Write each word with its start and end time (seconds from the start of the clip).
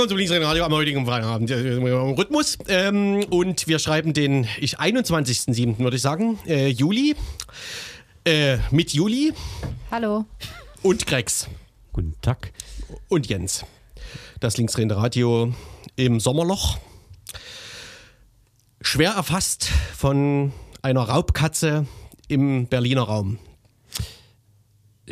Willkommen 0.00 0.08
zum 0.08 0.18
Linksrhein 0.18 0.42
Radio 0.42 0.64
am 0.64 0.72
heutigen 0.72 1.04
Feierabend. 1.04 1.50
Im 1.50 1.84
Rhythmus. 1.84 2.56
Ähm, 2.68 3.22
und 3.28 3.68
wir 3.68 3.78
schreiben 3.78 4.14
den 4.14 4.48
ich 4.58 4.80
21.07. 4.80 5.78
würde 5.78 5.96
ich 5.96 6.00
sagen. 6.00 6.38
Äh, 6.46 6.68
Juli. 6.68 7.16
Äh, 8.24 8.56
mit 8.70 8.94
Juli 8.94 9.34
Hallo. 9.90 10.24
und 10.80 11.06
Grex 11.06 11.48
Guten 11.92 12.14
Tag. 12.22 12.50
und 13.10 13.28
Jens. 13.28 13.66
Das 14.40 14.56
Linksrhein 14.56 14.90
Radio 14.90 15.52
im 15.96 16.18
Sommerloch. 16.18 16.78
Schwer 18.80 19.10
erfasst 19.10 19.66
von 19.94 20.50
einer 20.80 21.02
Raubkatze 21.02 21.84
im 22.26 22.68
Berliner 22.68 23.02
Raum. 23.02 23.38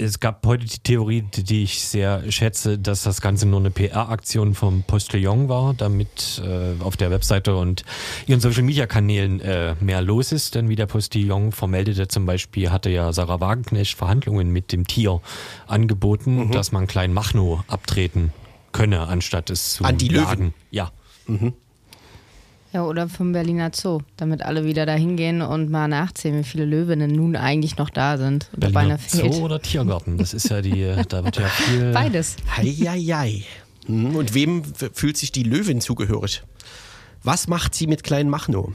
Es 0.01 0.21
gab 0.21 0.47
heute 0.47 0.65
die 0.65 0.79
Theorie, 0.79 1.23
die 1.23 1.65
ich 1.65 1.83
sehr 1.83 2.31
schätze, 2.31 2.79
dass 2.79 3.03
das 3.03 3.21
Ganze 3.21 3.47
nur 3.47 3.59
eine 3.59 3.71
PR-Aktion 3.71 4.55
vom 4.55 4.83
Postillon 4.85 5.49
war, 5.49 5.75
damit 5.75 6.41
äh, 6.45 6.81
auf 6.83 6.97
der 6.97 7.11
Webseite 7.11 7.57
und 7.57 7.85
ihren 8.27 8.41
Social-Media-Kanälen 8.41 9.41
äh, 9.41 9.75
mehr 9.81 10.01
los 10.01 10.31
ist. 10.31 10.55
Denn 10.55 10.69
wie 10.69 10.77
der 10.77 10.87
Postillon 10.87 11.51
vermeldete, 11.53 12.07
zum 12.07 12.27
Beispiel 12.27 12.71
hatte 12.71 12.91
ja 12.91 13.13
Sarah 13.13 13.41
Wagenknecht 13.41 13.97
Verhandlungen 13.97 14.51
mit 14.51 14.71
dem 14.73 14.87
Tier 14.87 15.21
angeboten, 15.67 16.47
Mhm. 16.47 16.53
dass 16.53 16.71
man 16.73 16.87
Klein 16.87 17.13
Machno 17.13 17.65
abtreten 17.67 18.33
könne, 18.73 19.01
anstatt 19.09 19.51
es 19.51 19.75
zu 19.75 19.85
An 19.85 19.99
die 19.99 20.13
jagen. 20.13 20.55
Ja. 20.71 20.93
Ja, 22.73 22.85
oder 22.85 23.09
vom 23.09 23.33
Berliner 23.33 23.71
Zoo, 23.75 24.01
damit 24.19 24.43
alle 24.43 24.65
wieder 24.65 24.85
da 24.85 24.93
hingehen 24.95 25.41
und 25.41 25.71
mal 25.71 25.89
nachzählen, 25.89 26.39
wie 26.41 26.45
viele 26.45 26.67
Löwinnen 26.67 27.11
nun 27.11 27.35
eigentlich 27.35 27.79
noch 27.79 27.89
da 27.89 28.19
sind. 28.19 28.51
Berliner. 28.57 28.99
Zoo 29.09 29.45
oder 29.45 29.61
Tiergarten? 29.61 30.19
Das 30.19 30.35
ist 30.35 30.51
ja 30.51 30.61
die, 30.61 30.95
da 31.09 31.25
wird 31.25 31.39
ja 31.39 31.47
viel. 31.49 31.93
Beides. 31.95 32.37
Heieiei. 32.57 33.45
Hm, 33.87 34.15
Und 34.17 34.35
wem 34.35 34.63
fühlt 34.93 35.17
sich 35.17 35.33
die 35.33 35.45
Löwin 35.45 35.81
zugehörig? 35.81 36.43
Was 37.23 37.49
macht 37.49 37.75
sie 37.75 37.87
mit 37.87 38.03
kleinen 38.05 38.29
Machno? 38.29 38.73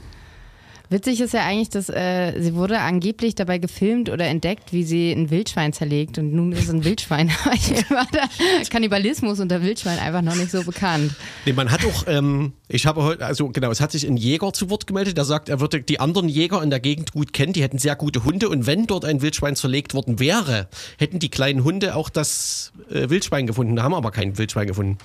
Witzig 0.94 1.20
ist 1.20 1.34
ja 1.34 1.44
eigentlich, 1.44 1.70
dass 1.70 1.88
äh, 1.88 2.40
sie 2.40 2.54
wurde 2.54 2.78
angeblich 2.78 3.34
dabei 3.34 3.58
gefilmt 3.58 4.10
oder 4.10 4.26
entdeckt, 4.26 4.72
wie 4.72 4.84
sie 4.84 5.10
ein 5.10 5.28
Wildschwein 5.28 5.72
zerlegt. 5.72 6.18
Und 6.18 6.32
nun 6.32 6.52
ist 6.52 6.70
ein 6.70 6.84
Wildschwein. 6.84 7.30
war 7.88 8.06
der 8.14 8.28
Kannibalismus 8.70 9.40
unter 9.40 9.60
Wildschwein 9.60 9.98
einfach 9.98 10.22
noch 10.22 10.36
nicht 10.36 10.52
so 10.52 10.62
bekannt. 10.62 11.12
Nee, 11.46 11.52
man 11.52 11.72
hat 11.72 11.84
auch, 11.84 12.04
ähm, 12.06 12.52
ich 12.68 12.86
habe 12.86 13.02
heute, 13.02 13.26
also 13.26 13.48
genau, 13.48 13.72
es 13.72 13.80
hat 13.80 13.90
sich 13.90 14.06
ein 14.06 14.16
Jäger 14.16 14.52
zu 14.52 14.70
Wort 14.70 14.86
gemeldet, 14.86 15.16
der 15.16 15.24
sagt, 15.24 15.48
er 15.48 15.58
würde 15.58 15.82
die 15.82 15.98
anderen 15.98 16.28
Jäger 16.28 16.62
in 16.62 16.70
der 16.70 16.78
Gegend 16.78 17.10
gut 17.10 17.32
kennen, 17.32 17.54
die 17.54 17.64
hätten 17.64 17.78
sehr 17.78 17.96
gute 17.96 18.22
Hunde 18.22 18.48
und 18.48 18.68
wenn 18.68 18.86
dort 18.86 19.04
ein 19.04 19.20
Wildschwein 19.20 19.56
zerlegt 19.56 19.94
worden 19.94 20.20
wäre, 20.20 20.68
hätten 20.96 21.18
die 21.18 21.28
kleinen 21.28 21.64
Hunde 21.64 21.96
auch 21.96 22.08
das 22.08 22.72
äh, 22.88 23.10
Wildschwein 23.10 23.48
gefunden. 23.48 23.74
Da 23.74 23.82
haben 23.82 23.94
aber 23.94 24.12
kein 24.12 24.38
Wildschwein 24.38 24.68
gefunden. 24.68 24.98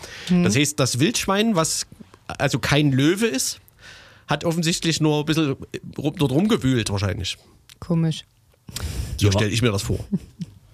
Das 0.43 0.55
heißt, 0.55 0.79
das 0.79 0.99
Wildschwein, 0.99 1.55
was 1.55 1.87
also 2.27 2.59
kein 2.59 2.91
Löwe 2.91 3.25
ist, 3.25 3.59
hat 4.29 4.45
offensichtlich 4.45 5.01
nur 5.01 5.19
ein 5.19 5.25
bisschen 5.25 5.55
dort 5.95 6.31
rumgewühlt 6.31 6.89
wahrscheinlich. 6.91 7.37
Komisch. 7.79 8.23
So 9.17 9.25
Ja. 9.27 9.31
stelle 9.33 9.49
ich 9.51 9.61
mir 9.61 9.71
das 9.71 9.81
vor. 9.81 9.99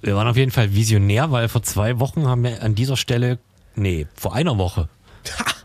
Wir 0.02 0.16
waren 0.16 0.28
auf 0.28 0.38
jeden 0.38 0.52
Fall 0.52 0.76
visionär, 0.76 1.32
weil 1.32 1.48
vor 1.48 1.64
zwei 1.64 2.00
Wochen 2.00 2.28
haben 2.28 2.44
wir 2.44 2.62
an 2.62 2.76
dieser 2.76 2.98
Stelle, 2.98 3.40
nee, 3.76 4.06
vor 4.16 4.36
einer 4.36 4.58
Woche 4.58 4.90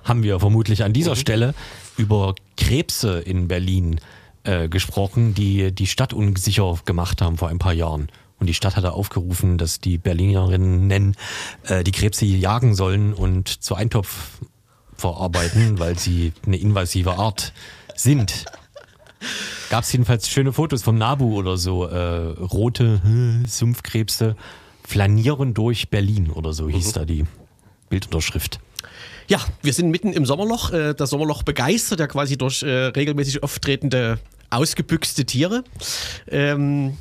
haben 0.05 0.23
wir 0.23 0.39
vermutlich 0.41 0.83
an 0.85 0.93
dieser 0.93 1.17
Stelle 1.17 1.55
über 1.99 2.35
Krebse 2.57 3.19
in 3.21 3.49
Berlin 3.49 4.01
äh, 4.45 4.69
gesprochen, 4.69 5.35
die 5.35 5.73
die 5.73 5.87
Stadt 5.87 6.15
unsicher 6.15 6.79
gemacht 6.85 7.21
haben 7.21 7.37
vor 7.37 7.49
ein 7.49 7.59
paar 7.59 7.75
Jahren. 7.75 8.09
Und 8.39 8.47
die 8.47 8.55
Stadt 8.55 8.77
hatte 8.77 8.93
aufgerufen, 8.93 9.59
dass 9.59 9.81
die 9.81 9.99
Berlinerinnen 9.99 11.15
äh, 11.65 11.85
die 11.85 11.93
Krebse 11.93 12.25
jagen 12.25 12.75
sollen 12.75 13.13
und 13.13 13.49
zu 13.63 13.75
Eintopf 13.75 14.39
verarbeiten, 14.97 15.79
weil 15.79 15.99
sie 15.99 16.33
eine 16.47 16.57
invasive 16.57 17.19
Art 17.19 17.53
sind. 18.03 18.45
Gab 19.69 19.85
es 19.85 19.93
jedenfalls 19.93 20.29
schöne 20.29 20.53
Fotos 20.53 20.83
vom 20.83 20.99
Nabu 20.99 21.37
oder 21.37 21.57
so. 21.57 21.87
Äh, 21.87 21.97
rote 22.41 23.03
hm, 23.03 23.45
Sumpfkrebse 23.47 24.37
flanieren 24.87 25.55
durch 25.55 25.91
Berlin 25.91 26.31
oder 26.31 26.53
so 26.53 26.69
hieß 26.69 26.93
da 26.93 27.05
die 27.05 27.25
Bildunterschrift. 27.89 28.61
Ja, 29.29 29.39
wir 29.63 29.73
sind 29.73 29.91
mitten 29.91 30.13
im 30.13 30.27
Sommerloch. 30.27 30.73
Äh, 30.73 30.95
Das 30.95 31.11
Sommerloch 31.11 31.45
begeistert 31.45 32.01
ja 32.01 32.09
quasi 32.09 32.37
durch 32.37 32.63
äh, 32.63 32.87
regelmäßig 32.87 33.43
auftretende 33.43 34.19
ausgebüxte 34.51 35.25
Tiere. 35.25 35.63
Ähm, 36.29 36.97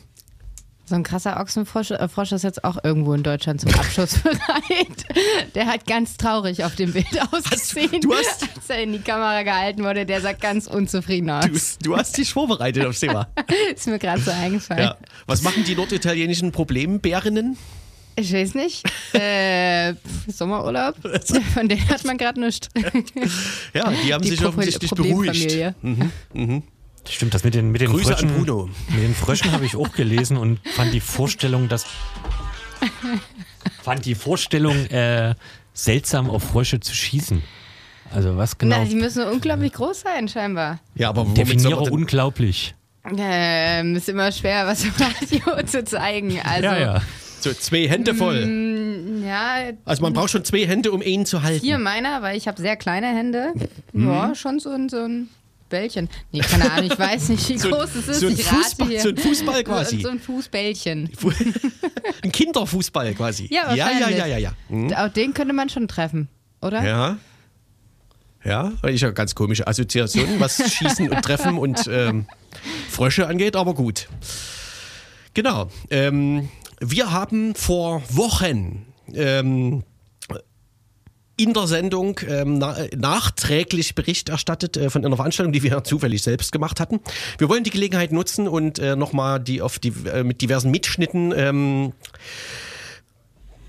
So 0.89 0.95
ein 0.95 1.03
krasser 1.03 1.39
Ochsenfrosch 1.39 1.91
äh, 1.91 2.07
Frosch 2.07 2.31
ist 2.31 2.43
jetzt 2.43 2.63
auch 2.63 2.83
irgendwo 2.83 3.13
in 3.13 3.21
Deutschland 3.21 3.61
zum 3.61 3.71
Abschuss 3.75 4.15
bereit. 4.23 5.53
Der 5.53 5.67
hat 5.67 5.85
ganz 5.85 6.17
traurig 6.17 6.63
auf 6.63 6.73
dem 6.75 6.93
Bild 6.93 7.05
ausgesehen. 7.31 8.01
du 8.01 8.11
hast- 8.15 8.41
als 8.55 8.69
er 8.69 8.81
in 8.81 8.93
die 8.93 8.99
Kamera 8.99 9.43
gehalten 9.43 9.83
wurde, 9.83 10.07
der 10.07 10.19
sah 10.21 10.33
ganz 10.33 10.65
unzufrieden 10.65 11.29
aus. 11.29 11.77
du, 11.79 11.89
du 11.91 11.95
hast 11.97 12.17
dich 12.17 12.33
vorbereitet 12.33 12.85
aufs 12.87 13.01
Thema. 13.01 13.27
Ist 13.75 13.85
mir 13.87 13.99
gerade 13.99 14.19
so 14.21 14.31
eingefallen. 14.31 14.81
Ja. 14.83 14.97
Was 15.27 15.43
machen 15.43 15.63
die 15.63 15.75
norditalienischen 15.75 16.51
Problembärinnen? 16.51 17.55
Ich 18.15 18.33
weiß 18.33 18.55
nicht. 18.55 18.83
Äh, 19.13 19.95
Sommerurlaub? 20.27 20.95
Von 21.55 21.67
denen 21.67 21.87
hat 21.89 22.03
man 22.05 22.17
gerade 22.17 22.39
nichts. 22.39 22.67
Ja, 23.73 23.91
die 24.05 24.13
haben 24.13 24.21
Die 24.23 24.29
sich 24.29 24.39
Pro- 24.39 24.49
offensichtlich 24.49 24.91
beruhigt. 24.91 25.49
Problemfamilie. 25.83 26.63
Stimmt, 27.07 27.33
das 27.33 27.43
mit 27.43 27.53
den, 27.55 27.71
mit 27.71 27.81
den 27.81 27.89
Grüße 27.91 28.11
an 28.15 28.29
Fröschen. 28.29 28.45
Bruno. 28.45 28.69
Mit 28.89 29.03
den 29.03 29.15
Fröschen 29.15 29.51
habe 29.51 29.65
ich 29.65 29.75
auch 29.75 29.91
gelesen 29.93 30.37
und 30.37 30.59
fand 30.75 30.93
die 30.93 30.99
Vorstellung, 30.99 31.67
dass 31.69 31.85
fand 33.83 34.05
die 34.05 34.15
Vorstellung 34.15 34.85
äh, 34.87 35.35
seltsam 35.73 36.29
auf 36.29 36.43
Frösche 36.43 36.79
zu 36.79 36.93
schießen. 36.93 37.41
Also 38.11 38.37
was 38.37 38.57
genau? 38.57 38.79
Na, 38.79 38.85
die 38.85 38.95
müssen 38.95 39.23
unglaublich 39.23 39.73
groß 39.73 40.01
sein, 40.01 40.27
scheinbar. 40.27 40.79
Ja, 40.95 41.09
aber 41.09 41.25
Definiere 41.25 41.79
unglaublich. 41.81 42.75
Ähm, 43.17 43.95
ist 43.95 44.09
immer 44.09 44.31
schwer, 44.31 44.67
was 44.67 44.83
im 44.83 44.91
Radio 44.97 45.63
zu 45.65 45.83
zeigen. 45.83 46.39
Also, 46.43 46.63
Ja, 46.65 46.77
ja. 46.79 47.01
so 47.39 47.51
zwei 47.53 47.87
Hände 47.87 48.13
voll. 48.13 48.45
Mm, 48.45 49.23
ja, 49.25 49.71
Also 49.85 50.01
man 50.01 50.13
braucht 50.13 50.31
schon 50.31 50.43
zwei 50.43 50.65
Hände, 50.67 50.91
um 50.91 51.01
ihn 51.01 51.25
zu 51.25 51.41
halten. 51.41 51.63
hier 51.63 51.79
meiner, 51.79 52.21
weil 52.21 52.37
ich 52.37 52.47
habe 52.47 52.61
sehr 52.61 52.75
kleine 52.75 53.07
Hände. 53.07 53.53
Mhm. 53.93 54.09
Ja, 54.09 54.35
schon 54.35 54.59
so 54.59 54.69
ein, 54.71 54.89
so 54.89 54.97
ein 55.03 55.29
Bällchen. 55.69 56.09
Nee, 56.31 56.39
keine 56.39 56.71
Ahnung, 56.71 56.89
ich 56.91 56.99
weiß 56.99 57.29
nicht, 57.29 57.47
wie 57.49 57.57
So- 57.57 57.69
groß 57.69 57.95
es 57.95 58.07
ist. 58.07 58.19
so 58.19 58.27
ein 58.27 58.35
Fußball- 58.35 58.87
hier. 58.87 59.01
so 59.01 59.09
ein 59.09 59.17
Fußball 59.17 59.63
quasi. 59.63 60.01
So 60.01 60.09
ein 60.09 60.19
Fußbällchen. 60.19 61.09
Ein 62.23 62.31
Kinderfußball 62.33 63.13
quasi. 63.13 63.47
Ja, 63.51 63.73
ja, 63.73 63.91
ja, 63.91 64.09
ja, 64.09 64.25
ja. 64.25 64.37
ja. 64.37 64.51
Hm? 64.67 64.93
Auch 64.93 65.07
den 65.09 65.33
könnte 65.33 65.53
man 65.53 65.69
schon 65.69 65.87
treffen, 65.87 66.27
oder? 66.61 66.83
Ja. 66.83 67.17
Ja, 68.43 68.71
ich 68.87 69.01
ja 69.01 69.11
ganz 69.11 69.35
komische 69.35 69.67
Assoziationen, 69.67 70.39
was 70.39 70.57
Schießen 70.73 71.09
und 71.09 71.21
Treffen 71.23 71.57
und 71.57 71.87
ähm, 71.91 72.25
Frösche 72.89 73.27
angeht, 73.27 73.55
aber 73.55 73.73
gut. 73.73 74.07
Genau. 75.33 75.69
Ähm, 75.89 76.49
wir 76.79 77.11
haben 77.11 77.53
vor 77.55 78.01
Wochen 78.09 78.85
ähm, 79.13 79.83
in 81.39 81.53
der 81.53 81.67
Sendung 81.67 82.19
ähm, 82.27 82.57
na, 82.57 82.77
äh, 82.77 82.95
nachträglich 82.95 83.95
Bericht 83.95 84.27
erstattet 84.27 84.75
äh, 84.75 84.89
von 84.89 85.05
einer 85.05 85.15
Veranstaltung, 85.15 85.53
die 85.53 85.63
wir 85.63 85.83
zufällig 85.85 86.21
selbst 86.21 86.51
gemacht 86.51 86.79
hatten. 86.81 86.99
Wir 87.37 87.47
wollen 87.47 87.63
die 87.63 87.69
Gelegenheit 87.69 88.11
nutzen 88.11 88.47
und 88.47 88.77
äh, 88.77 88.97
nochmal 88.97 89.39
die 89.39 89.61
auf 89.61 89.79
die 89.79 89.93
äh, 90.11 90.23
mit 90.23 90.41
diversen 90.41 90.69
Mitschnitten 90.69 91.33
ähm, 91.35 91.93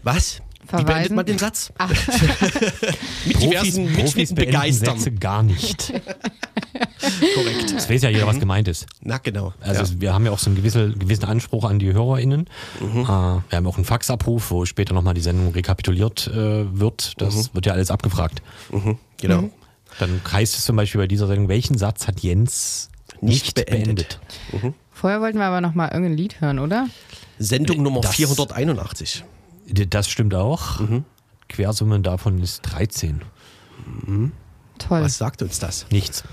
was? 0.03 0.43
Wie 0.63 0.67
beendet 0.73 0.87
Verweisen? 0.89 1.17
man 1.17 1.27
den 1.27 1.39
Satz? 1.39 1.73
Ach, 1.79 1.89
mit 3.25 3.35
Profis, 3.35 3.41
diversen 3.41 3.87
Profis 3.95 3.97
Mitschnitten 3.97 4.35
begeistern. 4.37 4.99
Sätze 4.99 5.13
gar 5.13 5.43
nicht. 5.43 5.93
Korrekt. 7.35 7.75
Das 7.75 7.89
weiß 7.91 8.03
ja 8.03 8.11
jeder, 8.11 8.27
was 8.27 8.39
gemeint 8.39 8.69
ist. 8.69 8.87
Na 9.01 9.19
genau. 9.19 9.53
Also 9.61 9.83
ja. 9.95 10.01
wir 10.01 10.15
haben 10.15 10.27
ja 10.27 10.33
auch 10.33 10.39
so 10.39 10.47
einen 10.51 10.57
gewissen, 10.57 10.99
gewissen 10.99 11.25
Anspruch 11.25 11.65
an 11.65 11.79
die 11.79 11.93
HörerInnen. 11.93 12.47
Mhm. 12.81 13.01
Äh, 13.03 13.07
wir 13.07 13.43
haben 13.53 13.67
auch 13.67 13.77
einen 13.77 13.85
Faxabruf, 13.85 14.51
wo 14.51 14.65
später 14.65 14.95
nochmal 14.95 15.15
die 15.15 15.21
Sendung 15.21 15.53
rekapituliert 15.53 16.27
äh, 16.29 16.79
wird. 16.79 17.21
Das 17.21 17.35
Mhm. 17.35 17.49
wird 17.55 17.67
ja 17.67 17.73
alles 17.73 17.91
abgefragt. 17.91 18.43
genau. 19.17 19.51
Dann 19.99 20.21
heißt 20.31 20.57
es 20.57 20.65
zum 20.65 20.77
Beispiel 20.77 21.01
bei 21.01 21.07
dieser 21.09 21.27
Sendung, 21.27 21.49
welchen 21.49 21.77
Satz 21.79 22.07
hat 22.07 22.21
Jens 22.21 22.91
Nicht 23.21 23.45
nicht, 23.47 23.55
beendet. 23.55 24.21
beendet? 24.53 24.75
vorher 24.93 25.21
wollten 25.21 25.39
wir 25.39 25.47
aber 25.47 25.61
noch 25.61 25.75
mal 25.75 25.89
irgendein 25.89 26.17
Lied 26.17 26.41
hören, 26.41 26.59
oder? 26.61 26.87
Sendung 27.39 27.83
Nummer 27.83 28.01
Das- 28.03 28.15
481. 28.15 29.25
Das 29.73 30.09
stimmt 30.09 30.35
auch. 30.35 30.81
Mhm. 30.81 31.05
Quersumme 31.49 32.01
davon 32.01 32.41
ist 32.41 32.63
13. 32.63 33.23
Toll. 34.79 35.03
Was 35.03 35.19
sagt 35.19 35.43
uns 35.43 35.59
das? 35.59 35.87
Nichts. 35.91 36.25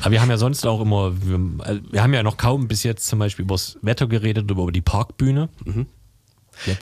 Aber 0.00 0.10
wir 0.10 0.22
haben 0.22 0.30
ja 0.30 0.38
sonst 0.38 0.66
auch 0.66 0.80
immer, 0.80 1.12
wir, 1.22 1.38
also 1.64 1.80
wir 1.90 2.02
haben 2.02 2.14
ja 2.14 2.22
noch 2.22 2.36
kaum 2.36 2.68
bis 2.68 2.82
jetzt 2.82 3.06
zum 3.06 3.18
Beispiel 3.18 3.44
über 3.44 3.54
das 3.54 3.78
Wetter 3.82 4.06
geredet, 4.06 4.50
über 4.50 4.70
die 4.72 4.80
Parkbühne. 4.80 5.48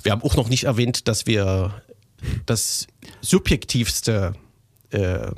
Wir 0.03 0.13
haben 0.13 0.23
auch 0.23 0.37
noch 0.37 0.49
nicht 0.49 0.65
erwähnt, 0.65 1.09
dass 1.09 1.27
wir 1.27 1.83
das 2.47 2.87
subjektivste, 3.21 4.35
äh, 4.91 5.31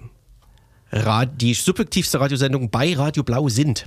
die 1.36 1.54
subjektivste 1.54 2.20
Radiosendung 2.20 2.70
bei 2.70 2.94
Radio 2.94 3.22
Blau 3.22 3.48
sind. 3.48 3.86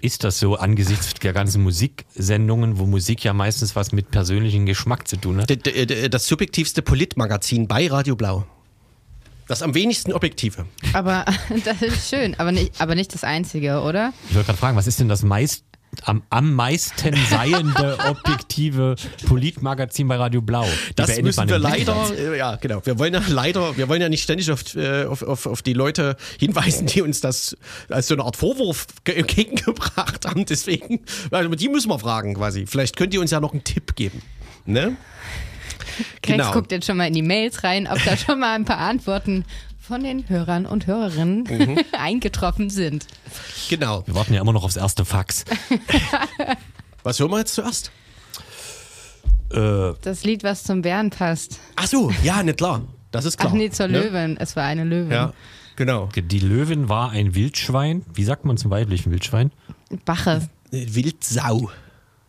Ist 0.00 0.22
das 0.22 0.38
so 0.38 0.56
angesichts 0.56 1.14
der 1.14 1.32
ganzen 1.32 1.62
Musiksendungen, 1.62 2.78
wo 2.78 2.84
Musik 2.84 3.24
ja 3.24 3.32
meistens 3.32 3.74
was 3.74 3.92
mit 3.92 4.10
persönlichem 4.10 4.66
Geschmack 4.66 5.08
zu 5.08 5.16
tun 5.16 5.40
hat? 5.40 5.50
Das 6.12 6.26
subjektivste 6.26 6.82
Politmagazin 6.82 7.66
bei 7.66 7.86
Radio 7.86 8.14
Blau. 8.14 8.46
Das 9.48 9.62
am 9.62 9.74
wenigsten 9.74 10.12
objektive. 10.12 10.66
Aber 10.92 11.24
das 11.64 11.82
ist 11.82 12.08
schön, 12.08 12.34
aber 12.38 12.52
nicht, 12.52 12.80
aber 12.80 12.94
nicht 12.94 13.14
das 13.14 13.24
Einzige, 13.24 13.80
oder? 13.80 14.12
Ich 14.28 14.34
wollte 14.34 14.46
gerade 14.46 14.58
fragen, 14.58 14.76
was 14.76 14.86
ist 14.86 15.00
denn 15.00 15.08
das 15.08 15.22
meist, 15.22 15.64
am, 16.04 16.22
am 16.30 16.52
meisten 16.54 17.14
seiende 17.30 17.98
objektive 18.08 18.96
Politmagazin 19.26 20.08
bei 20.08 20.16
Radio 20.16 20.40
Blau? 20.42 20.64
Die 20.90 20.94
Das 20.96 21.20
müssen 21.22 21.48
wir 21.48 21.58
leider, 21.58 21.94
Mittelland. 21.94 22.18
äh, 22.18 22.38
ja 22.38 22.56
genau, 22.56 22.80
wir 22.84 22.98
wollen 22.98 23.14
ja 23.14 23.22
leider, 23.28 23.76
wir 23.76 23.88
wollen 23.88 24.00
ja 24.02 24.08
nicht 24.08 24.22
ständig 24.22 24.50
auf, 24.50 24.74
äh, 24.76 25.04
auf, 25.04 25.22
auf, 25.22 25.46
auf 25.46 25.62
die 25.62 25.72
Leute 25.72 26.16
hinweisen, 26.38 26.86
die 26.86 27.02
uns 27.02 27.20
das 27.20 27.56
als 27.88 28.08
so 28.08 28.14
eine 28.14 28.24
Art 28.24 28.36
Vorwurf 28.36 28.86
ge- 29.04 29.14
entgegengebracht 29.16 30.26
haben. 30.26 30.44
Deswegen, 30.46 31.00
also 31.30 31.48
die 31.50 31.68
müssen 31.68 31.88
wir 31.88 31.98
fragen 31.98 32.34
quasi. 32.34 32.66
Vielleicht 32.66 32.96
könnt 32.96 33.14
ihr 33.14 33.20
uns 33.20 33.30
ja 33.30 33.40
noch 33.40 33.52
einen 33.52 33.64
Tipp 33.64 33.94
geben. 33.96 34.22
Ne? 34.66 34.96
Krex 36.22 36.38
Genau. 36.38 36.52
guckt 36.52 36.72
jetzt 36.72 36.86
schon 36.86 36.96
mal 36.96 37.06
in 37.06 37.14
die 37.14 37.22
Mails 37.22 37.62
rein, 37.62 37.86
ob 37.86 38.02
da 38.04 38.16
schon 38.16 38.40
mal 38.40 38.54
ein 38.54 38.64
paar 38.64 38.78
Antworten 38.78 39.44
von 39.86 40.02
den 40.02 40.28
Hörern 40.28 40.64
und 40.66 40.86
Hörerinnen 40.86 41.42
Mhm. 41.44 41.78
eingetroffen 41.92 42.70
sind. 42.70 43.06
Genau. 43.68 44.02
Wir 44.06 44.14
warten 44.14 44.32
ja 44.34 44.40
immer 44.40 44.52
noch 44.52 44.64
aufs 44.64 44.76
erste 44.76 45.04
Fax. 45.04 45.44
Was 47.02 47.20
hören 47.20 47.30
wir 47.30 47.38
jetzt 47.38 47.54
zuerst? 47.54 47.90
Äh, 49.50 49.92
Das 50.02 50.24
Lied, 50.24 50.42
was 50.42 50.64
zum 50.64 50.80
Bären 50.82 51.10
passt. 51.10 51.60
Ach 51.76 51.86
so, 51.86 52.10
ja, 52.22 52.42
nicht 52.42 52.56
klar. 52.56 52.80
Das 53.10 53.26
ist 53.26 53.36
klar. 53.36 53.50
Ach 53.52 53.56
nee, 53.56 53.68
zur 53.70 53.88
ne? 53.88 54.00
Löwin. 54.04 54.36
Es 54.38 54.56
war 54.56 54.64
eine 54.64 54.84
Löwin. 54.84 55.12
Ja, 55.12 55.32
genau. 55.76 56.08
die 56.16 56.38
Löwin 56.40 56.88
war 56.88 57.10
ein 57.10 57.34
Wildschwein. 57.34 58.04
Wie 58.14 58.24
sagt 58.24 58.46
man 58.46 58.56
zum 58.56 58.70
weiblichen 58.70 59.12
Wildschwein? 59.12 59.52
Bache. 60.06 60.48
Wildsau. 60.70 61.70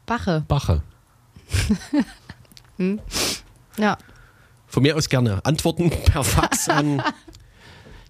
Bache. 0.06 0.44
Bache. 0.48 0.84
Ja. 3.78 3.98
Von 4.68 4.84
mir 4.84 4.96
aus 4.98 5.08
gerne. 5.10 5.40
Antworten 5.46 5.90
per 5.90 6.24
Fax 6.24 6.68
an. 6.70 7.02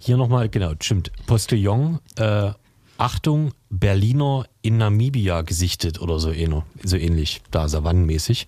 Hier 0.06 0.18
nochmal, 0.18 0.50
genau, 0.50 0.74
stimmt. 0.80 1.12
Postillon, 1.26 2.00
äh, 2.18 2.52
Achtung, 2.98 3.54
Berliner 3.72 4.46
in 4.62 4.78
Namibia 4.78 5.42
gesichtet 5.42 6.00
oder 6.00 6.20
so, 6.20 6.30
ähner- 6.30 6.62
so 6.84 6.96
ähnlich, 6.96 7.42
da 7.50 7.68
savannenmäßig. 7.68 8.46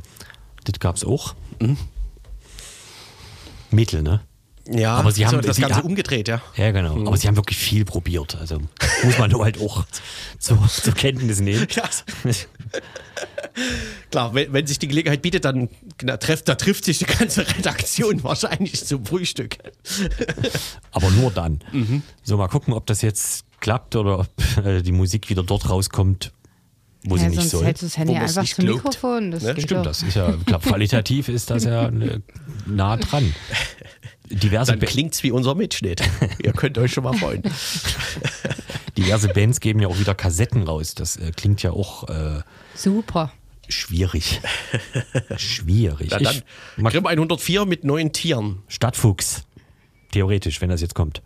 Das 0.66 0.80
gab's 0.80 1.04
auch. 1.04 1.34
Mittel, 3.72 4.04
ne? 4.04 4.22
Ja, 4.70 4.96
Aber 4.96 5.12
sie 5.12 5.26
haben- 5.26 5.36
so, 5.36 5.42
das 5.42 5.56
sie- 5.56 5.62
Ganze 5.62 5.80
ja. 5.80 5.86
umgedreht, 5.86 6.28
ja. 6.28 6.42
Ja, 6.56 6.72
genau. 6.72 6.96
Aber 7.08 7.16
sie 7.18 7.28
haben 7.28 7.36
wirklich 7.38 7.58
viel 7.58 7.86
probiert. 7.86 8.36
Also 8.36 8.60
muss 9.04 9.18
man 9.18 9.32
nur 9.32 9.44
halt 9.46 9.62
auch 9.62 9.86
zur, 10.40 10.68
zur 10.68 10.94
Kenntnis 10.94 11.40
nehmen. 11.40 11.68
Ja. 11.76 11.84
Klar, 14.12 14.34
wenn, 14.36 14.54
wenn 14.54 14.68
sich 14.68 14.78
die 14.80 14.88
Gelegenheit 14.88 15.22
bietet, 15.22 15.46
dann 15.46 15.70
na, 16.04 16.18
trifft, 16.18 16.48
da 16.48 16.56
trifft 16.56 16.86
sich 16.86 17.00
die 17.00 17.06
ganze 17.06 17.48
Redaktion 17.48 18.24
wahrscheinlich 18.24 18.86
zum 18.86 19.06
Frühstück. 19.06 19.58
Aber 20.92 21.10
nur 21.12 21.32
dann. 21.32 21.60
Mhm. 21.72 22.04
So, 22.24 22.38
mal 22.38 22.48
gucken, 22.48 22.74
ob 22.74 22.86
das 22.86 23.02
jetzt 23.02 23.46
klappt 23.60 23.96
oder 23.96 24.20
ob 24.20 24.28
äh, 24.64 24.82
die 24.84 24.92
Musik 24.92 25.30
wieder 25.30 25.42
dort 25.44 25.70
rauskommt, 25.70 26.32
wo 27.04 27.18
sie 27.18 27.24
ja 27.24 27.30
nicht 27.30 27.40
sonst 27.40 27.52
soll. 27.52 27.66
hältst 27.66 27.82
du 27.82 27.88
das 27.88 27.98
Handy 27.98 28.14
Wo 28.14 28.18
einfach 28.20 28.42
nicht 28.44 28.56
zum 28.56 28.66
glaubt. 28.66 28.84
Mikrofon. 28.84 29.32
Das 29.32 29.44
Ne? 29.44 29.54
geht 29.56 29.64
Stimmt, 29.64 29.80
doch. 29.80 29.86
das 29.86 30.04
ist 30.04 30.16
ja, 30.16 30.36
ich 30.36 30.46
glaub, 30.46 30.62
qualitativ 30.62 31.30
ist 31.30 31.50
das 31.50 31.64
ja 31.64 31.88
äh, 31.88 32.20
nah 32.68 32.98
dran. 32.98 33.34
Diverse, 34.30 34.72
Dann 34.72 34.80
Ba- 34.80 34.86
klingt's 34.86 35.24
wie 35.24 35.32
unser 35.32 35.56
Mitschnitt. 35.56 36.02
Ihr 36.44 36.54
könnt 36.54 36.78
euch 36.78 36.94
schon 36.94 37.04
mal 37.04 37.14
freuen. 37.18 37.44
diverse 38.98 39.28
Bands 39.30 39.60
geben 39.60 39.80
ja 39.80 39.88
auch 39.88 40.00
wieder 40.00 40.16
Kassetten 40.16 40.64
raus. 40.64 40.96
Das 40.96 41.16
äh, 41.18 41.32
klingt 41.36 41.64
ja 41.64 41.72
auch 41.72 42.08
äh, 42.10 42.42
Super. 42.76 43.32
schwierig. 43.70 44.42
schwierig. 45.38 46.10
Na 46.12 46.20
dann, 46.20 46.42
Ich, 46.78 46.84
Grimm 46.84 47.06
104 47.06 47.66
mit 47.66 47.84
neun 47.84 48.12
Tieren. 48.14 48.64
Stadtfuchs. 48.68 49.44
Theoretisch, 50.12 50.62
wenn 50.62 50.70
das 50.70 50.82
jetzt 50.82 50.96
kommt. 50.96 51.22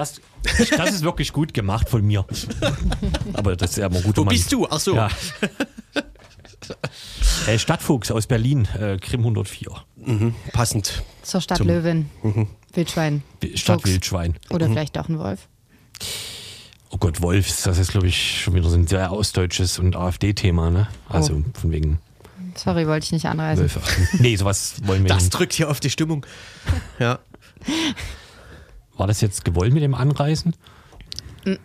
Das, 0.00 0.20
das 0.76 0.90
ist 0.92 1.02
wirklich 1.02 1.32
gut 1.32 1.52
gemacht 1.54 1.88
von 1.88 2.02
mir. 2.06 2.24
Aber 3.34 3.56
das 3.56 3.70
ist 3.72 3.76
ja 3.76 3.86
immer 3.86 4.00
gut. 4.00 4.16
Wo 4.16 4.24
bist 4.24 4.50
du? 4.52 4.66
Ach 4.70 4.80
so. 4.80 4.94
Ja. 4.96 5.08
Äh, 7.46 7.58
Stadtfuchs 7.58 8.10
aus 8.10 8.26
Berlin, 8.26 8.68
äh, 8.78 8.96
Krim 8.98 9.20
104. 9.20 9.70
Passend. 10.52 11.02
Zur 11.22 11.40
Stadt 11.40 11.58
Zum- 11.58 11.66
Löwin. 11.66 12.10
Wildschwein. 12.74 13.22
Fuchs. 13.42 13.60
Stadtwildschwein. 13.60 14.36
Oder 14.50 14.68
Mhm. 14.68 14.72
vielleicht 14.72 14.98
auch 14.98 15.08
ein 15.08 15.18
Wolf. 15.18 15.48
Oh 16.90 16.96
Gott, 16.98 17.22
Wolfs, 17.22 17.62
das 17.62 17.78
ist, 17.78 17.92
glaube 17.92 18.08
ich, 18.08 18.40
schon 18.42 18.54
wieder 18.54 18.68
so 18.68 18.76
ein 18.76 18.86
sehr 18.86 19.12
ostdeutsches 19.12 19.78
und 19.78 19.96
AfD-Thema, 19.96 20.70
ne? 20.70 20.88
Also 21.08 21.34
Oh. 21.34 21.58
von 21.58 21.70
wegen 21.72 21.98
Sorry, 22.56 22.86
wollte 22.88 23.04
ich 23.04 23.12
nicht 23.12 23.26
anreißen. 23.26 23.62
Wölfe. 23.62 23.80
nee, 24.18 24.34
sowas 24.36 24.74
wollen 24.84 25.04
wir 25.04 25.08
Das 25.08 25.22
nicht. 25.24 25.30
drückt 25.30 25.52
hier 25.52 25.70
auf 25.70 25.78
die 25.80 25.90
Stimmung. 25.90 26.26
Ja. 26.98 27.18
War 29.00 29.06
das 29.06 29.22
jetzt 29.22 29.46
gewollt 29.46 29.72
mit 29.72 29.82
dem 29.82 29.94
Anreißen? 29.94 30.54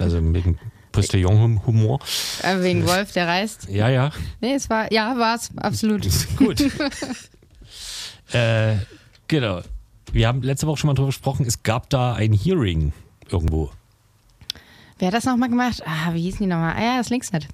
also 0.00 0.20
mit 0.20 0.44
dem 0.44 0.58
Postillon-Humor? 0.90 2.00
Äh, 2.42 2.60
wegen 2.60 2.84
Wolf, 2.88 3.12
der 3.12 3.28
reist. 3.28 3.68
Ja, 3.68 3.88
ja. 3.88 4.10
Nee, 4.40 4.54
es 4.54 4.68
war, 4.68 4.92
ja, 4.92 5.16
war 5.16 5.36
es, 5.36 5.52
absolut. 5.56 6.04
Gut. 6.36 6.60
äh, 8.32 8.78
genau. 9.28 9.60
Wir 10.12 10.26
haben 10.26 10.42
letzte 10.42 10.66
Woche 10.66 10.78
schon 10.78 10.88
mal 10.88 10.94
drüber 10.94 11.10
gesprochen, 11.10 11.46
es 11.46 11.62
gab 11.62 11.88
da 11.90 12.14
ein 12.14 12.32
Hearing 12.32 12.92
irgendwo. 13.30 13.70
Wer 14.98 15.08
hat 15.08 15.14
das 15.14 15.26
nochmal 15.26 15.50
gemacht? 15.50 15.84
Ah, 15.86 16.14
wie 16.14 16.22
hießen 16.22 16.40
die 16.40 16.46
nochmal? 16.46 16.74
Ah 16.76 16.82
ja, 16.82 16.96
das 16.98 17.10
Linksnet. 17.10 17.46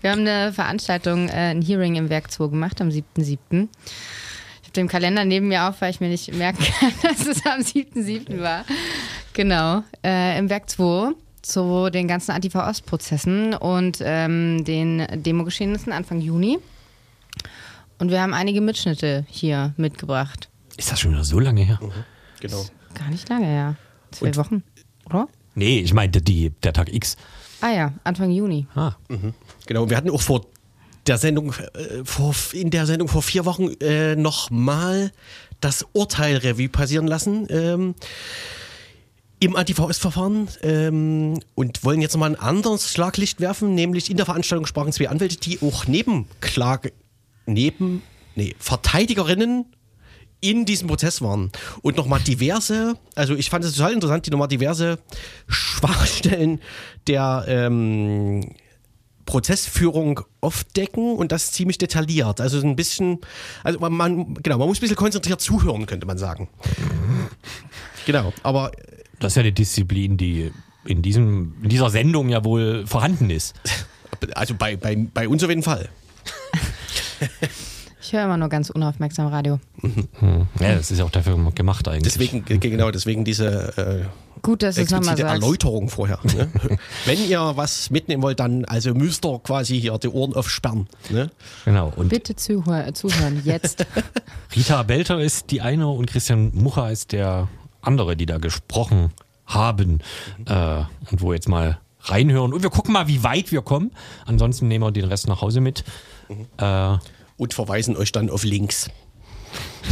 Wir 0.00 0.10
haben 0.10 0.22
eine 0.22 0.52
Veranstaltung, 0.52 1.28
äh, 1.28 1.52
ein 1.52 1.62
Hearing 1.62 1.94
im 1.94 2.08
Werk 2.08 2.32
2 2.32 2.48
gemacht 2.48 2.80
am 2.80 2.88
7.7. 2.88 3.68
Den 4.76 4.88
Kalender 4.88 5.24
neben 5.24 5.48
mir 5.48 5.68
auf, 5.68 5.80
weil 5.80 5.90
ich 5.90 6.00
mir 6.00 6.08
nicht 6.08 6.32
merken 6.34 6.62
kann, 6.64 6.92
dass 7.02 7.26
es 7.26 7.44
am 7.46 7.60
7.7. 7.60 8.40
war. 8.40 8.64
Genau, 9.32 9.82
äh, 10.04 10.38
im 10.38 10.48
Werk 10.50 10.68
2 10.70 11.12
zu 11.42 11.90
den 11.90 12.08
ganzen 12.08 12.32
Antifa-Ost-Prozessen 12.32 13.54
und 13.54 13.98
ähm, 14.02 14.64
den 14.64 15.06
Demogeschehnissen 15.22 15.92
Anfang 15.92 16.20
Juni. 16.20 16.58
Und 17.98 18.10
wir 18.10 18.20
haben 18.20 18.34
einige 18.34 18.60
Mitschnitte 18.60 19.24
hier 19.28 19.72
mitgebracht. 19.76 20.48
Ist 20.76 20.92
das 20.92 21.00
schon 21.00 21.12
wieder 21.12 21.24
so 21.24 21.38
lange 21.40 21.62
her? 21.62 21.78
Genau. 22.40 22.64
Gar 22.94 23.10
nicht 23.10 23.28
lange, 23.28 23.54
ja. 23.54 23.74
Zwei 24.10 24.26
Und- 24.26 24.36
Wochen, 24.36 24.62
oder? 25.08 25.28
Nee, 25.54 25.78
ich 25.80 25.94
meinte 25.94 26.20
die, 26.20 26.50
der 26.62 26.74
Tag 26.74 26.92
X. 26.92 27.16
Ah 27.62 27.70
ja, 27.70 27.92
Anfang 28.04 28.30
Juni. 28.30 28.66
Ah, 28.74 28.92
Genau. 29.66 29.88
Wir 29.88 29.96
hatten 29.96 30.10
auch 30.10 30.20
vor 30.20 30.44
der 31.06 31.18
Sendung, 31.18 31.52
äh, 31.52 32.04
vor, 32.04 32.34
in 32.52 32.70
der 32.70 32.86
Sendung 32.86 33.08
vor 33.08 33.22
vier 33.22 33.44
Wochen 33.44 33.72
äh, 33.80 34.16
nochmal 34.16 35.12
das 35.60 35.86
Urteil 35.92 36.36
Revue 36.36 36.68
passieren 36.68 37.06
lassen. 37.06 37.46
Ähm, 37.50 37.94
im 39.38 39.54
Anti-VS-Verfahren 39.54 40.48
ähm, 40.62 41.40
und 41.54 41.84
wollen 41.84 42.00
jetzt 42.00 42.14
nochmal 42.14 42.30
ein 42.30 42.40
anderes 42.40 42.90
Schlaglicht 42.90 43.40
werfen, 43.40 43.74
nämlich 43.74 44.10
in 44.10 44.16
der 44.16 44.24
Veranstaltung 44.24 44.66
sprachen 44.66 44.92
zwei 44.92 45.08
Anwälte, 45.08 45.36
die 45.36 45.58
auch 45.60 45.86
Nebenklage, 45.86 46.92
neben, 47.44 48.02
nee, 48.34 48.54
Verteidigerinnen 48.58 49.66
in 50.40 50.64
diesem 50.64 50.88
Prozess 50.88 51.20
waren 51.20 51.50
und 51.82 51.96
nochmal 51.96 52.20
diverse, 52.20 52.94
also 53.14 53.34
ich 53.34 53.50
fand 53.50 53.64
es 53.64 53.74
total 53.74 53.92
interessant, 53.92 54.26
die 54.26 54.30
nochmal 54.30 54.48
diverse 54.48 54.98
Schwachstellen 55.48 56.60
der 57.06 57.44
ähm, 57.46 58.54
Prozessführung 59.26 60.20
aufdecken 60.40 61.16
und 61.16 61.32
das 61.32 61.52
ziemlich 61.52 61.78
detailliert. 61.78 62.40
Also 62.40 62.60
ein 62.60 62.76
bisschen, 62.76 63.18
also 63.64 63.78
man- 63.80 63.92
man, 63.92 64.34
genau, 64.42 64.56
man 64.58 64.68
muss 64.68 64.78
ein 64.78 64.80
bisschen 64.80 64.96
konzentriert 64.96 65.40
zuhören, 65.40 65.84
könnte 65.86 66.06
man 66.06 66.16
sagen. 66.16 66.48
Genau, 68.06 68.32
aber 68.42 68.72
das 69.18 69.32
ist 69.32 69.36
ja 69.36 69.40
eine 69.42 69.52
Disziplin, 69.52 70.16
die 70.16 70.52
in, 70.84 71.02
diesem, 71.02 71.54
in 71.62 71.68
dieser 71.68 71.90
Sendung 71.90 72.28
ja 72.28 72.44
wohl 72.44 72.86
vorhanden 72.86 73.28
ist. 73.30 73.54
Also 74.34 74.54
bei, 74.54 74.76
bei, 74.76 74.96
bei 75.12 75.28
uns 75.28 75.42
auf 75.42 75.50
jeden 75.50 75.62
Fall. 75.64 75.88
Ich 78.00 78.12
höre 78.12 78.24
immer 78.24 78.36
nur 78.36 78.48
ganz 78.48 78.70
unaufmerksam 78.70 79.26
Radio. 79.26 79.58
Ja, 80.60 80.74
das 80.76 80.90
ist 80.92 80.98
ja 80.98 81.04
auch 81.04 81.10
dafür 81.10 81.36
gemacht 81.54 81.88
eigentlich. 81.88 82.04
Deswegen, 82.12 82.44
äh, 82.48 82.58
genau, 82.58 82.90
deswegen 82.92 83.24
diese 83.24 83.76
äh, 83.76 84.04
Gut, 84.42 84.62
dass 84.62 84.76
du 84.76 84.82
es 84.82 84.90
nochmal 84.90 85.16
sagst. 85.16 85.32
Erläuterung 85.34 85.88
vorher. 85.88 86.18
Ne? 86.24 86.48
Wenn 87.04 87.28
ihr 87.28 87.52
was 87.56 87.90
mitnehmen 87.90 88.22
wollt, 88.22 88.40
dann 88.40 88.64
also 88.64 88.94
müsst 88.94 89.24
ihr 89.24 89.38
quasi 89.40 89.80
hier 89.80 89.98
die 89.98 90.08
Ohren 90.08 90.34
aufsperren. 90.34 90.88
Ne? 91.10 91.30
Genau. 91.64 91.92
Und 91.96 92.08
Bitte 92.08 92.36
zuhör 92.36 92.92
zuhören, 92.94 93.42
jetzt. 93.44 93.86
Rita 94.56 94.82
Belter 94.82 95.20
ist 95.20 95.50
die 95.50 95.60
eine 95.60 95.88
und 95.88 96.06
Christian 96.06 96.50
Mucha 96.54 96.88
ist 96.90 97.12
der 97.12 97.48
andere, 97.80 98.16
die 98.16 98.26
da 98.26 98.38
gesprochen 98.38 99.10
haben. 99.46 100.00
Äh, 100.46 100.82
und 101.10 101.20
wo 101.20 101.32
jetzt 101.32 101.48
mal 101.48 101.78
reinhören. 102.02 102.52
Und 102.52 102.62
wir 102.62 102.70
gucken 102.70 102.92
mal, 102.92 103.08
wie 103.08 103.22
weit 103.22 103.52
wir 103.52 103.62
kommen. 103.62 103.90
Ansonsten 104.26 104.68
nehmen 104.68 104.84
wir 104.84 104.92
den 104.92 105.06
Rest 105.06 105.28
nach 105.28 105.40
Hause 105.40 105.60
mit. 105.60 105.84
Äh, 106.58 106.96
Und 107.36 107.54
verweisen 107.54 107.96
euch 107.96 108.12
dann 108.12 108.30
auf 108.30 108.44
Links. 108.44 108.90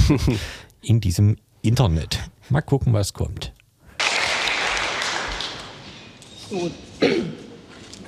in 0.82 1.00
diesem 1.00 1.36
Internet. 1.62 2.18
Mal 2.50 2.60
gucken, 2.60 2.92
was 2.92 3.14
kommt. 3.14 3.52
Gut. 6.50 6.72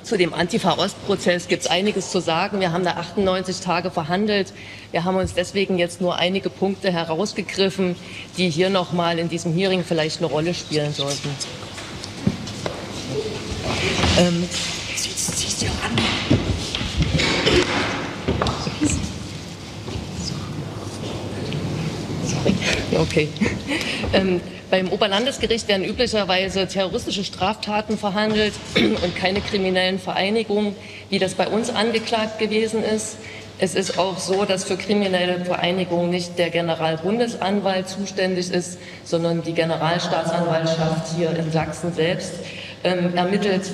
Zu 0.03 0.17
dem 0.17 0.33
Antifa-Ost-Prozess 0.33 1.49
gibt 1.49 1.63
es 1.63 1.69
einiges 1.69 2.11
zu 2.11 2.21
sagen. 2.21 2.61
Wir 2.61 2.71
haben 2.71 2.85
da 2.85 2.91
98 2.91 3.59
Tage 3.59 3.91
verhandelt. 3.91 4.53
Wir 4.91 5.03
haben 5.03 5.17
uns 5.17 5.33
deswegen 5.33 5.77
jetzt 5.77 5.99
nur 5.99 6.15
einige 6.15 6.49
Punkte 6.49 6.93
herausgegriffen, 6.93 7.97
die 8.37 8.49
hier 8.49 8.69
nochmal 8.69 9.19
in 9.19 9.27
diesem 9.27 9.53
Hearing 9.53 9.83
vielleicht 9.83 10.19
eine 10.19 10.27
Rolle 10.27 10.53
spielen 10.53 10.93
sollten. 10.93 11.29
Ähm, 14.17 14.47
Sorry. 22.27 22.53
Okay. 22.97 23.29
Ähm, 24.13 24.39
beim 24.69 24.89
Oberlandesgericht 24.89 25.67
werden 25.67 25.85
üblicherweise 25.85 26.65
terroristische 26.67 27.25
Straftaten 27.25 27.97
verhandelt 27.97 28.53
und 28.75 29.15
keine 29.17 29.41
kriminellen 29.41 29.99
Vereinigungen, 29.99 30.75
wie 31.09 31.19
das 31.19 31.33
bei 31.33 31.47
uns 31.47 31.69
angeklagt 31.69 32.39
gewesen 32.39 32.83
ist. 32.83 33.17
Es 33.59 33.75
ist 33.75 33.97
auch 33.97 34.17
so, 34.17 34.45
dass 34.45 34.65
für 34.65 34.77
kriminelle 34.77 35.43
Vereinigungen 35.43 36.11
nicht 36.11 36.37
der 36.37 36.51
Generalbundesanwalt 36.51 37.89
zuständig 37.89 38.51
ist, 38.51 38.77
sondern 39.03 39.41
die 39.41 39.53
Generalstaatsanwaltschaft 39.53 41.15
hier 41.17 41.31
in 41.31 41.51
Sachsen 41.51 41.91
selbst 41.93 42.33
ähm, 42.83 43.15
ermittelt. 43.15 43.71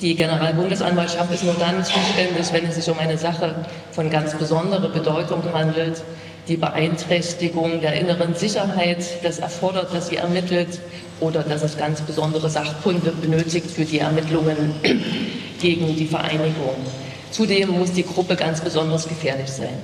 Die 0.00 0.14
Generalbundesanwaltschaft 0.14 1.32
ist 1.32 1.42
nur 1.42 1.54
dann 1.54 1.82
zuständig, 1.82 2.52
wenn 2.52 2.66
es 2.66 2.76
sich 2.76 2.88
um 2.90 2.98
eine 2.98 3.16
Sache 3.18 3.54
von 3.92 4.10
ganz 4.10 4.34
besonderer 4.34 4.90
Bedeutung 4.90 5.42
handelt. 5.52 6.02
Die 6.48 6.56
Beeinträchtigung 6.56 7.82
der 7.82 7.92
inneren 8.00 8.34
Sicherheit, 8.34 9.04
das 9.22 9.38
erfordert, 9.38 9.92
dass 9.92 10.08
sie 10.08 10.16
ermittelt 10.16 10.80
oder 11.20 11.42
dass 11.42 11.62
es 11.62 11.76
ganz 11.76 12.00
besondere 12.00 12.48
Sachkunde 12.48 13.12
benötigt 13.20 13.70
für 13.70 13.84
die 13.84 13.98
Ermittlungen 13.98 14.72
gegen 15.60 15.94
die 15.94 16.06
Vereinigung. 16.06 16.76
Zudem 17.30 17.78
muss 17.78 17.92
die 17.92 18.02
Gruppe 18.02 18.34
ganz 18.34 18.62
besonders 18.62 19.06
gefährlich 19.06 19.50
sein. 19.50 19.76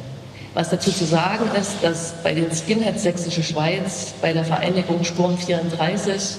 Was 0.54 0.70
dazu 0.70 0.90
zu 0.90 1.04
sagen 1.04 1.50
ist, 1.60 1.82
dass 1.82 2.14
bei 2.22 2.32
den 2.32 2.50
Skinheads 2.50 3.02
Sächsische 3.02 3.42
Schweiz, 3.42 4.14
bei 4.22 4.32
der 4.32 4.44
Vereinigung 4.44 5.04
Sturm 5.04 5.36
34, 5.36 6.36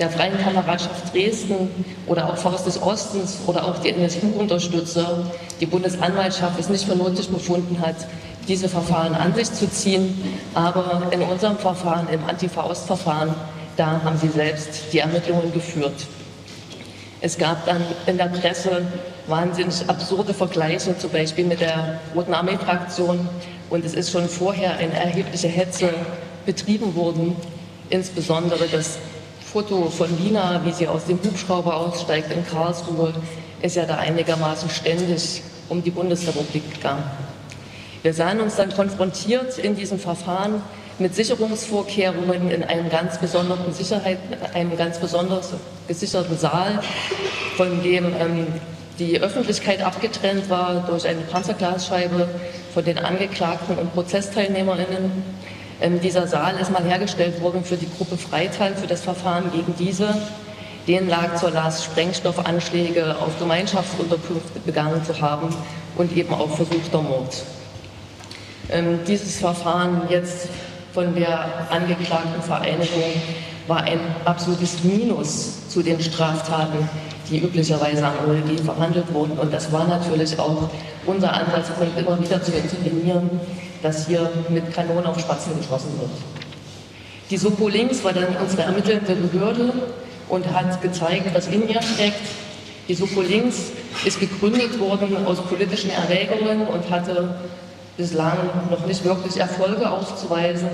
der 0.00 0.10
Freien 0.10 0.36
Kameradschaft 0.38 1.14
Dresden 1.14 1.68
oder 2.06 2.28
auch 2.28 2.36
Faust 2.38 2.66
des 2.66 2.82
Ostens 2.82 3.36
oder 3.46 3.64
auch 3.66 3.78
die 3.78 3.90
NSU-Unterstützer 3.90 5.30
die 5.60 5.66
Bundesanwaltschaft 5.66 6.58
es 6.58 6.70
nicht 6.70 6.86
für 6.86 6.96
nötig 6.96 7.28
befunden 7.28 7.78
hat, 7.80 7.96
diese 8.50 8.68
Verfahren 8.68 9.14
an 9.14 9.32
sich 9.32 9.52
zu 9.52 9.70
ziehen. 9.70 10.20
Aber 10.54 11.02
in 11.12 11.22
unserem 11.22 11.56
Verfahren, 11.56 12.08
im 12.08 12.24
Antifa-Ost-Verfahren, 12.24 13.32
da 13.76 14.00
haben 14.02 14.18
sie 14.18 14.28
selbst 14.28 14.92
die 14.92 14.98
Ermittlungen 14.98 15.52
geführt. 15.52 15.94
Es 17.20 17.38
gab 17.38 17.64
dann 17.64 17.82
in 18.06 18.18
der 18.18 18.26
Presse 18.26 18.82
wahnsinnig 19.28 19.88
absurde 19.88 20.34
Vergleiche, 20.34 20.98
zum 20.98 21.10
Beispiel 21.10 21.44
mit 21.44 21.60
der 21.60 22.00
Roten 22.14 22.34
Armee-Fraktion. 22.34 23.28
Und 23.70 23.84
es 23.84 23.94
ist 23.94 24.10
schon 24.10 24.28
vorher 24.28 24.76
eine 24.78 24.94
erhebliche 24.94 25.46
Hetze 25.46 25.90
betrieben 26.44 26.96
worden. 26.96 27.36
Insbesondere 27.88 28.66
das 28.66 28.98
Foto 29.44 29.90
von 29.90 30.08
Lina, 30.18 30.60
wie 30.64 30.72
sie 30.72 30.88
aus 30.88 31.04
dem 31.04 31.20
Hubschrauber 31.22 31.76
aussteigt 31.76 32.32
in 32.32 32.44
Karlsruhe, 32.44 33.14
ist 33.62 33.76
ja 33.76 33.84
da 33.84 33.96
einigermaßen 33.96 34.68
ständig 34.70 35.42
um 35.68 35.84
die 35.84 35.90
Bundesrepublik 35.90 36.74
gegangen. 36.74 37.04
Wir 38.02 38.14
sahen 38.14 38.40
uns 38.40 38.56
dann 38.56 38.72
konfrontiert 38.72 39.58
in 39.58 39.76
diesem 39.76 39.98
Verfahren 39.98 40.62
mit 40.98 41.14
Sicherungsvorkehrungen 41.14 42.50
in 42.50 42.64
einem 42.64 42.88
ganz 42.88 43.18
besonderen 43.18 43.72
Sicherheit, 43.74 44.18
einem 44.54 44.76
ganz 44.76 44.98
besonders 44.98 45.50
gesicherten 45.86 46.38
Saal, 46.38 46.80
von 47.56 47.82
dem 47.82 48.06
ähm, 48.06 48.46
die 48.98 49.20
Öffentlichkeit 49.20 49.82
abgetrennt 49.82 50.48
war 50.48 50.86
durch 50.88 51.06
eine 51.06 51.20
Panzerglasscheibe 51.22 52.28
von 52.72 52.84
den 52.84 52.98
Angeklagten 52.98 53.76
und 53.78 53.92
ProzessteilnehmerInnen. 53.92 55.10
Ähm, 55.82 56.00
dieser 56.00 56.26
Saal 56.26 56.58
ist 56.58 56.70
mal 56.70 56.84
hergestellt 56.84 57.40
worden 57.42 57.64
für 57.64 57.76
die 57.76 57.88
Gruppe 57.98 58.16
Freital, 58.16 58.76
für 58.76 58.86
das 58.86 59.02
Verfahren 59.02 59.50
gegen 59.52 59.74
diese. 59.78 60.14
Denen 60.86 61.08
lag 61.08 61.36
zur 61.36 61.50
Last, 61.50 61.84
Sprengstoffanschläge 61.84 63.16
auf 63.18 63.38
Gemeinschaftsunterkünfte 63.38 64.60
begangen 64.64 65.04
zu 65.04 65.20
haben 65.20 65.54
und 65.96 66.16
eben 66.16 66.32
auch 66.32 66.50
versuchter 66.56 67.02
Mord. 67.02 67.42
Ähm, 68.68 69.00
dieses 69.06 69.38
Verfahren 69.38 70.02
jetzt 70.08 70.48
von 70.92 71.14
der 71.14 71.68
angeklagten 71.70 72.42
Vereinigung 72.42 73.12
war 73.66 73.82
ein 73.84 74.00
absolutes 74.24 74.82
Minus 74.82 75.68
zu 75.68 75.82
den 75.82 76.00
Straftaten, 76.00 76.88
die 77.30 77.38
üblicherweise 77.38 78.04
am 78.04 78.14
OLG 78.28 78.60
verhandelt 78.60 79.12
wurden. 79.12 79.38
Und 79.38 79.52
das 79.52 79.72
war 79.72 79.86
natürlich 79.86 80.38
auch 80.38 80.68
unser 81.06 81.32
Ansatzpunkt, 81.32 81.98
immer 81.98 82.20
wieder 82.20 82.42
zu 82.42 82.52
intervenieren, 82.52 83.30
dass 83.82 84.08
hier 84.08 84.30
mit 84.48 84.72
Kanonen 84.74 85.06
auf 85.06 85.18
Spatzen 85.20 85.56
geschossen 85.56 85.92
wird. 86.00 86.10
Die 87.30 87.36
Soko 87.36 87.68
Links 87.68 88.02
war 88.02 88.12
dann 88.12 88.36
unsere 88.42 88.62
ermittelnde 88.62 89.14
Behörde 89.14 89.72
und 90.28 90.52
hat 90.52 90.82
gezeigt, 90.82 91.32
was 91.32 91.46
in 91.46 91.68
ihr 91.68 91.80
steckt. 91.80 92.20
Die 92.88 92.94
Soko 92.94 93.22
Links 93.22 93.70
ist 94.04 94.18
gegründet 94.18 94.78
worden 94.80 95.24
aus 95.24 95.40
politischen 95.42 95.90
Erwägungen 95.90 96.66
und 96.66 96.90
hatte 96.90 97.36
bislang 98.00 98.38
noch 98.70 98.86
nicht 98.86 99.04
wirklich 99.04 99.36
Erfolge 99.36 99.90
aufzuweisen. 99.90 100.68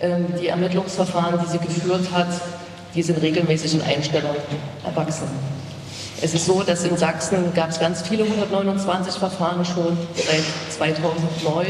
Ähm, 0.00 0.26
Die 0.40 0.48
Ermittlungsverfahren, 0.48 1.38
die 1.42 1.50
sie 1.50 1.58
geführt 1.58 2.08
hat, 2.12 2.28
die 2.94 3.02
sind 3.02 3.22
regelmäßig 3.22 3.74
in 3.74 3.82
Einstellungen 3.82 4.42
erwachsen. 4.84 5.28
Es 6.20 6.34
ist 6.34 6.46
so, 6.46 6.62
dass 6.62 6.84
in 6.84 6.96
Sachsen 6.96 7.52
gab 7.54 7.68
es 7.68 7.78
ganz 7.78 8.02
viele 8.02 8.24
129 8.24 9.14
Verfahren 9.14 9.64
schon 9.64 9.96
seit 10.14 10.44
2009 10.76 11.66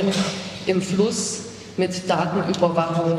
im 0.66 0.80
Fluss 0.80 1.40
mit 1.76 2.08
Datenüberwachungen, 2.08 3.18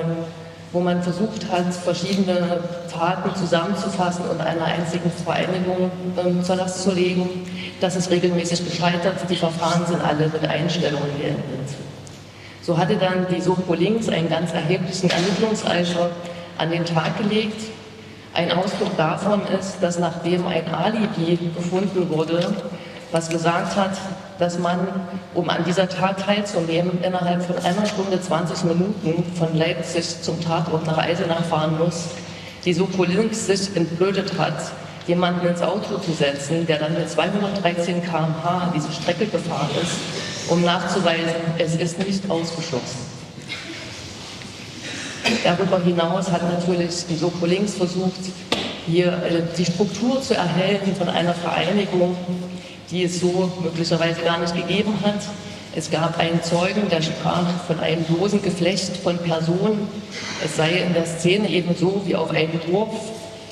wo 0.71 0.79
man 0.79 1.01
versucht 1.01 1.49
hat, 1.51 1.73
verschiedene 1.73 2.59
Taten 2.91 3.35
zusammenzufassen 3.35 4.25
und 4.29 4.41
einer 4.41 4.65
einzigen 4.65 5.09
Vereinigung 5.11 5.91
ähm, 6.17 6.43
zur 6.43 6.57
Last 6.57 6.83
zu 6.83 6.91
legen. 6.91 7.29
Das 7.79 7.95
ist 7.95 8.11
regelmäßig 8.11 8.65
gescheitert. 8.65 9.15
Die 9.29 9.35
Verfahren 9.35 9.85
sind 9.85 10.03
alle 10.03 10.27
mit 10.27 10.45
Einstellungen 10.47 11.09
beendet. 11.17 11.75
So 12.61 12.77
hatte 12.77 12.97
dann 12.97 13.27
die 13.33 13.39
Soko 13.39 13.73
Links 13.73 14.09
einen 14.09 14.29
ganz 14.29 14.51
erheblichen 14.53 15.09
Ermittlungseifer 15.09 16.09
an 16.57 16.69
den 16.69 16.83
Tag 16.85 17.17
gelegt. 17.17 17.61
Ein 18.33 18.51
Ausdruck 18.51 18.95
davon 18.97 19.41
ist, 19.57 19.77
dass 19.81 19.99
nachdem 19.99 20.45
ein 20.47 20.67
Alibi 20.73 21.37
gefunden 21.55 22.09
wurde, 22.09 22.53
was 23.11 23.29
gesagt 23.29 23.75
hat, 23.77 23.91
dass 24.39 24.59
man, 24.59 24.79
um 25.33 25.49
an 25.49 25.63
dieser 25.65 25.89
Tat 25.89 26.19
teilzunehmen, 26.19 27.01
innerhalb 27.03 27.43
von 27.43 27.57
einer 27.57 27.85
Stunde 27.85 28.19
20 28.19 28.63
Minuten 28.65 29.23
von 29.35 29.55
Leipzig 29.55 30.21
zum 30.21 30.41
Tatort 30.41 30.85
nach 30.85 30.97
Eisenach 30.97 31.43
fahren 31.45 31.77
muss, 31.77 32.05
die 32.65 32.73
Soko 32.73 33.03
Links 33.03 33.47
sich 33.47 33.75
entblödet 33.75 34.37
hat, 34.37 34.71
jemanden 35.07 35.47
ins 35.47 35.61
Auto 35.61 35.97
zu 35.97 36.11
setzen, 36.11 36.67
der 36.67 36.79
dann 36.79 36.93
mit 36.93 37.09
213 37.09 38.03
km/h 38.03 38.73
diese 38.75 38.91
Strecke 38.91 39.25
gefahren 39.25 39.69
ist, 39.81 40.51
um 40.51 40.63
nachzuweisen, 40.63 41.35
es 41.57 41.75
ist 41.75 41.99
nicht 41.99 42.29
ausgeschlossen. 42.29 43.17
Darüber 45.43 45.79
hinaus 45.79 46.31
hat 46.31 46.41
natürlich 46.51 47.05
die 47.09 47.15
Soko 47.15 47.45
Links 47.45 47.73
versucht, 47.75 48.19
hier 48.85 49.07
äh, 49.07 49.41
die 49.57 49.65
Struktur 49.65 50.21
zu 50.21 50.33
erhalten 50.33 50.95
von 50.95 51.09
einer 51.09 51.33
Vereinigung, 51.33 52.15
die 52.91 53.03
es 53.03 53.19
so 53.19 53.51
möglicherweise 53.61 54.21
gar 54.21 54.39
nicht 54.39 54.55
gegeben 54.55 54.93
hat. 55.03 55.21
Es 55.75 55.91
gab 55.91 56.17
einen 56.17 56.41
Zeugen, 56.41 56.89
der 56.89 57.01
sprach 57.01 57.45
von 57.67 57.79
einem 57.79 58.03
bloßen 58.03 58.41
Geflecht 58.41 58.97
von 58.97 59.17
Personen. 59.17 59.87
Es 60.43 60.55
sei 60.55 60.71
in 60.71 60.93
der 60.93 61.05
Szene 61.05 61.49
eben 61.49 61.75
so 61.75 62.01
wie 62.05 62.15
auf 62.15 62.31
einem 62.31 62.59
Dorf, 62.71 62.95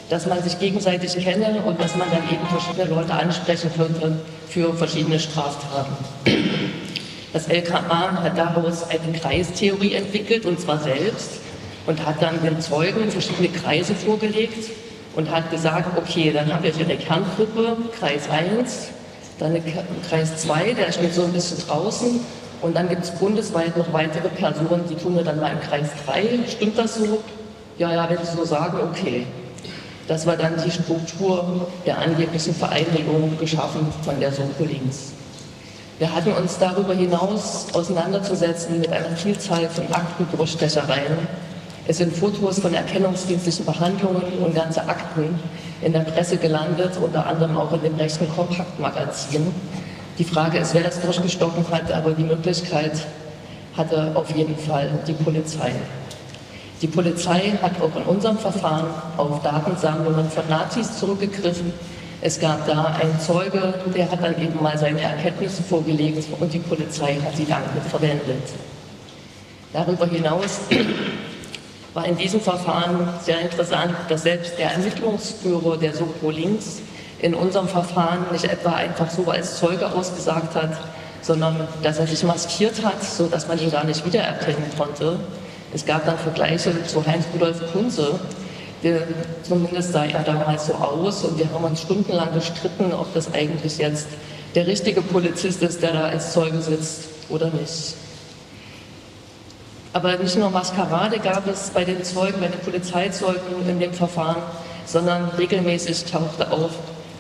dass 0.09 0.25
man 0.25 0.41
sich 0.41 0.57
gegenseitig 0.59 1.17
kenne 1.23 1.61
und 1.65 1.79
dass 1.79 1.95
man 1.95 2.07
dann 2.09 2.23
eben 2.31 2.45
verschiedene 2.47 2.95
Leute 2.95 3.13
ansprechen 3.13 3.69
könnte 3.75 4.19
für 4.49 4.73
verschiedene 4.73 5.19
Straftaten. 5.19 5.95
Das 7.33 7.47
LKA 7.47 8.23
hat 8.23 8.37
daraus 8.37 8.83
eine 8.89 9.19
Kreistheorie 9.19 9.93
entwickelt, 9.93 10.45
und 10.45 10.59
zwar 10.59 10.79
selbst, 10.79 11.31
und 11.85 12.05
hat 12.05 12.21
dann 12.21 12.41
den 12.41 12.61
Zeugen 12.61 13.11
verschiedene 13.11 13.49
Kreise 13.49 13.93
vorgelegt 13.93 14.69
und 15.15 15.29
hat 15.29 15.51
gesagt, 15.51 15.97
okay, 15.97 16.31
dann 16.31 16.51
haben 16.53 16.63
wir 16.63 16.71
hier 16.71 16.85
eine 16.85 16.97
Kerngruppe, 16.97 17.77
Kreis 17.99 18.29
1, 18.29 18.87
dann 19.39 19.61
Kreis 20.09 20.37
2, 20.37 20.73
der 20.73 20.91
steht 20.91 21.13
so 21.13 21.23
ein 21.23 21.33
bisschen 21.33 21.57
draußen, 21.67 22.19
und 22.61 22.75
dann 22.75 22.89
gibt 22.89 23.03
es 23.03 23.11
bundesweit 23.11 23.77
noch 23.77 23.91
weitere 23.93 24.29
Personen, 24.29 24.83
die 24.89 24.95
tun 24.95 25.15
wir 25.15 25.23
dann 25.23 25.39
mal 25.39 25.51
im 25.51 25.59
Kreis 25.61 25.89
3. 26.05 26.39
Stimmt 26.49 26.77
das 26.77 26.95
so? 26.95 27.19
Ja, 27.77 27.93
ja, 27.93 28.09
wenn 28.09 28.17
Sie 28.25 28.35
so 28.35 28.43
sagen, 28.43 28.79
okay. 28.89 29.27
Das 30.07 30.25
war 30.25 30.35
dann 30.35 30.53
die 30.63 30.71
Struktur 30.71 31.67
der 31.85 31.99
angeblichen 31.99 32.55
Vereinigung 32.55 33.37
geschaffen 33.39 33.87
von 34.03 34.19
der 34.19 34.31
Soko 34.31 34.63
links. 34.63 35.13
Wir 35.99 36.13
hatten 36.13 36.31
uns 36.33 36.57
darüber 36.57 36.93
hinaus 36.93 37.67
auseinanderzusetzen 37.73 38.79
mit 38.79 38.91
einer 38.91 39.15
Vielzahl 39.15 39.69
von 39.69 39.85
Aktenbruchstechereien. 39.91 41.17
Es 41.87 41.97
sind 41.97 42.15
Fotos 42.15 42.59
von 42.59 42.73
erkennungsdienstlichen 42.73 43.65
Behandlungen 43.65 44.23
und 44.43 44.55
ganze 44.55 44.81
Akten 44.87 45.39
in 45.81 45.93
der 45.93 46.01
Presse 46.01 46.37
gelandet, 46.37 46.91
unter 47.01 47.25
anderem 47.25 47.57
auch 47.57 47.71
in 47.73 47.81
dem 47.81 47.95
rechten 47.95 48.29
Kompaktmagazin. 48.29 49.53
Die 50.17 50.23
Frage 50.23 50.59
ist, 50.59 50.73
wer 50.73 50.83
das 50.83 51.01
durchgestochen 51.01 51.65
hat, 51.71 51.91
aber 51.91 52.11
die 52.11 52.23
Möglichkeit 52.23 53.05
hatte 53.75 54.11
auf 54.15 54.33
jeden 54.35 54.57
Fall 54.57 54.89
die 55.05 55.13
Polizei. 55.13 55.73
Die 56.81 56.87
Polizei 56.87 57.53
hat 57.61 57.73
auch 57.81 57.95
in 57.95 58.03
unserem 58.03 58.37
Verfahren 58.37 58.87
auf 59.17 59.41
Datensammlungen 59.43 60.29
von 60.29 60.47
Nazis 60.49 60.97
zurückgegriffen. 60.97 61.73
Es 62.21 62.39
gab 62.39 62.65
da 62.65 62.95
einen 63.01 63.19
Zeuge, 63.19 63.73
der 63.95 64.09
hat 64.09 64.23
dann 64.23 64.41
eben 64.41 64.61
mal 64.61 64.77
seine 64.77 65.01
Erkenntnisse 65.01 65.63
vorgelegt 65.63 66.25
und 66.39 66.53
die 66.53 66.59
Polizei 66.59 67.17
hat 67.23 67.35
sie 67.35 67.45
dann 67.45 67.63
verwendet. 67.89 68.43
Darüber 69.73 70.05
hinaus 70.05 70.61
war 71.95 72.05
in 72.05 72.17
diesem 72.17 72.41
Verfahren 72.41 73.07
sehr 73.23 73.39
interessant, 73.39 73.95
dass 74.09 74.23
selbst 74.23 74.59
der 74.59 74.71
Ermittlungsführer 74.73 75.77
der 75.77 75.93
Soko 75.93 76.29
Links 76.29 76.81
in 77.19 77.33
unserem 77.33 77.69
Verfahren 77.69 78.25
nicht 78.33 78.43
etwa 78.43 78.73
einfach 78.73 79.09
so 79.09 79.25
als 79.31 79.57
Zeuge 79.57 79.89
ausgesagt 79.89 80.55
hat, 80.55 80.77
sondern 81.21 81.67
dass 81.81 81.97
er 81.97 82.05
sich 82.05 82.21
maskiert 82.23 82.83
hat, 82.83 83.01
sodass 83.01 83.47
man 83.47 83.59
ihn 83.59 83.71
gar 83.71 83.85
nicht 83.85 84.05
wiedererkennen 84.05 84.65
konnte. 84.77 85.17
Es 85.73 85.85
gab 85.85 86.05
dann 86.05 86.17
Vergleiche 86.17 86.71
zu 86.85 87.03
Heinz-Rudolf 87.05 87.71
Kunze, 87.71 88.19
der, 88.83 89.03
zumindest 89.43 89.93
sah 89.93 90.03
er 90.03 90.21
damals 90.23 90.67
so 90.67 90.73
aus 90.73 91.23
und 91.23 91.39
wir 91.39 91.49
haben 91.51 91.63
uns 91.63 91.81
stundenlang 91.81 92.33
gestritten, 92.33 92.91
ob 92.91 93.13
das 93.13 93.33
eigentlich 93.33 93.77
jetzt 93.77 94.07
der 94.53 94.67
richtige 94.67 95.01
Polizist 95.01 95.63
ist, 95.63 95.81
der 95.81 95.93
da 95.93 96.03
als 96.07 96.33
Zeuge 96.33 96.61
sitzt 96.61 97.05
oder 97.29 97.49
nicht. 97.51 97.95
Aber 99.95 100.17
nicht 100.17 100.35
nur 100.35 100.49
Maskerade 100.49 101.19
gab 101.19 101.47
es 101.47 101.69
bei 101.69 101.85
den 101.85 102.03
Zeugen, 102.03 102.41
bei 102.41 102.49
den 102.49 102.59
Polizeizeugen 102.59 103.65
in 103.65 103.79
dem 103.79 103.93
Verfahren, 103.93 104.43
sondern 104.85 105.29
regelmäßig 105.37 106.03
tauchte 106.03 106.51
auf 106.51 106.71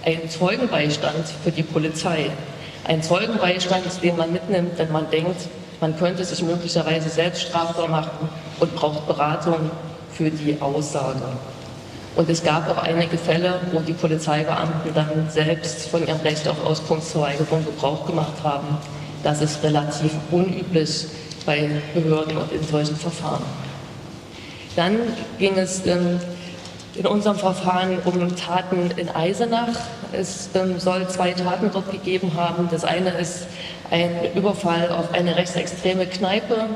ein 0.03 0.29
Zeugenbeistand 0.29 1.25
für 1.41 1.51
die 1.51 1.63
Polizei. 1.63 2.31
Ein 2.83 3.01
Zeugenbeistand, 3.01 3.85
den 4.03 4.17
man 4.17 4.33
mitnimmt, 4.33 4.77
wenn 4.77 4.91
man 4.91 5.09
denkt, 5.09 5.47
man 5.79 5.97
könnte 5.97 6.25
sich 6.25 6.43
möglicherweise 6.43 7.07
selbst 7.07 7.43
strafbar 7.43 7.87
machen 7.87 8.27
und 8.59 8.75
braucht 8.75 9.07
Beratung 9.07 9.71
für 10.11 10.29
die 10.29 10.57
Aussage. 10.59 11.23
Und 12.17 12.29
es 12.29 12.43
gab 12.43 12.69
auch 12.69 12.83
einige 12.83 13.17
Fälle, 13.17 13.61
wo 13.71 13.79
die 13.79 13.93
Polizeibeamten 13.93 14.93
dann 14.93 15.29
selbst 15.29 15.87
von 15.87 16.05
ihrem 16.05 16.19
Recht 16.19 16.45
auf 16.45 16.61
Auskunftsverweigerung 16.65 17.63
Gebrauch 17.63 18.05
gemacht 18.05 18.43
haben. 18.43 18.67
Das 19.23 19.41
ist 19.41 19.63
relativ 19.63 20.11
unüblich 20.29 21.05
bei 21.45 21.69
Behörden 21.93 22.37
und 22.37 22.51
in 22.51 22.63
solchen 22.63 22.95
Verfahren. 22.95 23.43
Dann 24.75 24.97
ging 25.39 25.57
es 25.57 25.85
ähm, 25.85 26.19
in 26.95 27.05
unserem 27.05 27.37
Verfahren 27.37 27.97
um 28.05 28.35
Taten 28.35 28.91
in 28.97 29.09
Eisenach. 29.09 29.79
Es 30.11 30.49
ähm, 30.53 30.79
soll 30.79 31.07
zwei 31.07 31.31
Taten 31.31 31.69
dort 31.71 31.91
gegeben 31.91 32.31
haben. 32.35 32.67
Das 32.71 32.83
eine 32.83 33.11
ist 33.11 33.47
ein 33.91 34.33
Überfall 34.33 34.89
auf 34.89 35.13
eine 35.13 35.35
rechtsextreme 35.35 36.05
Kneipe. 36.05 36.67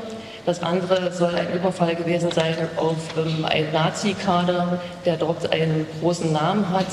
Das 0.46 0.62
andere 0.62 1.12
soll 1.12 1.34
ein 1.34 1.52
Überfall 1.52 1.94
gewesen 1.94 2.30
sein 2.32 2.54
auf 2.76 2.96
ähm, 3.16 3.44
einen 3.44 3.72
Nazi-Kader, 3.72 4.80
der 5.04 5.16
dort 5.16 5.52
einen 5.52 5.86
großen 6.00 6.32
Namen 6.32 6.68
hat, 6.70 6.86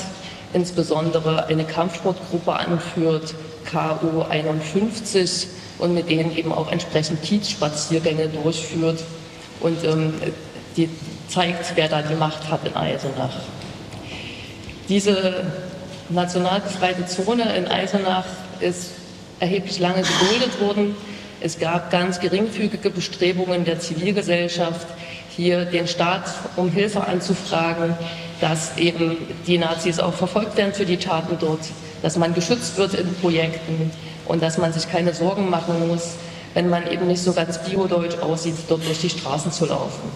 insbesondere 0.52 1.46
eine 1.46 1.64
Kampfsportgruppe 1.64 2.52
anführt, 2.52 3.34
KU 3.70 4.22
51, 4.22 5.48
und 5.78 5.94
mit 5.94 6.08
denen 6.08 6.36
eben 6.36 6.52
auch 6.52 6.70
entsprechend 6.70 7.22
Kiezspaziergänge 7.22 8.28
durchführt. 8.28 9.02
Und 9.60 9.84
ähm, 9.84 10.14
die 10.76 10.88
zeigt, 11.28 11.72
wer 11.74 11.88
da 11.88 12.02
die 12.02 12.14
Macht 12.14 12.50
hat 12.50 12.66
in 12.66 12.74
Eisenach. 12.74 13.34
Diese 14.88 15.44
national 16.08 16.60
befreite 16.60 17.06
Zone 17.06 17.56
in 17.56 17.66
Eisenach 17.66 18.24
ist 18.60 18.90
erheblich 19.40 19.78
lange 19.78 20.02
geduldet 20.02 20.60
worden. 20.60 20.96
Es 21.40 21.58
gab 21.58 21.90
ganz 21.90 22.18
geringfügige 22.18 22.90
Bestrebungen 22.90 23.64
der 23.64 23.78
Zivilgesellschaft, 23.78 24.86
hier 25.36 25.66
den 25.66 25.86
Staat 25.86 26.24
um 26.56 26.70
Hilfe 26.70 27.06
anzufragen, 27.06 27.94
dass 28.40 28.76
eben 28.76 29.16
die 29.46 29.58
Nazis 29.58 30.00
auch 30.00 30.14
verfolgt 30.14 30.56
werden 30.56 30.72
für 30.72 30.86
die 30.86 30.96
Taten 30.96 31.36
dort, 31.38 31.60
dass 32.02 32.16
man 32.16 32.34
geschützt 32.34 32.76
wird 32.76 32.94
in 32.94 33.14
Projekten 33.16 33.90
und 34.26 34.42
dass 34.42 34.58
man 34.58 34.72
sich 34.72 34.90
keine 34.90 35.14
Sorgen 35.14 35.50
machen 35.50 35.88
muss, 35.88 36.12
wenn 36.54 36.68
man 36.68 36.90
eben 36.90 37.06
nicht 37.06 37.22
so 37.22 37.32
ganz 37.32 37.58
biodeutsch 37.58 38.18
aussieht, 38.20 38.54
dort 38.68 38.86
durch 38.86 39.00
die 39.00 39.10
Straßen 39.10 39.52
zu 39.52 39.66
laufen. 39.66 40.10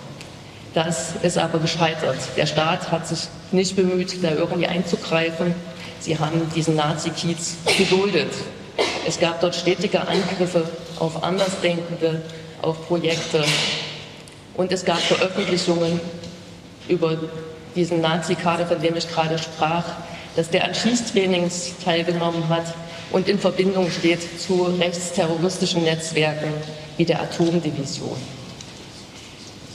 Das 0.75 1.13
ist 1.23 1.37
aber 1.37 1.59
gescheitert. 1.59 2.17
Der 2.37 2.47
Staat 2.47 2.91
hat 2.91 3.07
sich 3.07 3.29
nicht 3.51 3.77
bemüht, 3.77 4.23
da 4.25 4.31
irgendwie 4.31 4.67
einzugreifen. 4.67 5.55
Sie 6.01 6.19
haben 6.19 6.51
diesen 6.55 6.77
Nazi-Kiez 6.77 7.57
geduldet. 7.77 8.33
Es 9.07 9.21
gab 9.21 9.41
dort 9.41 9.55
stetige 9.55 10.01
Angriffe 10.01 10.65
auf 10.99 11.23
Andersdenkende, 11.23 12.23
auf 12.63 12.89
Projekte. 12.89 13.45
Und 14.55 14.73
es 14.73 14.85
gab 14.85 14.99
Veröffentlichungen 14.99 16.01
über 16.89 17.19
diesen 17.75 18.01
Nazi-Kader, 18.01 18.67
von 18.67 18.81
dem 18.81 18.97
ich 18.97 19.09
gerade 19.09 19.39
sprach, 19.39 19.85
dass 20.37 20.51
der 20.51 20.65
an 20.65 20.75
Schießtrainings 20.75 21.75
teilgenommen 21.85 22.49
hat 22.49 22.75
und 23.13 23.29
in 23.29 23.39
Verbindung 23.39 23.91
steht 23.91 24.41
zu 24.41 24.65
rechtsterroristischen 24.79 25.85
Netzwerken 25.85 26.53
wie 26.97 27.05
der 27.05 27.21
Atomdivision. 27.23 28.17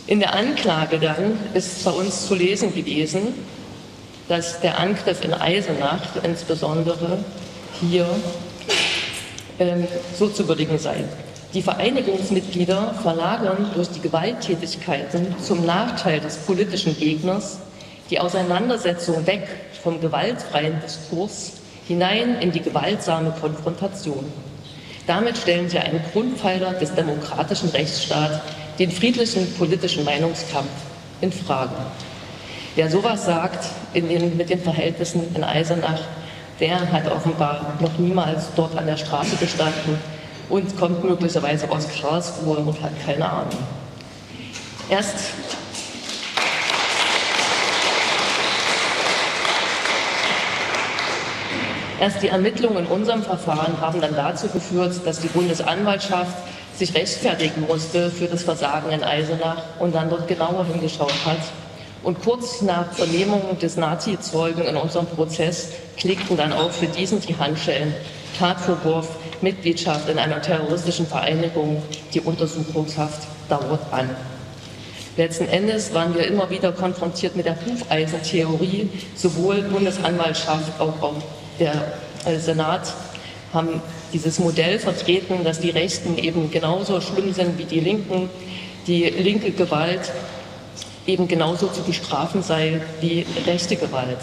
In 0.08 0.20
der 0.20 0.34
Anklage 0.34 1.00
dann 1.00 1.38
ist 1.54 1.84
bei 1.84 1.92
uns 1.92 2.28
zu 2.28 2.36
lesen 2.36 2.74
gewesen, 2.74 3.34
dass 4.28 4.60
der 4.62 4.80
Angriff 4.80 5.24
in 5.24 5.34
Eisenach 5.34 6.02
insbesondere 6.24 7.20
hier 7.80 8.08
ähm, 9.60 9.88
so 10.18 10.28
zu 10.28 10.48
würdigen 10.48 10.80
sei. 10.80 11.04
Die 11.54 11.62
Vereinigungsmitglieder 11.62 12.96
verlagern 13.02 13.72
durch 13.74 13.90
die 13.90 14.02
Gewalttätigkeiten 14.02 15.36
zum 15.42 15.66
Nachteil 15.66 16.20
des 16.20 16.38
politischen 16.38 16.98
Gegners 16.98 17.60
die 18.10 18.20
Auseinandersetzung 18.20 19.26
weg 19.26 19.48
vom 19.88 20.02
gewaltfreien 20.02 20.82
Diskurs 20.84 21.54
hinein 21.88 22.42
in 22.42 22.52
die 22.52 22.60
gewaltsame 22.60 23.34
Konfrontation. 23.40 24.30
Damit 25.08 25.38
stellen 25.38 25.70
sie 25.70 25.80
einen 25.80 26.02
Grundpfeiler 26.12 26.74
des 26.74 26.94
demokratischen 26.94 27.70
Rechtsstaats 27.70 28.40
den 28.78 28.92
friedlichen 28.92 29.50
politischen 29.54 30.04
Meinungskampf 30.04 30.68
in 31.22 31.32
Frage. 31.32 31.72
Wer 32.76 32.92
sowas 32.92 33.24
sagt 33.24 33.64
den, 33.96 34.36
mit 34.36 34.50
den 34.50 34.60
Verhältnissen 34.60 35.34
in 35.34 35.42
Eisenach, 35.46 36.02
der 36.60 36.92
hat 36.92 37.10
offenbar 37.10 37.78
noch 37.80 37.98
niemals 37.98 38.48
dort 38.58 38.78
an 38.78 38.88
der 38.88 38.98
Straße 38.98 39.38
gestanden 39.38 39.98
und 40.50 40.78
kommt 40.78 41.02
möglicherweise 41.02 41.72
aus 41.72 41.88
Karlsruhe 41.88 42.58
und 42.58 42.82
hat 42.82 42.92
keine 43.06 43.24
Ahnung. 43.24 43.64
Erst 44.90 45.16
Erst 52.00 52.22
die 52.22 52.28
Ermittlungen 52.28 52.86
in 52.86 52.86
unserem 52.86 53.24
Verfahren 53.24 53.82
haben 53.82 54.00
dann 54.02 54.16
dazu 54.16 54.48
geführt, 54.48 55.02
dass 55.04 55.20
die 55.20 55.28
Bundesanwaltschaft 55.30 56.36
sich 56.76 56.94
rechtfertigen 56.94 57.66
musste 57.68 58.12
für 58.12 58.28
das 58.28 58.44
Versagen 58.44 58.92
in 58.92 59.04
Eisenach 59.04 59.64
und 59.80 59.96
dann 59.96 60.10
dort 60.10 60.28
genauer 60.28 60.66
hingeschaut 60.66 61.14
hat. 61.26 61.40
Und 62.04 62.22
kurz 62.22 62.62
nach 62.62 62.92
Vernehmung 62.94 63.58
des 63.60 63.78
Nazi-Zeugen 63.78 64.64
in 64.64 64.76
unserem 64.76 65.08
Prozess 65.08 65.72
klickten 65.98 66.38
dann 66.38 66.54
auch 66.54 66.70
für 66.70 66.86
diesen 66.86 67.20
die 67.20 67.36
Handschellen 67.36 67.94
Tatvorwurf, 68.38 69.10
Mitgliedschaft 69.42 70.08
in 70.08 70.20
einer 70.20 70.40
terroristischen 70.40 71.08
Vereinigung, 71.08 71.82
die 72.14 72.22
Untersuchungshaft 72.22 73.28
dauert 73.50 73.82
an. 73.92 74.10
Letzten 75.16 75.48
Endes 75.48 75.96
waren 75.96 76.14
wir 76.14 76.28
immer 76.28 76.48
wieder 76.52 76.72
konfrontiert 76.72 77.36
mit 77.36 77.48
der 77.48 77.58
Hufeisentheorie, 77.66 78.88
sowohl 79.16 79.64
Bundesanwaltschaft, 79.64 80.80
auch, 80.80 81.02
auch 81.02 81.16
der 81.60 82.40
Senat 82.40 82.94
haben 83.54 83.82
dieses 84.14 84.40
Modell 84.40 84.80
vertreten, 84.80 85.44
dass 85.44 85.60
die 85.60 85.70
Rechten 85.70 86.18
eben 86.18 86.52
genauso 86.52 87.02
schlimm 87.02 87.34
sind 87.34 87.58
wie 87.58 87.66
die 87.66 87.80
Linken, 87.80 88.30
die 88.86 89.04
linke 89.06 89.52
Gewalt 89.52 90.12
eben 91.06 91.28
genauso 91.28 91.68
zu 91.68 91.82
bestrafen 91.84 92.44
sei 92.44 92.82
wie 93.02 93.26
rechte 93.46 93.76
Gewalt. 93.76 94.20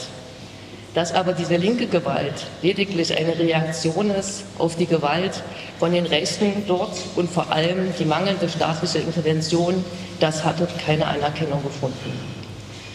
Dass 0.95 1.13
aber 1.13 1.33
diese 1.33 1.57
linke 1.57 1.87
Gewalt 1.87 2.47
lediglich 2.63 3.17
eine 3.17 3.37
Reaktion 3.37 4.11
ist 4.11 4.45
auf 4.59 4.77
die 4.77 4.87
Gewalt 4.87 5.43
von 5.79 5.93
den 5.93 6.07
Rechten 6.07 6.65
dort 6.69 6.97
und 7.17 7.29
vor 7.31 7.51
allem 7.51 7.93
die 7.99 8.05
mangelnde 8.05 8.49
staatliche 8.49 8.99
Intervention, 8.99 9.85
das 10.21 10.45
hat 10.45 10.61
dort 10.61 10.79
keine 10.79 11.07
Anerkennung 11.07 11.63
gefunden. 11.65 12.13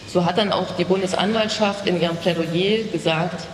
So 0.08 0.24
hat 0.24 0.38
dann 0.38 0.50
auch 0.50 0.74
die 0.78 0.84
Bundesanwaltschaft 0.84 1.86
in 1.86 2.00
ihrem 2.00 2.16
Plädoyer 2.16 2.84
gesagt, 2.90 3.46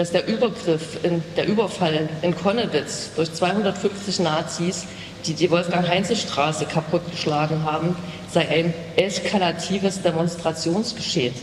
dass 0.00 0.12
der 0.12 0.26
Übergriff, 0.26 1.04
in, 1.04 1.22
der 1.36 1.46
Überfall 1.46 2.08
in 2.22 2.34
Konnewitz 2.34 3.10
durch 3.16 3.30
250 3.34 4.20
Nazis, 4.20 4.86
die 5.26 5.34
die 5.34 5.50
Wolfgang-Heinze-Straße 5.50 6.64
kaputtgeschlagen 6.64 7.64
haben, 7.64 7.94
sei 8.32 8.48
ein 8.48 8.74
eskalatives 8.96 10.00
Demonstrationsgeschehen. 10.00 11.34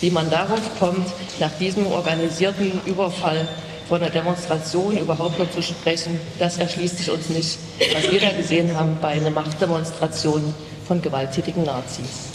Wie 0.00 0.10
man 0.10 0.28
darauf 0.28 0.76
kommt, 0.80 1.06
nach 1.38 1.52
diesem 1.60 1.86
organisierten 1.86 2.80
Überfall 2.84 3.46
von 3.88 4.02
einer 4.02 4.10
Demonstration 4.10 4.98
überhaupt 4.98 5.38
noch 5.38 5.50
zu 5.52 5.62
sprechen, 5.62 6.18
das 6.40 6.58
erschließt 6.58 6.98
sich 6.98 7.12
uns 7.12 7.28
nicht, 7.28 7.60
was 7.94 8.10
wir 8.10 8.18
da 8.18 8.32
gesehen 8.32 8.76
haben 8.76 8.98
bei 9.00 9.10
einer 9.10 9.30
Machtdemonstration 9.30 10.52
von 10.88 11.00
gewalttätigen 11.00 11.62
Nazis. 11.62 12.30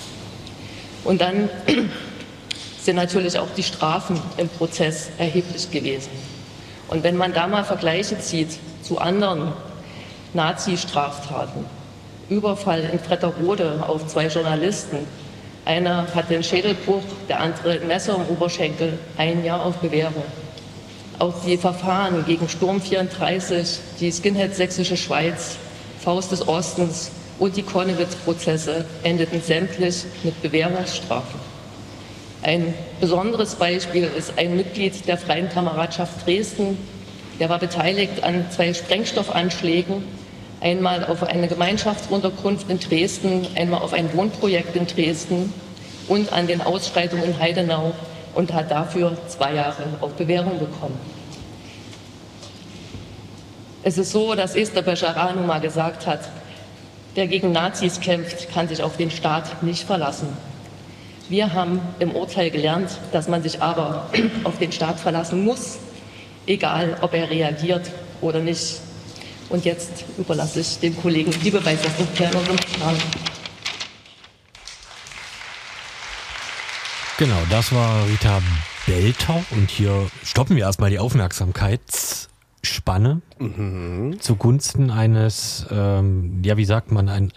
Und 1.04 1.20
dann 1.20 1.50
sind 2.86 2.96
natürlich 2.98 3.38
auch 3.40 3.48
die 3.58 3.64
Strafen 3.64 4.22
im 4.38 4.48
Prozess 4.48 5.10
erheblich 5.18 5.72
gewesen. 5.72 6.12
Und 6.88 7.04
wenn 7.04 7.18
man 7.18 7.34
da 7.34 7.48
mal 7.48 7.64
Vergleiche 7.64 8.20
zieht 8.20 8.60
zu 8.84 9.00
anderen 9.00 9.54
Nazi-Straftaten, 10.34 11.66
Überfall 12.30 12.82
in 12.92 13.00
Fretterode 13.00 13.84
auf 13.88 14.06
zwei 14.08 14.28
Journalisten, 14.28 14.98
einer 15.66 16.06
hat 16.14 16.30
den 16.30 16.44
Schädelbruch, 16.44 17.02
der 17.28 17.40
andere 17.40 17.72
ein 17.72 17.88
Messer 17.88 18.16
im 18.16 18.36
Oberschenkel, 18.36 19.00
ein 19.18 19.44
Jahr 19.44 19.66
auf 19.66 19.78
Bewährung. 19.78 20.24
Auch 21.18 21.34
die 21.44 21.58
Verfahren 21.58 22.24
gegen 22.26 22.48
Sturm 22.48 22.80
34, 22.80 23.80
die 24.00 24.12
Skinhead 24.12 24.56
Sächsische 24.56 24.98
Schweiz, 24.98 25.56
Faust 26.04 26.32
des 26.32 26.48
Ostens 26.48 27.10
und 27.40 27.58
die 27.58 27.64
Konnewitz-Prozesse 27.64 28.86
endeten 29.02 29.42
sämtlich 29.42 30.04
mit 30.24 30.40
Bewährungsstrafen. 30.44 31.55
Ein 32.46 32.76
besonderes 33.02 33.56
Beispiel 33.56 34.04
ist 34.04 34.38
ein 34.38 34.56
Mitglied 34.56 35.08
der 35.08 35.18
Freien 35.18 35.50
Kameradschaft 35.50 36.28
Dresden, 36.28 36.78
der 37.40 37.50
war 37.50 37.58
beteiligt 37.58 38.24
an 38.24 38.46
zwei 38.52 38.72
Sprengstoffanschlägen, 38.72 40.04
einmal 40.62 41.04
auf 41.06 41.24
eine 41.24 41.48
Gemeinschaftsunterkunft 41.48 42.70
in 42.70 42.80
Dresden, 42.80 43.48
einmal 43.56 43.82
auf 43.82 43.94
ein 43.94 44.14
Wohnprojekt 44.14 44.76
in 44.76 44.86
Dresden 44.86 45.52
und 46.08 46.32
an 46.34 46.46
den 46.46 46.62
Ausschreitungen 46.62 47.26
in 47.26 47.40
Heidenau 47.40 47.94
und 48.36 48.54
hat 48.54 48.70
dafür 48.70 49.18
zwei 49.28 49.56
Jahre 49.56 49.84
auf 50.00 50.14
Bewährung 50.14 50.60
bekommen. 50.60 51.00
Es 53.82 53.98
ist 53.98 54.12
so, 54.12 54.36
dass 54.36 54.56
Esther 54.56 54.84
Bejarano 54.84 55.42
mal 55.42 55.62
gesagt 55.62 56.06
hat, 56.06 56.30
der 57.16 57.26
gegen 57.26 57.52
Nazis 57.54 58.00
kämpft, 58.00 58.54
kann 58.54 58.68
sich 58.68 58.84
auf 58.84 58.98
den 58.98 59.10
Staat 59.10 59.64
nicht 59.64 59.84
verlassen. 59.84 60.28
Wir 61.28 61.54
haben 61.54 61.82
im 61.98 62.12
Urteil 62.12 62.52
gelernt, 62.52 63.00
dass 63.12 63.28
man 63.28 63.42
sich 63.42 63.60
aber 63.60 64.12
auf 64.44 64.60
den 64.60 64.72
Staat 64.72 65.00
verlassen 65.00 65.44
muss, 65.44 65.80
egal 66.46 67.00
ob 67.02 67.16
er 67.16 67.32
reagiert 67.32 67.90
oder 68.22 68.40
nicht. 68.40 68.80
Und 69.50 69.66
jetzt 69.66 70.06
überlasse 70.20 70.60
ich 70.60 70.78
dem 70.80 70.96
Kollegen 70.96 71.32
die 71.44 71.50
Beweise 71.50 71.88
und 71.98 72.16
Kern 72.16 72.36
und. 72.36 72.48
Genau, 77.18 77.42
das 77.50 77.72
war 77.72 78.08
Rita 78.08 78.40
Belter 78.86 79.44
und 79.50 79.72
hier 79.72 80.12
stoppen 80.24 80.56
wir 80.56 80.66
erstmal 80.66 80.92
die 80.92 81.00
Aufmerksamkeitsspanne 81.00 83.24
zugunsten 84.20 84.92
eines, 84.92 85.66
ähm, 85.72 86.44
ja, 86.44 86.58
wie 86.58 86.66
sagt 86.66 86.92
man, 86.92 87.10
ein, 87.10 87.34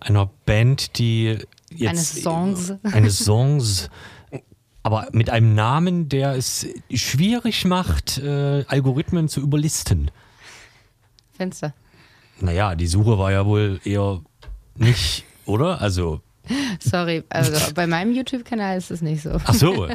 einer 0.00 0.28
Band, 0.44 0.98
die 0.98 1.38
jetzt 1.76 1.90
Eines 1.90 2.22
Songs. 2.22 2.72
eines 2.82 3.18
Songs, 3.18 3.88
aber 4.82 5.08
mit 5.12 5.30
einem 5.30 5.54
Namen, 5.54 6.08
der 6.08 6.32
es 6.34 6.66
schwierig 6.92 7.64
macht, 7.64 8.18
äh, 8.18 8.64
Algorithmen 8.68 9.28
zu 9.28 9.40
überlisten. 9.40 10.10
Fenster. 11.32 11.74
Naja, 12.40 12.74
die 12.74 12.86
Suche 12.86 13.18
war 13.18 13.32
ja 13.32 13.46
wohl 13.46 13.80
eher 13.84 14.20
nicht, 14.74 15.24
oder? 15.44 15.80
Also, 15.80 16.20
Sorry, 16.80 17.24
also 17.28 17.72
bei 17.74 17.86
meinem 17.88 18.14
YouTube-Kanal 18.14 18.78
ist 18.78 18.90
es 18.90 19.02
nicht 19.02 19.22
so. 19.22 19.30
ach 19.44 19.54
so. 19.54 19.88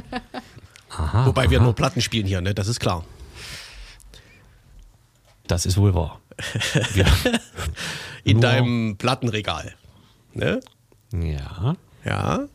Aha, 0.90 1.26
Wobei 1.26 1.50
wir 1.50 1.60
aha, 1.60 1.64
nur 1.66 1.74
Platten 1.76 2.02
spielen 2.02 2.26
hier, 2.28 2.42
ne? 2.42 2.54
Das 2.54 2.68
ist 2.68 2.82
klar. 2.82 3.06
Das 5.48 5.66
ist 5.66 5.78
wohl 5.78 5.94
wahr. 5.96 6.20
Wir, 6.94 7.06
In 8.24 8.38
Nur- 8.38 8.42
deinem 8.42 8.98
Plattenregal. 8.98 9.74
Ne? 10.34 10.60
Ja. 11.14 11.76
Ja. 12.04 12.48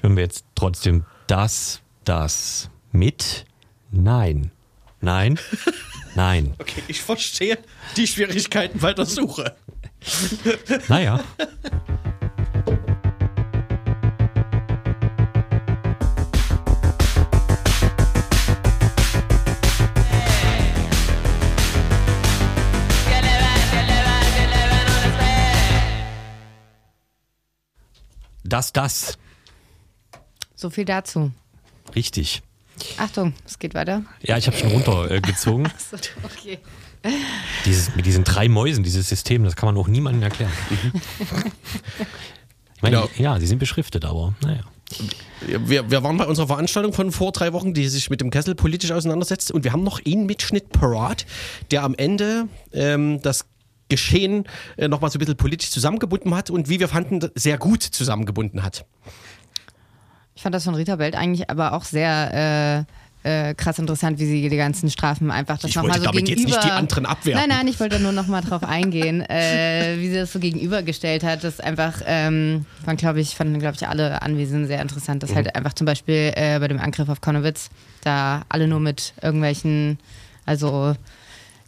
Hören 0.00 0.16
wir 0.16 0.22
jetzt 0.22 0.44
trotzdem 0.54 1.04
das, 1.26 1.80
das 2.04 2.70
mit? 2.92 3.44
Nein. 3.90 4.50
Nein. 5.00 5.38
Nein. 6.14 6.54
Okay, 6.58 6.82
ich 6.88 7.02
verstehe 7.02 7.58
die 7.96 8.06
Schwierigkeiten 8.06 8.78
bei 8.80 8.92
der 8.92 9.06
Suche. 9.06 9.56
Naja. 10.88 11.22
Das, 28.48 28.72
das. 28.72 29.18
So 30.54 30.70
viel 30.70 30.84
dazu. 30.84 31.30
Richtig. 31.94 32.42
Achtung, 32.96 33.34
es 33.44 33.58
geht 33.58 33.74
weiter. 33.74 34.02
Ja, 34.22 34.36
ich 34.36 34.46
habe 34.46 34.56
schon 34.56 34.70
runtergezogen. 34.70 35.66
Äh, 35.66 35.70
So, 35.90 35.96
okay. 36.24 36.58
Dieses, 37.64 37.94
mit 37.94 38.06
diesen 38.06 38.24
drei 38.24 38.48
Mäusen, 38.48 38.82
dieses 38.82 39.08
System, 39.08 39.44
das 39.44 39.54
kann 39.56 39.66
man 39.72 39.76
auch 39.76 39.88
niemandem 39.88 40.22
erklären. 40.22 40.52
Ich 42.76 42.82
meine, 42.82 42.96
Genau. 42.96 43.08
ja, 43.16 43.40
sie 43.40 43.46
sind 43.48 43.58
beschriftet, 43.58 44.04
aber 44.04 44.34
naja. 44.40 44.60
Wir, 45.40 45.90
wir 45.90 46.02
waren 46.04 46.16
bei 46.16 46.26
unserer 46.26 46.46
Veranstaltung 46.46 46.92
von 46.92 47.10
vor 47.10 47.32
drei 47.32 47.52
Wochen, 47.52 47.74
die 47.74 47.88
sich 47.88 48.08
mit 48.08 48.20
dem 48.20 48.30
Kessel 48.30 48.54
politisch 48.54 48.92
auseinandersetzt. 48.92 49.50
Und 49.50 49.64
wir 49.64 49.72
haben 49.72 49.82
noch 49.82 50.00
einen 50.06 50.26
Mitschnitt 50.26 50.70
parat, 50.70 51.26
der 51.72 51.82
am 51.82 51.94
Ende 51.96 52.46
ähm, 52.72 53.20
das 53.20 53.46
Geschehen 53.88 54.44
äh, 54.76 54.88
nochmal 54.88 55.10
so 55.10 55.16
ein 55.16 55.20
bisschen 55.20 55.36
politisch 55.36 55.70
zusammengebunden 55.70 56.34
hat 56.34 56.50
und 56.50 56.68
wie 56.68 56.80
wir 56.80 56.88
fanden, 56.88 57.30
sehr 57.34 57.58
gut 57.58 57.82
zusammengebunden 57.82 58.62
hat. 58.62 58.84
Ich 60.34 60.42
fand 60.42 60.54
das 60.54 60.64
von 60.64 60.74
Rita 60.74 60.96
Belt 60.96 61.16
eigentlich 61.16 61.50
aber 61.50 61.72
auch 61.72 61.84
sehr 61.84 62.86
äh, 63.24 63.48
äh, 63.50 63.54
krass 63.54 63.78
interessant, 63.80 64.20
wie 64.20 64.26
sie 64.26 64.48
die 64.48 64.56
ganzen 64.56 64.90
Strafen 64.90 65.30
einfach 65.32 65.58
das 65.58 65.74
nochmal 65.74 65.98
so 65.98 66.04
damit 66.04 66.28
jetzt 66.28 66.36
gegenüber... 66.38 66.56
nicht 66.56 66.64
die 66.64 66.70
anderen 66.70 67.06
abwerten. 67.06 67.40
Nein, 67.40 67.58
nein, 67.58 67.66
ich 67.66 67.80
wollte 67.80 67.98
nur 67.98 68.12
nochmal 68.12 68.42
drauf 68.42 68.62
eingehen, 68.62 69.20
äh, 69.22 69.96
wie 69.98 70.08
sie 70.08 70.14
das 70.14 70.32
so 70.32 70.38
gegenübergestellt 70.38 71.24
hat. 71.24 71.42
Das 71.42 71.58
einfach, 71.58 72.00
ähm, 72.06 72.64
waren 72.84 72.96
glaube 72.96 73.20
ich, 73.20 73.34
fanden 73.34 73.58
glaube 73.58 73.74
ich 73.74 73.88
alle 73.88 74.22
Anwesenden 74.22 74.68
sehr 74.68 74.80
interessant, 74.80 75.22
Mhm. 75.22 75.26
dass 75.26 75.34
halt 75.34 75.56
einfach 75.56 75.72
zum 75.72 75.86
Beispiel 75.86 76.32
äh, 76.36 76.58
bei 76.60 76.68
dem 76.68 76.78
Angriff 76.78 77.08
auf 77.08 77.20
Konowitz 77.20 77.70
da 78.04 78.42
alle 78.48 78.68
nur 78.68 78.80
mit 78.80 79.14
irgendwelchen, 79.20 79.98
also 80.46 80.94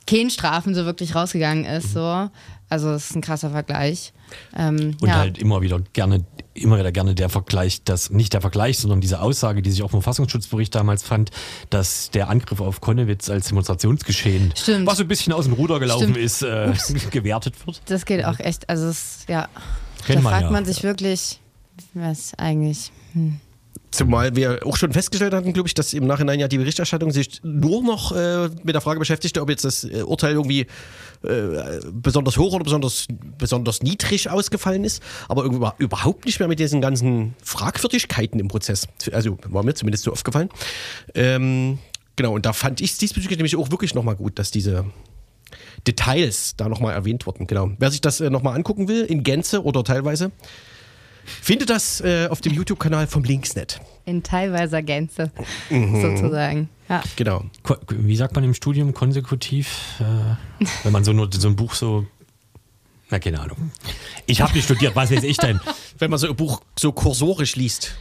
Kehnstrafen 0.06 0.74
so 0.74 0.84
wirklich 0.84 1.14
rausgegangen 1.14 1.64
ist, 1.64 1.92
so. 1.92 2.28
Also 2.68 2.92
das 2.92 3.10
ist 3.10 3.16
ein 3.16 3.20
krasser 3.20 3.50
Vergleich. 3.50 4.12
Ähm, 4.56 4.96
Und 5.00 5.08
ja. 5.08 5.16
halt 5.16 5.38
immer 5.38 5.60
wieder 5.60 5.80
gerne, 5.92 6.24
immer 6.54 6.78
wieder 6.78 6.92
gerne 6.92 7.16
der 7.16 7.28
Vergleich, 7.28 7.82
dass 7.82 8.10
nicht 8.10 8.32
der 8.32 8.40
Vergleich, 8.40 8.78
sondern 8.78 9.00
diese 9.00 9.20
Aussage, 9.20 9.60
die 9.60 9.70
sich 9.72 9.82
auch 9.82 9.86
im 9.86 10.02
Verfassungsschutzbericht 10.02 10.72
damals 10.72 11.02
fand, 11.02 11.30
dass 11.70 12.10
der 12.10 12.28
Angriff 12.28 12.60
auf 12.60 12.80
Konnewitz 12.80 13.28
als 13.28 13.48
Demonstrationsgeschehen, 13.48 14.52
Stimmt. 14.56 14.86
was 14.86 14.98
so 14.98 15.04
ein 15.04 15.08
bisschen 15.08 15.32
aus 15.32 15.46
dem 15.46 15.54
Ruder 15.54 15.80
gelaufen 15.80 16.14
Stimmt. 16.14 16.16
ist, 16.18 16.42
äh, 16.42 16.72
gewertet 17.10 17.66
wird. 17.66 17.82
Das 17.86 18.04
geht 18.04 18.24
auch 18.24 18.38
echt, 18.38 18.68
also 18.70 18.86
es, 18.86 19.24
ja. 19.28 19.48
Kennt 20.06 20.18
da 20.18 20.22
man 20.22 20.32
fragt 20.32 20.44
ja. 20.44 20.50
man 20.50 20.64
sich 20.64 20.82
wirklich, 20.84 21.40
was 21.94 22.34
eigentlich. 22.34 22.92
Zumal 23.90 24.36
wir 24.36 24.60
auch 24.64 24.76
schon 24.76 24.92
festgestellt 24.92 25.34
hatten, 25.34 25.52
glaube 25.52 25.66
ich, 25.66 25.74
dass 25.74 25.92
im 25.94 26.06
Nachhinein 26.06 26.38
ja 26.38 26.46
die 26.48 26.58
Berichterstattung 26.58 27.10
sich 27.10 27.40
nur 27.42 27.82
noch 27.82 28.12
äh, 28.12 28.48
mit 28.62 28.74
der 28.74 28.80
Frage 28.80 29.00
beschäftigte, 29.00 29.40
ob 29.42 29.50
jetzt 29.50 29.64
das 29.64 29.82
äh, 29.84 30.02
Urteil 30.02 30.32
irgendwie 30.34 30.66
äh, 31.24 31.80
besonders 31.92 32.36
hoch 32.36 32.52
oder 32.52 32.62
besonders, 32.64 33.06
besonders 33.36 33.82
niedrig 33.82 34.30
ausgefallen 34.30 34.84
ist, 34.84 35.02
aber 35.28 35.42
über- 35.42 35.74
überhaupt 35.78 36.24
nicht 36.26 36.38
mehr 36.38 36.48
mit 36.48 36.60
diesen 36.60 36.80
ganzen 36.80 37.34
Fragwürdigkeiten 37.42 38.38
im 38.38 38.48
Prozess. 38.48 38.86
Also 39.12 39.38
war 39.48 39.64
mir 39.64 39.74
zumindest 39.74 40.04
so 40.04 40.12
aufgefallen. 40.12 40.48
Ähm, 41.14 41.78
Genau, 42.16 42.34
und 42.34 42.44
da 42.44 42.52
fand 42.52 42.82
ich 42.82 42.90
es 42.90 42.98
diesbezüglich 42.98 43.38
nämlich 43.38 43.56
auch 43.56 43.70
wirklich 43.70 43.94
nochmal 43.94 44.14
gut, 44.14 44.38
dass 44.38 44.50
diese 44.50 44.84
Details 45.86 46.54
da 46.56 46.68
nochmal 46.68 46.92
erwähnt 46.92 47.26
wurden. 47.26 47.46
Genau. 47.46 47.70
Wer 47.78 47.90
sich 47.90 48.02
das 48.02 48.20
äh, 48.20 48.28
nochmal 48.28 48.54
angucken 48.56 48.88
will, 48.88 49.04
in 49.04 49.22
Gänze 49.22 49.64
oder 49.64 49.82
teilweise, 49.84 50.30
findet 51.24 51.70
das 51.70 52.00
äh, 52.00 52.26
auf 52.28 52.40
dem 52.40 52.52
YouTube-Kanal 52.52 53.06
vom 53.06 53.24
Linksnet. 53.24 53.80
In 54.06 54.22
teilweiser 54.22 54.82
Gänze, 54.82 55.30
sozusagen. 55.68 56.68
Ja. 56.88 57.02
Genau. 57.16 57.44
Ko- 57.62 57.76
Wie 57.90 58.16
sagt 58.16 58.34
man 58.34 58.42
im 58.44 58.54
Studium 58.54 58.92
konsekutiv, 58.94 60.00
äh, 60.00 60.64
wenn 60.82 60.92
man 60.92 61.04
so 61.04 61.12
nur 61.12 61.28
so 61.32 61.46
ein 61.48 61.54
Buch 61.56 61.74
so. 61.74 62.06
Na, 63.10 63.18
keine 63.18 63.40
Ahnung. 63.40 63.70
Ich 64.26 64.40
habe 64.40 64.52
nicht 64.54 64.64
studiert, 64.64 64.94
was 64.96 65.10
weiß 65.10 65.24
ich 65.24 65.36
denn? 65.36 65.60
Wenn 65.98 66.10
man 66.10 66.18
so 66.20 66.28
ein 66.28 66.36
Buch 66.36 66.60
so 66.78 66.92
kursorisch 66.92 67.56
liest. 67.56 67.96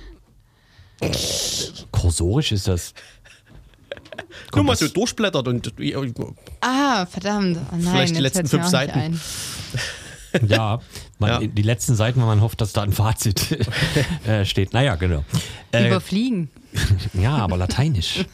Kursorisch 1.92 2.52
ist 2.52 2.68
das. 2.68 2.94
Nur 4.54 4.64
mal 4.64 4.76
so 4.76 4.88
durchblättert 4.88 5.48
und 5.48 5.74
Ah, 6.62 7.06
verdammt. 7.08 7.58
Oh 7.72 7.76
nein, 7.76 7.82
Vielleicht 7.82 8.16
die 8.16 8.22
jetzt 8.22 8.36
letzten 8.36 8.48
fünf 8.48 8.66
auch 8.66 8.82
nicht 8.82 8.94
Seiten. 8.94 9.22
Ja, 10.48 10.80
man, 11.18 11.42
Ja. 11.42 11.48
die 11.48 11.62
letzten 11.62 11.96
Seiten, 11.96 12.20
wenn 12.20 12.28
man 12.28 12.42
hofft, 12.42 12.62
dass 12.62 12.74
da 12.74 12.82
ein 12.84 12.92
Fazit 12.94 13.58
äh, 14.28 14.46
steht. 14.46 14.74
Naja, 14.74 14.96
genau. 14.96 15.24
Äh, 15.72 15.88
Überfliegen. 15.88 16.50
ja, 17.14 17.36
aber 17.38 17.58
lateinisch. 17.58 18.26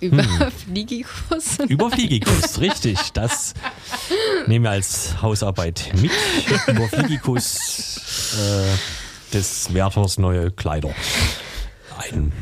Überfliegikus. 0.00 1.58
Überfliegikus, 1.68 2.60
richtig. 2.60 2.98
Das 3.12 3.54
nehmen 4.46 4.64
wir 4.64 4.70
als 4.70 5.20
Hausarbeit 5.20 5.90
mit. 6.00 6.10
Überfliegikus 6.66 8.34
äh, 8.38 9.34
des 9.34 9.74
Werthers 9.74 10.18
neue 10.18 10.50
Kleider. 10.50 10.94
Ein 11.98 12.32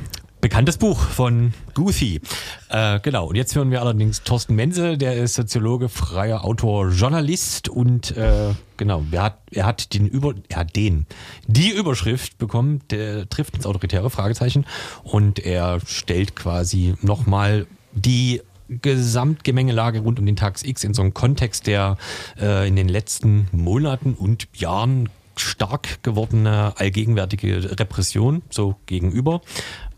bekanntes 0.48 0.78
Buch 0.78 0.98
von 0.98 1.52
Goofy. 1.74 2.22
Äh, 2.70 3.00
genau, 3.00 3.26
und 3.26 3.34
jetzt 3.34 3.54
hören 3.54 3.70
wir 3.70 3.82
allerdings 3.82 4.22
Thorsten 4.22 4.54
Mense, 4.54 4.96
der 4.96 5.14
ist 5.14 5.34
Soziologe, 5.34 5.90
freier 5.90 6.42
Autor, 6.42 6.88
Journalist 6.88 7.68
und 7.68 8.16
äh, 8.16 8.54
genau, 8.78 9.04
er 9.12 9.24
hat, 9.24 9.40
er 9.50 9.66
hat 9.66 9.92
den 9.92 10.06
Über, 10.06 10.32
er 10.48 10.60
hat 10.60 10.74
den, 10.74 11.04
die 11.46 11.68
Überschrift 11.68 12.38
bekommen, 12.38 12.80
der 12.88 13.28
trifft 13.28 13.56
ins 13.56 13.66
autoritäre 13.66 14.08
Fragezeichen 14.08 14.64
und 15.02 15.38
er 15.38 15.80
stellt 15.84 16.34
quasi 16.34 16.94
nochmal 17.02 17.66
die 17.92 18.40
Gesamtgemengelage 18.70 20.00
rund 20.00 20.18
um 20.18 20.24
den 20.24 20.36
Tags 20.36 20.62
X 20.62 20.82
in 20.82 20.94
so 20.94 21.02
einem 21.02 21.12
Kontext, 21.12 21.66
der 21.66 21.98
äh, 22.40 22.66
in 22.66 22.74
den 22.74 22.88
letzten 22.88 23.48
Monaten 23.52 24.14
und 24.14 24.48
Jahren 24.54 25.10
stark 25.36 26.02
gewordene 26.02 26.72
allgegenwärtige 26.76 27.78
Repression 27.78 28.42
so 28.50 28.76
gegenüber. 28.86 29.40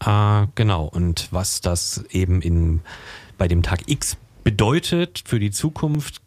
Äh, 0.04 0.46
genau, 0.54 0.84
und 0.84 1.28
was 1.30 1.60
das 1.60 2.04
eben 2.10 2.42
in, 2.42 2.80
bei 3.38 3.48
dem 3.48 3.62
Tag 3.62 3.82
X 3.86 4.16
bedeutet 4.44 5.22
für 5.26 5.38
die 5.38 5.50
Zukunft. 5.50 6.20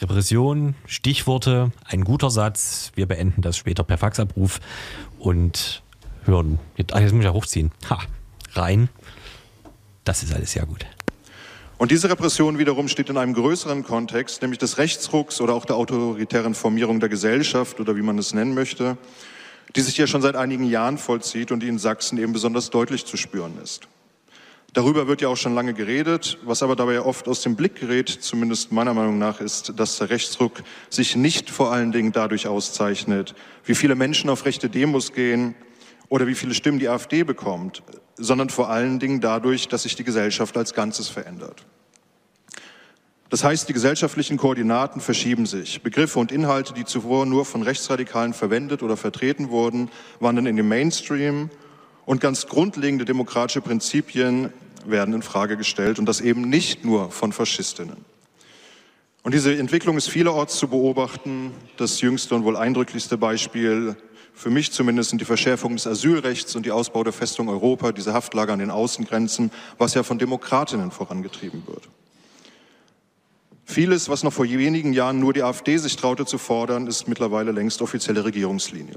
Repression, 0.00 0.76
Stichworte, 0.86 1.72
ein 1.84 2.04
guter 2.04 2.30
Satz. 2.30 2.92
Wir 2.94 3.06
beenden 3.06 3.42
das 3.42 3.56
später 3.56 3.82
per 3.82 3.98
Faxabruf 3.98 4.60
und 5.18 5.82
hören. 6.24 6.60
Jetzt, 6.76 6.94
ah, 6.94 7.00
jetzt 7.00 7.12
muss 7.12 7.20
ich 7.20 7.26
ja 7.26 7.32
hochziehen. 7.32 7.72
Ha, 7.90 7.98
rein. 8.52 8.88
Das 10.04 10.22
ist 10.22 10.32
alles 10.32 10.52
sehr 10.52 10.66
gut. 10.66 10.86
Und 11.78 11.90
diese 11.90 12.10
Repression 12.10 12.58
wiederum 12.58 12.88
steht 12.88 13.08
in 13.08 13.16
einem 13.16 13.34
größeren 13.34 13.84
Kontext, 13.84 14.42
nämlich 14.42 14.58
des 14.58 14.78
Rechtsrucks 14.78 15.40
oder 15.40 15.54
auch 15.54 15.64
der 15.64 15.76
autoritären 15.76 16.54
Formierung 16.54 16.98
der 16.98 17.08
Gesellschaft 17.08 17.78
oder 17.78 17.96
wie 17.96 18.02
man 18.02 18.18
es 18.18 18.34
nennen 18.34 18.54
möchte, 18.54 18.98
die 19.76 19.80
sich 19.80 19.96
ja 19.96 20.06
schon 20.06 20.22
seit 20.22 20.36
einigen 20.36 20.64
Jahren 20.64 20.98
vollzieht 20.98 21.52
und 21.52 21.60
die 21.60 21.68
in 21.68 21.78
Sachsen 21.78 22.18
eben 22.18 22.32
besonders 22.32 22.70
deutlich 22.70 23.04
zu 23.04 23.16
spüren 23.16 23.58
ist. 23.62 23.88
Darüber 24.74 25.08
wird 25.08 25.22
ja 25.22 25.28
auch 25.28 25.36
schon 25.36 25.54
lange 25.54 25.72
geredet, 25.72 26.38
was 26.44 26.62
aber 26.62 26.76
dabei 26.76 27.00
oft 27.00 27.26
aus 27.26 27.40
dem 27.42 27.56
Blick 27.56 27.76
gerät, 27.76 28.08
zumindest 28.08 28.70
meiner 28.70 28.92
Meinung 28.92 29.18
nach, 29.18 29.40
ist, 29.40 29.72
dass 29.76 29.96
der 29.96 30.10
Rechtsruck 30.10 30.62
sich 30.90 31.16
nicht 31.16 31.48
vor 31.48 31.72
allen 31.72 31.90
Dingen 31.90 32.12
dadurch 32.12 32.46
auszeichnet, 32.46 33.34
wie 33.64 33.74
viele 33.74 33.94
Menschen 33.94 34.28
auf 34.28 34.44
rechte 34.44 34.68
Demos 34.68 35.12
gehen 35.14 35.54
oder 36.10 36.26
wie 36.26 36.34
viele 36.34 36.54
Stimmen 36.54 36.78
die 36.78 36.88
AfD 36.88 37.22
bekommt, 37.22 37.82
sondern 38.16 38.50
vor 38.50 38.68
allen 38.68 38.98
Dingen 38.98 39.20
dadurch, 39.20 39.68
dass 39.68 39.84
sich 39.84 39.96
die 39.96 40.04
Gesellschaft 40.04 40.56
als 40.56 40.74
Ganzes 40.74 41.08
verändert. 41.08 41.64
Das 43.30 43.44
heißt, 43.44 43.68
die 43.68 43.74
gesellschaftlichen 43.74 44.38
Koordinaten 44.38 45.00
verschieben 45.00 45.44
sich. 45.44 45.82
Begriffe 45.82 46.18
und 46.18 46.32
Inhalte, 46.32 46.72
die 46.72 46.86
zuvor 46.86 47.26
nur 47.26 47.44
von 47.44 47.62
Rechtsradikalen 47.62 48.32
verwendet 48.32 48.82
oder 48.82 48.96
vertreten 48.96 49.50
wurden, 49.50 49.90
wandern 50.18 50.46
in 50.46 50.56
den 50.56 50.66
Mainstream 50.66 51.50
und 52.06 52.22
ganz 52.22 52.46
grundlegende 52.46 53.04
demokratische 53.04 53.60
Prinzipien 53.60 54.50
werden 54.86 55.12
in 55.12 55.22
Frage 55.22 55.58
gestellt 55.58 55.98
und 55.98 56.06
das 56.06 56.22
eben 56.22 56.48
nicht 56.48 56.86
nur 56.86 57.10
von 57.10 57.32
Faschistinnen. 57.32 58.04
Und 59.22 59.34
diese 59.34 59.54
Entwicklung 59.54 59.98
ist 59.98 60.08
vielerorts 60.08 60.56
zu 60.56 60.68
beobachten. 60.68 61.52
Das 61.76 62.00
jüngste 62.00 62.34
und 62.34 62.44
wohl 62.44 62.56
eindrücklichste 62.56 63.18
Beispiel 63.18 63.94
für 64.32 64.50
mich 64.50 64.70
zumindest 64.70 65.10
sind 65.10 65.20
die 65.20 65.24
Verschärfung 65.24 65.74
des 65.74 65.86
Asylrechts 65.86 66.54
und 66.54 66.64
die 66.64 66.70
Ausbau 66.70 67.02
der 67.02 67.12
Festung 67.12 67.48
Europa, 67.48 67.90
diese 67.90 68.14
Haftlager 68.14 68.52
an 68.52 68.60
den 68.60 68.70
Außengrenzen, 68.70 69.50
was 69.78 69.94
ja 69.94 70.04
von 70.04 70.18
Demokratinnen 70.18 70.92
vorangetrieben 70.92 71.64
wird. 71.66 71.88
Vieles, 73.70 74.08
was 74.08 74.24
noch 74.24 74.32
vor 74.32 74.46
wenigen 74.46 74.94
Jahren 74.94 75.20
nur 75.20 75.34
die 75.34 75.42
AfD 75.42 75.76
sich 75.76 75.94
traute 75.94 76.24
zu 76.24 76.38
fordern, 76.38 76.86
ist 76.86 77.06
mittlerweile 77.06 77.52
längst 77.52 77.82
offizielle 77.82 78.24
Regierungslinie. 78.24 78.94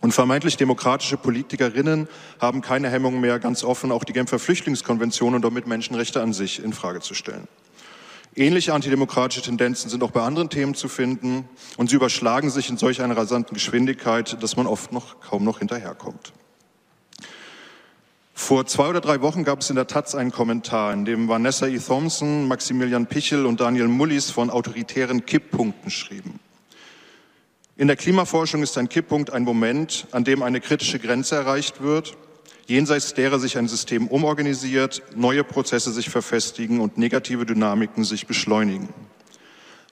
Und 0.00 0.10
vermeintlich 0.10 0.56
demokratische 0.56 1.16
Politikerinnen 1.16 2.08
haben 2.40 2.62
keine 2.62 2.90
Hemmung 2.90 3.20
mehr, 3.20 3.38
ganz 3.38 3.62
offen 3.62 3.92
auch 3.92 4.02
die 4.02 4.12
Genfer 4.12 4.40
Flüchtlingskonvention 4.40 5.36
und 5.36 5.44
damit 5.44 5.68
Menschenrechte 5.68 6.20
an 6.20 6.32
sich 6.32 6.64
in 6.64 6.72
Frage 6.72 6.98
zu 6.98 7.14
stellen. 7.14 7.46
Ähnliche 8.34 8.74
antidemokratische 8.74 9.42
Tendenzen 9.42 9.88
sind 9.88 10.02
auch 10.02 10.10
bei 10.10 10.22
anderen 10.22 10.50
Themen 10.50 10.74
zu 10.74 10.88
finden 10.88 11.48
und 11.76 11.90
sie 11.90 11.96
überschlagen 11.96 12.50
sich 12.50 12.70
in 12.70 12.78
solch 12.78 13.02
einer 13.02 13.16
rasanten 13.16 13.54
Geschwindigkeit, 13.54 14.42
dass 14.42 14.56
man 14.56 14.66
oft 14.66 14.90
noch 14.90 15.20
kaum 15.20 15.44
noch 15.44 15.60
hinterherkommt. 15.60 16.32
Vor 18.34 18.66
zwei 18.66 18.88
oder 18.88 19.00
drei 19.00 19.20
Wochen 19.20 19.44
gab 19.44 19.60
es 19.60 19.70
in 19.70 19.76
der 19.76 19.86
Taz 19.86 20.14
einen 20.14 20.32
Kommentar, 20.32 20.92
in 20.92 21.04
dem 21.04 21.28
Vanessa 21.28 21.66
E. 21.66 21.78
Thompson, 21.78 22.48
Maximilian 22.48 23.06
Pichel 23.06 23.46
und 23.46 23.60
Daniel 23.60 23.88
Mullis 23.88 24.30
von 24.30 24.50
autoritären 24.50 25.26
Kipppunkten 25.26 25.90
schrieben. 25.90 26.40
In 27.76 27.88
der 27.88 27.96
Klimaforschung 27.96 28.62
ist 28.62 28.78
ein 28.78 28.88
Kipppunkt 28.88 29.30
ein 29.30 29.44
Moment, 29.44 30.06
an 30.12 30.24
dem 30.24 30.42
eine 30.42 30.60
kritische 30.60 30.98
Grenze 30.98 31.36
erreicht 31.36 31.82
wird, 31.82 32.16
jenseits 32.66 33.14
derer 33.14 33.38
sich 33.38 33.58
ein 33.58 33.68
System 33.68 34.08
umorganisiert, 34.08 35.02
neue 35.14 35.44
Prozesse 35.44 35.92
sich 35.92 36.08
verfestigen 36.08 36.80
und 36.80 36.96
negative 36.96 37.44
Dynamiken 37.44 38.04
sich 38.04 38.26
beschleunigen. 38.26 38.88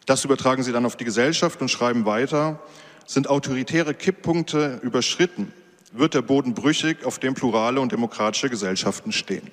Das 0.07 0.25
übertragen 0.25 0.63
sie 0.63 0.73
dann 0.73 0.87
auf 0.87 0.97
die 0.97 1.05
Gesellschaft 1.05 1.61
und 1.61 1.71
schreiben 1.71 2.05
weiter, 2.05 2.61
sind 3.07 3.29
autoritäre 3.29 3.95
Kipppunkte 3.95 4.81
überschritten, 4.83 5.53
wird 5.93 6.15
der 6.15 6.23
Boden 6.23 6.55
brüchig, 6.55 7.05
auf 7.05 7.19
dem 7.19 7.35
plurale 7.35 7.81
und 7.81 7.93
demokratische 7.93 8.49
Gesellschaften 8.49 9.13
stehen. 9.13 9.51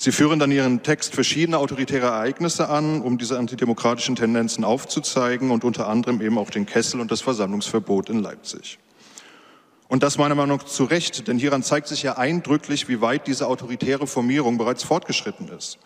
Sie 0.00 0.12
führen 0.12 0.38
dann 0.38 0.52
ihren 0.52 0.84
Text 0.84 1.14
verschiedene 1.14 1.58
autoritäre 1.58 2.06
Ereignisse 2.06 2.68
an, 2.68 3.02
um 3.02 3.18
diese 3.18 3.36
antidemokratischen 3.36 4.14
Tendenzen 4.14 4.64
aufzuzeigen 4.64 5.50
und 5.50 5.64
unter 5.64 5.88
anderem 5.88 6.20
eben 6.22 6.38
auch 6.38 6.50
den 6.50 6.66
Kessel 6.66 7.00
und 7.00 7.10
das 7.10 7.20
Versammlungsverbot 7.20 8.08
in 8.08 8.20
Leipzig. 8.20 8.78
Und 9.88 10.04
das 10.04 10.16
meiner 10.16 10.36
Meinung 10.36 10.58
nach 10.58 10.64
zu 10.64 10.84
Recht, 10.84 11.26
denn 11.26 11.38
hieran 11.38 11.64
zeigt 11.64 11.88
sich 11.88 12.04
ja 12.04 12.16
eindrücklich, 12.16 12.88
wie 12.88 13.00
weit 13.00 13.26
diese 13.26 13.48
autoritäre 13.48 14.06
Formierung 14.06 14.56
bereits 14.56 14.84
fortgeschritten 14.84 15.48
ist. 15.48 15.78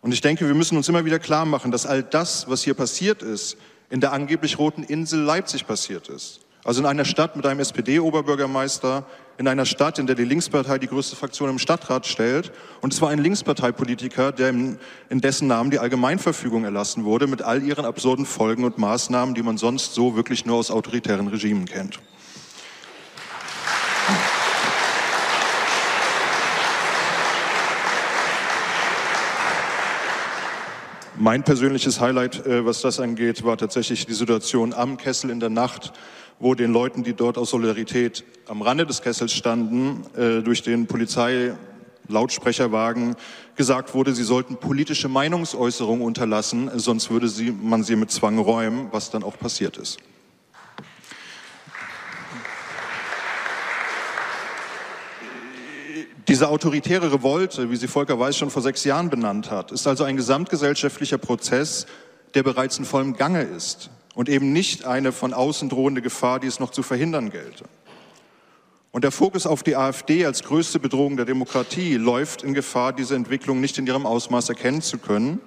Und 0.00 0.12
ich 0.12 0.20
denke, 0.20 0.48
wir 0.48 0.54
müssen 0.54 0.76
uns 0.76 0.88
immer 0.88 1.04
wieder 1.04 1.18
klar 1.18 1.44
machen, 1.44 1.70
dass 1.70 1.86
all 1.86 2.02
das, 2.02 2.48
was 2.48 2.62
hier 2.62 2.74
passiert 2.74 3.22
ist, 3.22 3.56
in 3.88 4.00
der 4.00 4.12
angeblich 4.12 4.58
roten 4.58 4.82
Insel 4.82 5.20
Leipzig 5.20 5.66
passiert 5.66 6.08
ist. 6.08 6.40
Also 6.64 6.80
in 6.80 6.86
einer 6.86 7.04
Stadt 7.04 7.36
mit 7.36 7.44
einem 7.44 7.60
SPD-Oberbürgermeister, 7.60 9.04
in 9.36 9.46
einer 9.48 9.66
Stadt, 9.66 9.98
in 9.98 10.06
der 10.06 10.16
die 10.16 10.24
Linkspartei 10.24 10.78
die 10.78 10.86
größte 10.86 11.14
Fraktion 11.14 11.50
im 11.50 11.58
Stadtrat 11.58 12.06
stellt. 12.06 12.52
Und 12.80 12.94
es 12.94 13.02
war 13.02 13.10
ein 13.10 13.18
Linksparteipolitiker, 13.18 14.32
der 14.32 14.48
in, 14.48 14.78
dessen 15.10 15.46
Namen 15.46 15.70
die 15.70 15.78
Allgemeinverfügung 15.78 16.64
erlassen 16.64 17.04
wurde, 17.04 17.26
mit 17.26 17.42
all 17.42 17.62
ihren 17.62 17.84
absurden 17.84 18.24
Folgen 18.24 18.64
und 18.64 18.78
Maßnahmen, 18.78 19.34
die 19.34 19.42
man 19.42 19.58
sonst 19.58 19.92
so 19.92 20.16
wirklich 20.16 20.46
nur 20.46 20.56
aus 20.56 20.70
autoritären 20.70 21.28
Regimen 21.28 21.66
kennt. 21.66 22.00
Mein 31.16 31.44
persönliches 31.44 32.00
Highlight, 32.00 32.44
äh, 32.44 32.64
was 32.66 32.80
das 32.80 32.98
angeht, 32.98 33.44
war 33.44 33.56
tatsächlich 33.56 34.06
die 34.06 34.14
Situation 34.14 34.72
am 34.72 34.96
Kessel 34.96 35.30
in 35.30 35.40
der 35.40 35.50
Nacht, 35.50 35.92
wo 36.38 36.54
den 36.54 36.72
Leuten, 36.72 37.02
die 37.04 37.14
dort 37.14 37.38
aus 37.38 37.48
Solidarität 37.50 38.24
am 38.48 38.62
Rande 38.62 38.86
des 38.86 39.02
Kessels 39.02 39.32
standen, 39.32 40.04
äh, 40.16 40.42
durch 40.42 40.62
den 40.62 40.86
Polizei-Lautsprecherwagen 40.86 43.16
gesagt 43.56 43.94
wurde, 43.94 44.14
sie 44.14 44.24
sollten 44.24 44.56
politische 44.56 45.08
Meinungsäußerungen 45.08 46.04
unterlassen, 46.04 46.70
sonst 46.74 47.10
würde 47.10 47.28
sie, 47.28 47.52
man 47.52 47.84
sie 47.84 47.96
mit 47.96 48.10
Zwang 48.10 48.38
räumen, 48.38 48.88
was 48.90 49.10
dann 49.10 49.22
auch 49.22 49.38
passiert 49.38 49.76
ist. 49.76 49.98
Die 55.90 56.06
Diese 56.28 56.48
autoritäre 56.48 57.12
Revolte, 57.12 57.70
wie 57.70 57.76
sie 57.76 57.86
Volker 57.86 58.18
Weiß 58.18 58.36
schon 58.36 58.50
vor 58.50 58.62
sechs 58.62 58.82
Jahren 58.84 59.08
benannt 59.08 59.50
hat, 59.50 59.70
ist 59.70 59.86
also 59.86 60.02
ein 60.04 60.16
gesamtgesellschaftlicher 60.16 61.18
Prozess, 61.18 61.86
der 62.34 62.42
bereits 62.42 62.78
in 62.78 62.84
vollem 62.84 63.14
Gange 63.14 63.42
ist 63.42 63.90
und 64.14 64.28
eben 64.28 64.52
nicht 64.52 64.84
eine 64.84 65.12
von 65.12 65.32
außen 65.32 65.68
drohende 65.68 66.02
Gefahr, 66.02 66.40
die 66.40 66.46
es 66.46 66.60
noch 66.60 66.70
zu 66.70 66.82
verhindern 66.82 67.30
gelte. 67.30 67.64
Und 68.92 69.02
der 69.02 69.10
Fokus 69.10 69.46
auf 69.46 69.64
die 69.64 69.74
AfD 69.74 70.24
als 70.24 70.44
größte 70.44 70.78
Bedrohung 70.78 71.16
der 71.16 71.26
Demokratie 71.26 71.96
läuft 71.96 72.44
in 72.44 72.54
Gefahr, 72.54 72.92
diese 72.92 73.16
Entwicklung 73.16 73.60
nicht 73.60 73.76
in 73.76 73.86
ihrem 73.86 74.06
Ausmaß 74.06 74.48
erkennen 74.48 74.82
zu 74.82 74.98
können 74.98 75.40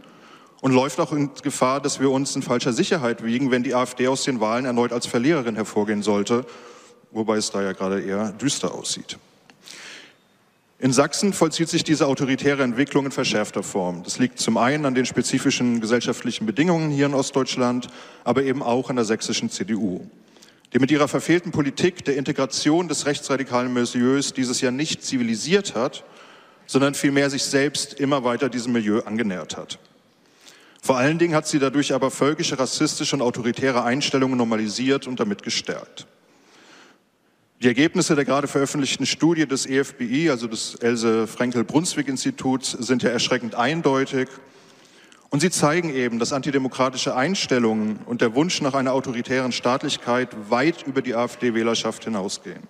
und 0.62 0.74
läuft 0.74 1.00
auch 1.00 1.14
in 1.14 1.30
Gefahr, 1.44 1.80
dass 1.80 2.00
wir 2.02 2.12
uns 2.12 2.36
in 2.36 2.42
falscher 2.42 2.74
Sicherheit 2.74 3.24
wiegen, 3.24 3.50
wenn 3.50 3.64
die 3.64 3.74
AfD 3.74 4.10
aus 4.10 4.24
den 4.26 4.42
Wahlen 4.42 4.66
erneut 4.66 4.92
als 4.92 5.06
Verliererin 5.06 5.56
hervorgehen 5.56 6.04
sollte, 6.04 6.46
wobei 7.12 7.38
es 7.38 7.50
da 7.52 7.62
ja 7.62 7.72
gerade 7.72 8.02
eher 8.02 8.34
düster 8.34 8.74
aussieht. 8.74 9.18
In 10.80 10.94
Sachsen 10.94 11.34
vollzieht 11.34 11.70
sich 11.70 11.84
diese 11.84 12.06
autoritäre 12.06 12.62
Entwicklung 12.62 13.06
in 13.06 13.12
verschärfter 13.12 13.63
Form. 13.63 14.04
Das 14.04 14.20
liegt 14.20 14.40
zum 14.40 14.58
einen 14.58 14.86
an 14.86 14.94
den 14.94 15.08
spezifischen 15.08 15.82
gesellschaftlichen 15.82 16.46
Bedingungen 16.46 16.92
hier 16.92 17.08
in 17.08 17.16
Ostdeutschland, 17.16 17.88
aber 18.24 18.44
eben 18.44 18.62
auch 18.62 18.92
an 18.92 18.96
der 18.96 19.06
sächsischen 19.06 19.50
CDU, 19.50 20.06
die 20.74 20.80
mit 20.80 20.92
ihrer 20.92 21.08
verfehlten 21.08 21.52
Politik 21.52 22.06
der 22.06 22.16
Integration 22.16 22.88
des 22.88 23.08
rechtsradikalen 23.08 23.74
Milieus 23.74 24.34
dieses 24.34 24.62
Jahr 24.62 24.72
nicht 24.72 25.04
zivilisiert 25.04 25.74
hat, 25.74 26.04
sondern 26.68 26.94
vielmehr 26.94 27.32
sich 27.32 27.44
selbst 27.44 27.96
immer 27.96 28.24
weiter 28.24 28.48
diesem 28.48 28.74
Milieu 28.74 29.00
angenähert 29.00 29.58
hat. 29.58 29.80
Vor 30.84 30.98
allen 30.98 31.18
Dingen 31.18 31.34
hat 31.34 31.48
sie 31.48 31.58
dadurch 31.58 31.92
aber 31.92 32.12
völkische, 32.12 32.60
rassistische 32.60 33.16
und 33.16 33.24
autoritäre 33.24 33.84
Einstellungen 33.84 34.38
normalisiert 34.38 35.08
und 35.08 35.20
damit 35.20 35.42
gestärkt. 35.42 36.06
Die 37.63 37.67
Ergebnisse 37.67 38.15
der 38.15 38.24
gerade 38.24 38.48
veröffentlichten 38.48 39.08
Studie 39.08 39.48
des 39.48 39.65
EFBI, 39.65 40.30
also 40.30 40.46
des 40.46 40.76
Else 40.76 41.26
Frenkel-Brunswick-Instituts, 41.26 42.72
sind 42.72 43.02
ja 43.02 43.10
erschreckend 43.10 43.56
eindeutig. 43.56 44.28
Und 45.30 45.39
sie 45.39 45.50
zeigen 45.50 45.89
eben, 45.89 46.20
dass 46.20 46.34
antidemokratische 46.34 47.15
Einstellungen 47.15 47.98
und 48.06 48.22
der 48.22 48.36
Wunsch 48.36 48.62
nach 48.62 48.76
einer 48.76 48.93
autoritären 48.93 49.52
Staatlichkeit 49.52 50.30
weit 50.52 50.86
über 50.86 51.02
die 51.02 51.15
AfD-Wählerschaft 51.15 52.04
hinausgehen. 52.04 52.62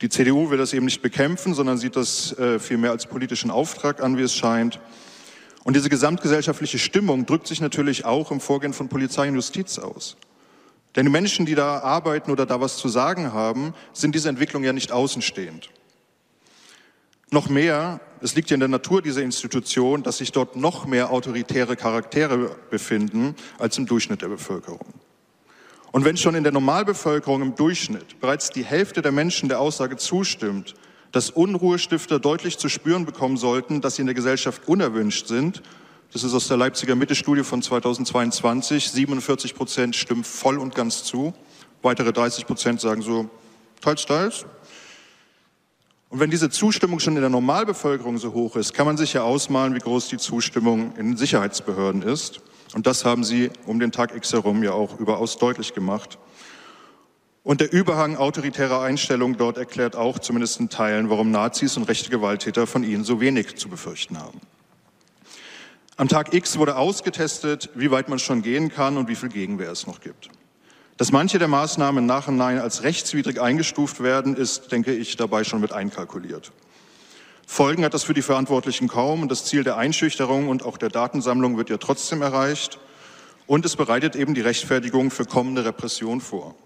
Die 0.00 0.08
CDU 0.08 0.48
will 0.48 0.58
das 0.58 0.72
eben 0.72 0.86
nicht 0.86 1.02
bekämpfen, 1.02 1.52
sondern 1.52 1.76
sieht 1.76 1.96
das 1.96 2.36
äh, 2.38 2.58
vielmehr 2.58 2.92
als 2.92 3.04
politischen 3.04 3.50
Auftrag 3.50 4.02
an, 4.02 4.16
wie 4.16 4.22
es 4.22 4.34
scheint. 4.34 4.80
Und 5.64 5.76
diese 5.76 5.90
gesamtgesellschaftliche 5.90 6.78
Stimmung 6.78 7.26
drückt 7.26 7.46
sich 7.46 7.60
natürlich 7.60 8.06
auch 8.06 8.30
im 8.30 8.40
Vorgehen 8.40 8.72
von 8.72 8.88
Polizei 8.88 9.28
und 9.28 9.34
Justiz 9.34 9.78
aus. 9.78 10.16
Denn 10.96 11.06
die 11.06 11.12
Menschen, 11.12 11.44
die 11.46 11.54
da 11.54 11.80
arbeiten 11.80 12.30
oder 12.30 12.46
da 12.46 12.60
was 12.60 12.76
zu 12.76 12.88
sagen 12.88 13.32
haben, 13.32 13.74
sind 13.92 14.14
dieser 14.14 14.30
Entwicklung 14.30 14.62
ja 14.62 14.72
nicht 14.72 14.92
außenstehend. 14.92 15.70
Noch 17.30 17.48
mehr, 17.48 18.00
es 18.20 18.36
liegt 18.36 18.50
ja 18.50 18.54
in 18.54 18.60
der 18.60 18.68
Natur 18.68 19.02
dieser 19.02 19.22
Institution, 19.22 20.04
dass 20.04 20.18
sich 20.18 20.30
dort 20.30 20.54
noch 20.54 20.86
mehr 20.86 21.10
autoritäre 21.10 21.74
Charaktere 21.74 22.56
befinden 22.70 23.34
als 23.58 23.76
im 23.76 23.86
Durchschnitt 23.86 24.22
der 24.22 24.28
Bevölkerung. 24.28 24.94
Und 25.90 26.04
wenn 26.04 26.16
schon 26.16 26.34
in 26.34 26.44
der 26.44 26.52
Normalbevölkerung 26.52 27.42
im 27.42 27.54
Durchschnitt 27.54 28.20
bereits 28.20 28.50
die 28.50 28.64
Hälfte 28.64 29.02
der 29.02 29.12
Menschen 29.12 29.48
der 29.48 29.60
Aussage 29.60 29.96
zustimmt, 29.96 30.74
dass 31.12 31.30
Unruhestifter 31.30 32.18
deutlich 32.18 32.58
zu 32.58 32.68
spüren 32.68 33.04
bekommen 33.04 33.36
sollten, 33.36 33.80
dass 33.80 33.96
sie 33.96 34.02
in 34.02 34.06
der 34.06 34.14
Gesellschaft 34.14 34.66
unerwünscht 34.66 35.28
sind, 35.28 35.62
das 36.14 36.22
ist 36.22 36.32
aus 36.32 36.46
der 36.46 36.56
Leipziger 36.56 36.94
Mitte-Studie 36.94 37.42
von 37.42 37.60
2022. 37.60 38.88
47 38.88 39.56
Prozent 39.56 39.96
stimmen 39.96 40.22
voll 40.22 40.58
und 40.58 40.76
ganz 40.76 41.02
zu. 41.02 41.34
Weitere 41.82 42.12
30 42.12 42.46
Prozent 42.46 42.80
sagen 42.80 43.02
so, 43.02 43.28
teils, 43.80 44.06
teils. 44.06 44.46
Und 46.10 46.20
wenn 46.20 46.30
diese 46.30 46.50
Zustimmung 46.50 47.00
schon 47.00 47.16
in 47.16 47.20
der 47.20 47.30
Normalbevölkerung 47.30 48.18
so 48.18 48.32
hoch 48.32 48.54
ist, 48.54 48.74
kann 48.74 48.86
man 48.86 48.96
sich 48.96 49.14
ja 49.14 49.24
ausmalen, 49.24 49.74
wie 49.74 49.80
groß 49.80 50.06
die 50.06 50.18
Zustimmung 50.18 50.94
in 50.96 51.08
den 51.08 51.16
Sicherheitsbehörden 51.16 52.02
ist. 52.02 52.42
Und 52.76 52.86
das 52.86 53.04
haben 53.04 53.24
sie 53.24 53.50
um 53.66 53.80
den 53.80 53.90
Tag 53.90 54.14
X 54.14 54.34
herum 54.34 54.62
ja 54.62 54.70
auch 54.70 55.00
überaus 55.00 55.36
deutlich 55.38 55.74
gemacht. 55.74 56.20
Und 57.42 57.60
der 57.60 57.72
Überhang 57.72 58.16
autoritärer 58.16 58.82
Einstellungen 58.82 59.36
dort 59.36 59.58
erklärt 59.58 59.96
auch 59.96 60.20
zumindest 60.20 60.60
in 60.60 60.68
Teilen, 60.68 61.10
warum 61.10 61.32
Nazis 61.32 61.76
und 61.76 61.88
rechte 61.88 62.08
Gewalttäter 62.08 62.68
von 62.68 62.84
ihnen 62.84 63.02
so 63.02 63.20
wenig 63.20 63.56
zu 63.56 63.68
befürchten 63.68 64.16
haben. 64.16 64.40
Am 65.96 66.08
Tag 66.08 66.34
X 66.34 66.58
wurde 66.58 66.76
ausgetestet, 66.76 67.70
wie 67.76 67.92
weit 67.92 68.08
man 68.08 68.18
schon 68.18 68.42
gehen 68.42 68.68
kann 68.68 68.96
und 68.96 69.06
wie 69.06 69.14
viel 69.14 69.28
Gegenwehr 69.28 69.70
es 69.70 69.86
noch 69.86 70.00
gibt. 70.00 70.28
Dass 70.96 71.12
manche 71.12 71.38
der 71.38 71.46
Maßnahmen 71.46 72.02
im 72.02 72.06
Nachhinein 72.06 72.58
als 72.58 72.82
rechtswidrig 72.82 73.40
eingestuft 73.40 74.02
werden, 74.02 74.36
ist, 74.36 74.72
denke 74.72 74.92
ich, 74.92 75.16
dabei 75.16 75.44
schon 75.44 75.60
mit 75.60 75.72
einkalkuliert. 75.72 76.50
Folgen 77.46 77.84
hat 77.84 77.94
das 77.94 78.02
für 78.02 78.14
die 78.14 78.22
Verantwortlichen 78.22 78.88
kaum 78.88 79.22
und 79.22 79.30
das 79.30 79.44
Ziel 79.44 79.62
der 79.62 79.76
Einschüchterung 79.76 80.48
und 80.48 80.64
auch 80.64 80.78
der 80.78 80.88
Datensammlung 80.88 81.56
wird 81.56 81.70
ja 81.70 81.76
trotzdem 81.76 82.22
erreicht. 82.22 82.80
Und 83.46 83.64
es 83.64 83.76
bereitet 83.76 84.16
eben 84.16 84.34
die 84.34 84.40
Rechtfertigung 84.40 85.12
für 85.12 85.26
kommende 85.26 85.64
Repression 85.64 86.20
vor. 86.20 86.56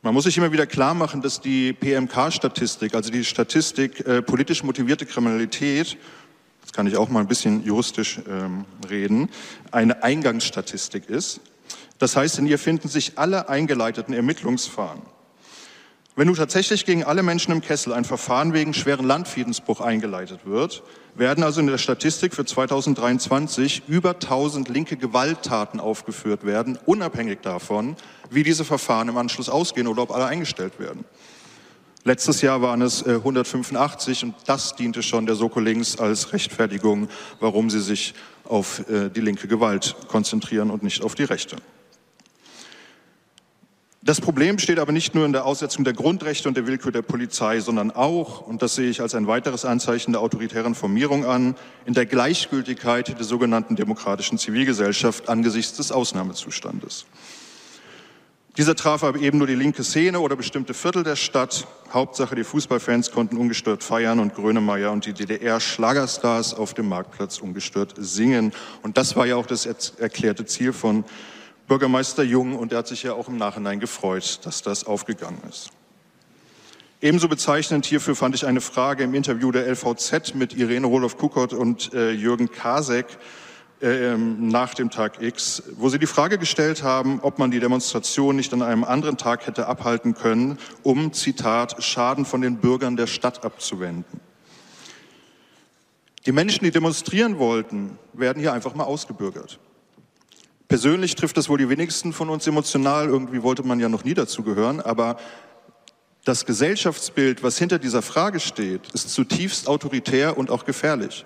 Man 0.00 0.14
muss 0.14 0.24
sich 0.24 0.38
immer 0.38 0.52
wieder 0.52 0.66
klar 0.66 0.94
machen, 0.94 1.20
dass 1.20 1.40
die 1.40 1.74
PMK-Statistik, 1.74 2.94
also 2.94 3.10
die 3.10 3.24
Statistik 3.24 4.06
äh, 4.06 4.22
politisch 4.22 4.62
motivierte 4.62 5.04
Kriminalität, 5.04 5.98
jetzt 6.68 6.76
kann 6.76 6.86
ich 6.86 6.98
auch 6.98 7.08
mal 7.08 7.20
ein 7.20 7.28
bisschen 7.28 7.64
juristisch 7.64 8.20
ähm, 8.28 8.66
reden, 8.90 9.30
eine 9.70 10.02
Eingangsstatistik 10.02 11.08
ist. 11.08 11.40
Das 11.98 12.14
heißt, 12.14 12.38
in 12.38 12.46
ihr 12.46 12.58
finden 12.58 12.88
sich 12.88 13.18
alle 13.18 13.48
eingeleiteten 13.48 14.12
Ermittlungsfahren. 14.12 15.00
Wenn 16.14 16.26
nun 16.26 16.36
tatsächlich 16.36 16.84
gegen 16.84 17.04
alle 17.04 17.22
Menschen 17.22 17.52
im 17.52 17.62
Kessel 17.62 17.94
ein 17.94 18.04
Verfahren 18.04 18.52
wegen 18.52 18.74
schweren 18.74 19.06
Landfriedensbruch 19.06 19.80
eingeleitet 19.80 20.40
wird, 20.44 20.82
werden 21.14 21.42
also 21.42 21.60
in 21.60 21.68
der 21.68 21.78
Statistik 21.78 22.34
für 22.34 22.44
2023 22.44 23.84
über 23.88 24.10
1000 24.10 24.68
linke 24.68 24.98
Gewalttaten 24.98 25.80
aufgeführt 25.80 26.44
werden, 26.44 26.78
unabhängig 26.84 27.38
davon, 27.40 27.96
wie 28.28 28.42
diese 28.42 28.66
Verfahren 28.66 29.08
im 29.08 29.16
Anschluss 29.16 29.48
ausgehen 29.48 29.86
oder 29.86 30.02
ob 30.02 30.10
alle 30.10 30.26
eingestellt 30.26 30.78
werden. 30.78 31.06
Letztes 32.04 32.42
Jahr 32.42 32.62
waren 32.62 32.80
es 32.80 33.04
185 33.04 34.22
äh, 34.22 34.26
und 34.26 34.34
das 34.46 34.76
diente 34.76 35.02
schon 35.02 35.26
der 35.26 35.34
Soko 35.34 35.60
Links 35.60 35.98
als 35.98 36.32
Rechtfertigung, 36.32 37.08
warum 37.40 37.70
sie 37.70 37.80
sich 37.80 38.14
auf 38.44 38.88
äh, 38.88 39.10
die 39.10 39.20
linke 39.20 39.48
Gewalt 39.48 39.96
konzentrieren 40.08 40.70
und 40.70 40.82
nicht 40.82 41.02
auf 41.02 41.14
die 41.14 41.24
rechte. 41.24 41.56
Das 44.08 44.22
Problem 44.22 44.58
steht 44.58 44.78
aber 44.78 44.92
nicht 44.92 45.14
nur 45.14 45.26
in 45.26 45.32
der 45.32 45.44
Aussetzung 45.44 45.84
der 45.84 45.92
Grundrechte 45.92 46.48
und 46.48 46.56
der 46.56 46.66
Willkür 46.66 46.92
der 46.92 47.02
Polizei, 47.02 47.60
sondern 47.60 47.90
auch, 47.90 48.40
und 48.40 48.62
das 48.62 48.74
sehe 48.74 48.88
ich 48.88 49.02
als 49.02 49.14
ein 49.14 49.26
weiteres 49.26 49.66
Anzeichen 49.66 50.12
der 50.12 50.22
autoritären 50.22 50.74
Formierung 50.74 51.26
an, 51.26 51.56
in 51.84 51.92
der 51.92 52.06
Gleichgültigkeit 52.06 53.18
der 53.18 53.24
sogenannten 53.24 53.76
demokratischen 53.76 54.38
Zivilgesellschaft 54.38 55.28
angesichts 55.28 55.76
des 55.76 55.92
Ausnahmezustandes. 55.92 57.04
Dieser 58.58 58.74
traf 58.74 59.04
aber 59.04 59.20
eben 59.20 59.38
nur 59.38 59.46
die 59.46 59.54
linke 59.54 59.84
Szene 59.84 60.18
oder 60.18 60.34
bestimmte 60.34 60.74
Viertel 60.74 61.04
der 61.04 61.14
Stadt. 61.14 61.68
Hauptsache, 61.92 62.34
die 62.34 62.42
Fußballfans 62.42 63.12
konnten 63.12 63.36
ungestört 63.36 63.84
feiern 63.84 64.18
und 64.18 64.34
Grönemeyer 64.34 64.90
und 64.90 65.06
die 65.06 65.12
DDR-Schlagerstars 65.12 66.54
auf 66.54 66.74
dem 66.74 66.88
Marktplatz 66.88 67.38
ungestört 67.38 67.94
singen. 67.96 68.52
Und 68.82 68.98
das 68.98 69.14
war 69.14 69.26
ja 69.26 69.36
auch 69.36 69.46
das 69.46 69.64
erklärte 69.64 70.44
Ziel 70.44 70.72
von 70.72 71.04
Bürgermeister 71.68 72.24
Jung 72.24 72.58
und 72.58 72.72
er 72.72 72.78
hat 72.78 72.88
sich 72.88 73.04
ja 73.04 73.12
auch 73.12 73.28
im 73.28 73.36
Nachhinein 73.36 73.78
gefreut, 73.78 74.40
dass 74.42 74.60
das 74.60 74.84
aufgegangen 74.84 75.40
ist. 75.48 75.70
Ebenso 77.00 77.28
bezeichnend 77.28 77.86
hierfür 77.86 78.16
fand 78.16 78.34
ich 78.34 78.44
eine 78.44 78.60
Frage 78.60 79.04
im 79.04 79.14
Interview 79.14 79.52
der 79.52 79.68
LVZ 79.70 80.34
mit 80.34 80.52
Irene 80.52 80.88
Roloff-Kukot 80.88 81.52
und 81.52 81.94
äh, 81.94 82.10
Jürgen 82.10 82.50
Kasek, 82.50 83.06
äh, 83.80 84.16
nach 84.16 84.74
dem 84.74 84.90
Tag 84.90 85.22
X, 85.22 85.62
wo 85.76 85.88
sie 85.88 85.98
die 85.98 86.06
Frage 86.06 86.38
gestellt 86.38 86.82
haben, 86.82 87.20
ob 87.20 87.38
man 87.38 87.50
die 87.50 87.60
Demonstration 87.60 88.34
nicht 88.34 88.52
an 88.52 88.62
einem 88.62 88.82
anderen 88.82 89.16
Tag 89.16 89.46
hätte 89.46 89.66
abhalten 89.66 90.14
können, 90.14 90.58
um, 90.82 91.12
Zitat, 91.12 91.82
Schaden 91.82 92.24
von 92.24 92.40
den 92.40 92.56
Bürgern 92.56 92.96
der 92.96 93.06
Stadt 93.06 93.44
abzuwenden. 93.44 94.20
Die 96.26 96.32
Menschen, 96.32 96.64
die 96.64 96.70
demonstrieren 96.70 97.38
wollten, 97.38 97.98
werden 98.12 98.40
hier 98.40 98.52
einfach 98.52 98.74
mal 98.74 98.84
ausgebürgert. 98.84 99.60
Persönlich 100.66 101.14
trifft 101.14 101.36
das 101.36 101.48
wohl 101.48 101.56
die 101.56 101.70
wenigsten 101.70 102.12
von 102.12 102.28
uns 102.28 102.46
emotional. 102.46 103.06
Irgendwie 103.06 103.42
wollte 103.42 103.62
man 103.62 103.80
ja 103.80 103.88
noch 103.88 104.04
nie 104.04 104.14
dazugehören. 104.14 104.80
Aber 104.80 105.16
das 106.24 106.44
Gesellschaftsbild, 106.44 107.42
was 107.42 107.56
hinter 107.56 107.78
dieser 107.78 108.02
Frage 108.02 108.40
steht, 108.40 108.82
ist 108.92 109.08
zutiefst 109.10 109.68
autoritär 109.68 110.36
und 110.36 110.50
auch 110.50 110.66
gefährlich. 110.66 111.24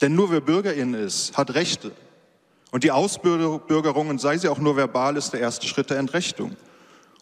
Denn 0.00 0.14
nur 0.14 0.30
wer 0.30 0.40
Bürgerin 0.40 0.94
ist, 0.94 1.36
hat 1.36 1.54
Rechte. 1.54 1.92
Und 2.70 2.84
die 2.84 2.90
Ausbürgerung, 2.90 4.08
und 4.08 4.20
sei 4.20 4.38
sie 4.38 4.48
auch 4.48 4.58
nur 4.58 4.76
verbal, 4.76 5.16
ist 5.16 5.32
der 5.32 5.40
erste 5.40 5.66
Schritt 5.66 5.90
der 5.90 5.98
Entrechtung. 5.98 6.56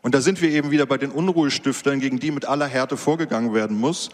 Und 0.02 0.14
da 0.14 0.20
sind 0.20 0.40
wir 0.40 0.50
eben 0.50 0.70
wieder 0.70 0.86
bei 0.86 0.98
den 0.98 1.10
Unruhestiftern, 1.10 2.00
gegen 2.00 2.20
die 2.20 2.30
mit 2.30 2.44
aller 2.44 2.66
Härte 2.66 2.96
vorgegangen 2.96 3.54
werden 3.54 3.78
muss. 3.78 4.10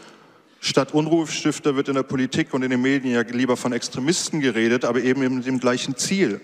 Statt 0.60 0.94
Unruhestifter 0.94 1.76
wird 1.76 1.88
in 1.88 1.94
der 1.94 2.04
Politik 2.04 2.54
und 2.54 2.62
in 2.62 2.70
den 2.70 2.80
Medien 2.80 3.12
ja 3.12 3.20
lieber 3.20 3.56
von 3.56 3.72
Extremisten 3.72 4.40
geredet, 4.40 4.84
aber 4.84 5.02
eben 5.02 5.20
mit 5.36 5.46
dem 5.46 5.60
gleichen 5.60 5.96
Ziel, 5.96 6.40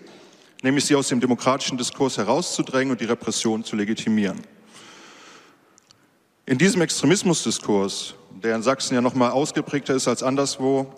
nämlich 0.62 0.84
sie 0.84 0.94
aus 0.94 1.08
dem 1.08 1.20
demokratischen 1.20 1.78
Diskurs 1.78 2.18
herauszudrängen 2.18 2.90
und 2.90 3.00
die 3.00 3.06
Repression 3.06 3.64
zu 3.64 3.76
legitimieren. 3.76 4.40
In 6.44 6.58
diesem 6.58 6.82
Extremismusdiskurs, 6.82 8.14
der 8.42 8.56
in 8.56 8.62
Sachsen 8.62 8.94
ja 8.94 9.00
noch 9.00 9.14
mal 9.14 9.30
ausgeprägter 9.30 9.94
ist 9.94 10.06
als 10.06 10.22
anderswo, 10.22 10.92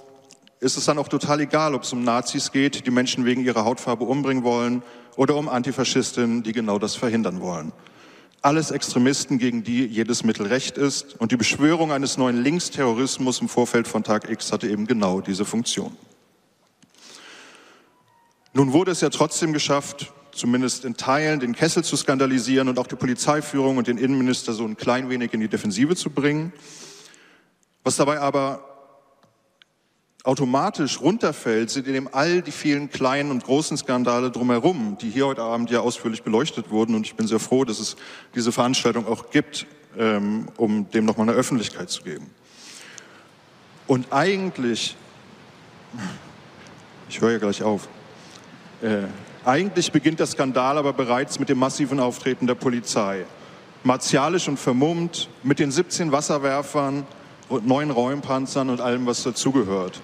ist 0.63 0.77
es 0.77 0.85
dann 0.85 0.97
auch 0.99 1.09
total 1.09 1.41
egal, 1.41 1.75
ob 1.75 1.83
es 1.83 1.93
um 1.93 2.05
Nazis 2.05 2.53
geht, 2.53 2.87
die 2.87 2.93
Menschen 2.93 3.25
wegen 3.25 3.45
ihrer 3.45 3.65
Hautfarbe 3.65 4.05
umbringen 4.05 4.45
wollen, 4.45 4.83
oder 5.17 5.37
um 5.37 5.49
Antifaschistinnen, 5.49 6.45
die 6.45 6.53
genau 6.53 6.79
das 6.79 6.95
verhindern 6.95 7.41
wollen. 7.41 7.73
Alles 8.43 8.71
Extremisten, 8.71 9.39
gegen 9.39 9.65
die 9.65 9.85
jedes 9.85 10.23
Mittel 10.23 10.47
recht 10.47 10.79
ist. 10.79 11.21
Und 11.21 11.33
die 11.33 11.37
Beschwörung 11.37 11.91
eines 11.93 12.17
neuen 12.17 12.43
Linksterrorismus 12.43 13.41
im 13.41 13.49
Vorfeld 13.49 13.89
von 13.89 14.05
Tag 14.05 14.31
X 14.31 14.53
hatte 14.53 14.69
eben 14.69 14.87
genau 14.87 15.21
diese 15.21 15.45
Funktion. 15.45 15.97
Nun 18.53 18.73
wurde 18.73 18.93
es 18.93 19.01
ja 19.01 19.11
trotzdem 19.11 19.53
geschafft, 19.53 20.13
zumindest 20.31 20.85
in 20.85 20.97
Teilen 20.97 21.41
den 21.41 21.55
Kessel 21.55 21.83
zu 21.83 21.97
skandalisieren 21.97 22.69
und 22.69 22.79
auch 22.79 22.87
die 22.87 22.97
Polizeiführung 22.97 23.79
und 23.79 23.89
den 23.89 23.99
Innenminister 23.99 24.53
so 24.53 24.65
ein 24.65 24.77
klein 24.77 25.11
wenig 25.11 25.35
in 25.35 25.41
die 25.41 25.49
Defensive 25.49 25.97
zu 25.97 26.09
bringen. 26.11 26.53
Was 27.83 27.97
dabei 27.97 28.21
aber 28.21 28.72
automatisch 30.25 31.01
runterfällt, 31.01 31.71
sind 31.71 31.89
eben 31.89 32.09
all 32.13 32.43
die 32.43 32.53
vielen 32.53 32.91
kleinen 32.91 33.31
und 33.31 33.45
großen 33.45 33.77
Skandale 33.77 34.31
drumherum, 34.31 34.97
die 35.01 35.11
hier 35.11 35.27
heute 35.27 35.43
Abend 35.43 35.71
ja 35.71 35.81
ausführlich 35.81 36.23
beleuchtet 36.23 36.71
wurden. 36.71 36.95
Und 36.95 37.07
ich 37.07 37.17
bin 37.17 37.27
sehr 37.27 37.41
froh, 37.41 37.65
dass 37.65 37.81
es 37.81 37.97
diese 38.35 38.53
Veranstaltung 38.53 39.07
auch 39.07 39.31
gibt, 39.31 39.67
ähm, 39.99 40.49
um 40.57 40.89
dem 40.91 41.05
nochmal 41.05 41.29
eine 41.29 41.37
Öffentlichkeit 41.37 41.91
zu 41.91 42.03
geben. 42.03 42.31
Und 43.89 44.13
eigentlich, 44.13 44.97
ich 47.09 47.21
höre 47.21 47.33
ja 47.33 47.39
gleich 47.39 47.63
auf, 47.63 47.89
äh, 48.81 49.03
eigentlich 49.45 49.91
beginnt 49.91 50.21
der 50.21 50.27
Skandal 50.27 50.79
aber 50.79 50.93
bereits 50.93 51.41
mit 51.41 51.49
dem 51.49 51.59
massiven 51.59 51.99
Auftreten 51.99 52.47
der 52.47 52.55
Polizei. 52.55 53.27
Martialisch 53.83 54.47
und 54.47 54.61
vermummt, 54.61 55.29
mit 55.43 55.59
den 55.59 55.73
17 55.73 56.13
Wasserwerfern 56.13 57.05
und 57.49 57.67
neun 57.67 57.91
Räumpanzern 57.91 58.71
und 58.71 58.81
allem, 58.81 59.05
was 59.07 59.25
dazugehört. 59.25 60.01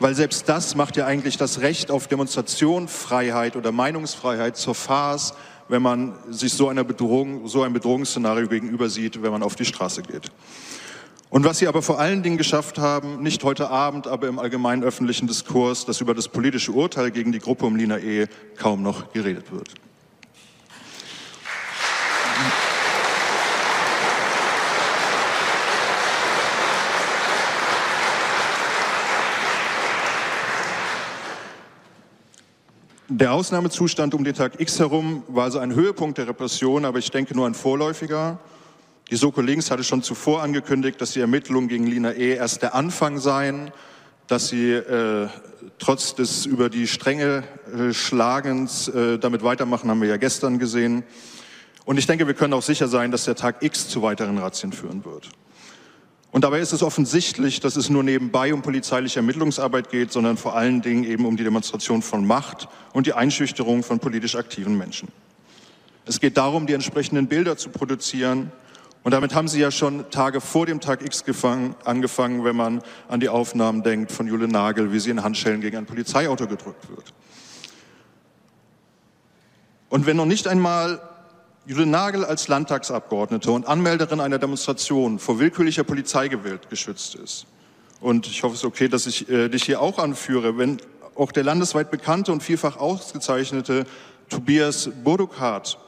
Weil 0.00 0.14
selbst 0.14 0.48
das 0.48 0.76
macht 0.76 0.96
ja 0.96 1.06
eigentlich 1.06 1.36
das 1.36 1.60
Recht 1.60 1.90
auf 1.90 2.06
Demonstration, 2.06 2.86
Freiheit 2.86 3.56
oder 3.56 3.72
Meinungsfreiheit 3.72 4.56
zur 4.56 4.76
Farce, 4.76 5.34
wenn 5.68 5.82
man 5.82 6.14
sich 6.30 6.52
so 6.52 6.68
einer 6.68 6.84
Bedrohung, 6.84 7.48
so 7.48 7.62
ein 7.62 7.72
Bedrohungsszenario 7.72 8.46
gegenüber 8.46 8.88
sieht, 8.88 9.22
wenn 9.22 9.32
man 9.32 9.42
auf 9.42 9.56
die 9.56 9.64
Straße 9.64 10.02
geht. 10.02 10.30
Und 11.30 11.44
was 11.44 11.58
sie 11.58 11.66
aber 11.66 11.82
vor 11.82 11.98
allen 11.98 12.22
Dingen 12.22 12.38
geschafft 12.38 12.78
haben, 12.78 13.22
nicht 13.22 13.44
heute 13.44 13.70
Abend, 13.70 14.06
aber 14.06 14.28
im 14.28 14.38
allgemeinen 14.38 14.82
öffentlichen 14.82 15.26
Diskurs, 15.26 15.84
dass 15.84 16.00
über 16.00 16.14
das 16.14 16.28
politische 16.28 16.72
Urteil 16.72 17.10
gegen 17.10 17.32
die 17.32 17.38
Gruppe 17.38 17.66
um 17.66 17.76
Lina 17.76 17.98
E. 17.98 18.28
kaum 18.56 18.82
noch 18.82 19.12
geredet 19.12 19.52
wird. 19.52 19.74
Der 33.20 33.32
Ausnahmezustand 33.32 34.14
um 34.14 34.22
den 34.22 34.32
Tag 34.32 34.60
X 34.60 34.78
herum 34.78 35.24
war 35.26 35.42
also 35.42 35.58
ein 35.58 35.74
Höhepunkt 35.74 36.18
der 36.18 36.28
Repression, 36.28 36.84
aber 36.84 37.00
ich 37.00 37.10
denke 37.10 37.34
nur 37.34 37.48
ein 37.48 37.54
vorläufiger. 37.54 38.38
Die 39.10 39.16
Soko 39.16 39.40
Links 39.40 39.72
hatte 39.72 39.82
schon 39.82 40.04
zuvor 40.04 40.40
angekündigt, 40.40 41.00
dass 41.00 41.14
die 41.14 41.20
Ermittlungen 41.20 41.66
gegen 41.66 41.84
Lina 41.88 42.12
E. 42.12 42.36
erst 42.36 42.62
der 42.62 42.76
Anfang 42.76 43.18
seien, 43.18 43.72
dass 44.28 44.46
sie 44.46 44.70
äh, 44.70 45.26
trotz 45.80 46.14
des 46.14 46.46
über 46.46 46.70
die 46.70 46.86
Stränge 46.86 47.42
äh, 47.76 47.92
Schlagens 47.92 48.86
äh, 48.86 49.18
damit 49.18 49.42
weitermachen, 49.42 49.90
haben 49.90 50.00
wir 50.00 50.08
ja 50.08 50.16
gestern 50.16 50.60
gesehen. 50.60 51.02
Und 51.84 51.98
ich 51.98 52.06
denke, 52.06 52.28
wir 52.28 52.34
können 52.34 52.52
auch 52.52 52.62
sicher 52.62 52.86
sein, 52.86 53.10
dass 53.10 53.24
der 53.24 53.34
Tag 53.34 53.64
X 53.64 53.88
zu 53.88 54.00
weiteren 54.00 54.38
Razzien 54.38 54.72
führen 54.72 55.04
wird. 55.04 55.28
Und 56.30 56.44
dabei 56.44 56.60
ist 56.60 56.72
es 56.72 56.82
offensichtlich, 56.82 57.60
dass 57.60 57.76
es 57.76 57.88
nur 57.88 58.02
nebenbei 58.02 58.52
um 58.52 58.60
polizeiliche 58.60 59.20
Ermittlungsarbeit 59.20 59.90
geht, 59.90 60.12
sondern 60.12 60.36
vor 60.36 60.54
allen 60.54 60.82
Dingen 60.82 61.04
eben 61.04 61.24
um 61.24 61.36
die 61.36 61.44
Demonstration 61.44 62.02
von 62.02 62.26
Macht 62.26 62.68
und 62.92 63.06
die 63.06 63.14
Einschüchterung 63.14 63.82
von 63.82 63.98
politisch 63.98 64.36
aktiven 64.36 64.76
Menschen. 64.76 65.08
Es 66.04 66.20
geht 66.20 66.36
darum, 66.36 66.66
die 66.66 66.74
entsprechenden 66.74 67.28
Bilder 67.28 67.56
zu 67.56 67.70
produzieren. 67.70 68.52
Und 69.04 69.12
damit 69.12 69.34
haben 69.34 69.48
Sie 69.48 69.60
ja 69.60 69.70
schon 69.70 70.10
Tage 70.10 70.40
vor 70.40 70.66
dem 70.66 70.80
Tag 70.80 71.02
X 71.02 71.24
gefangen, 71.24 71.74
angefangen, 71.84 72.44
wenn 72.44 72.56
man 72.56 72.82
an 73.08 73.20
die 73.20 73.30
Aufnahmen 73.30 73.82
denkt 73.82 74.12
von 74.12 74.26
Jule 74.26 74.48
Nagel, 74.48 74.92
wie 74.92 75.00
sie 75.00 75.10
in 75.10 75.22
Handschellen 75.22 75.60
gegen 75.60 75.76
ein 75.78 75.86
Polizeiauto 75.86 76.46
gedrückt 76.46 76.90
wird. 76.90 77.14
Und 79.88 80.04
wenn 80.04 80.16
noch 80.16 80.26
nicht 80.26 80.46
einmal 80.46 81.00
Jule 81.68 81.84
Nagel 81.84 82.24
als 82.24 82.48
Landtagsabgeordnete 82.48 83.52
und 83.52 83.66
Anmelderin 83.66 84.20
einer 84.20 84.38
Demonstration 84.38 85.18
vor 85.18 85.38
willkürlicher 85.38 85.84
Polizeigewalt 85.84 86.70
geschützt 86.70 87.14
ist. 87.14 87.44
Und 88.00 88.26
ich 88.26 88.42
hoffe, 88.42 88.54
es 88.54 88.60
ist 88.60 88.64
okay, 88.64 88.88
dass 88.88 89.06
ich 89.06 89.28
äh, 89.28 89.50
dich 89.50 89.64
hier 89.64 89.82
auch 89.82 89.98
anführe. 89.98 90.56
Wenn 90.56 90.80
auch 91.14 91.30
der 91.30 91.44
landesweit 91.44 91.90
bekannte 91.90 92.32
und 92.32 92.42
vielfach 92.42 92.78
ausgezeichnete 92.78 93.84
Tobias 94.30 94.88
Bodukart 95.04 95.78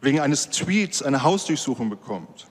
wegen 0.00 0.20
eines 0.20 0.50
Tweets 0.50 1.02
eine 1.02 1.24
Hausdurchsuchung 1.24 1.90
bekommt, 1.90 2.46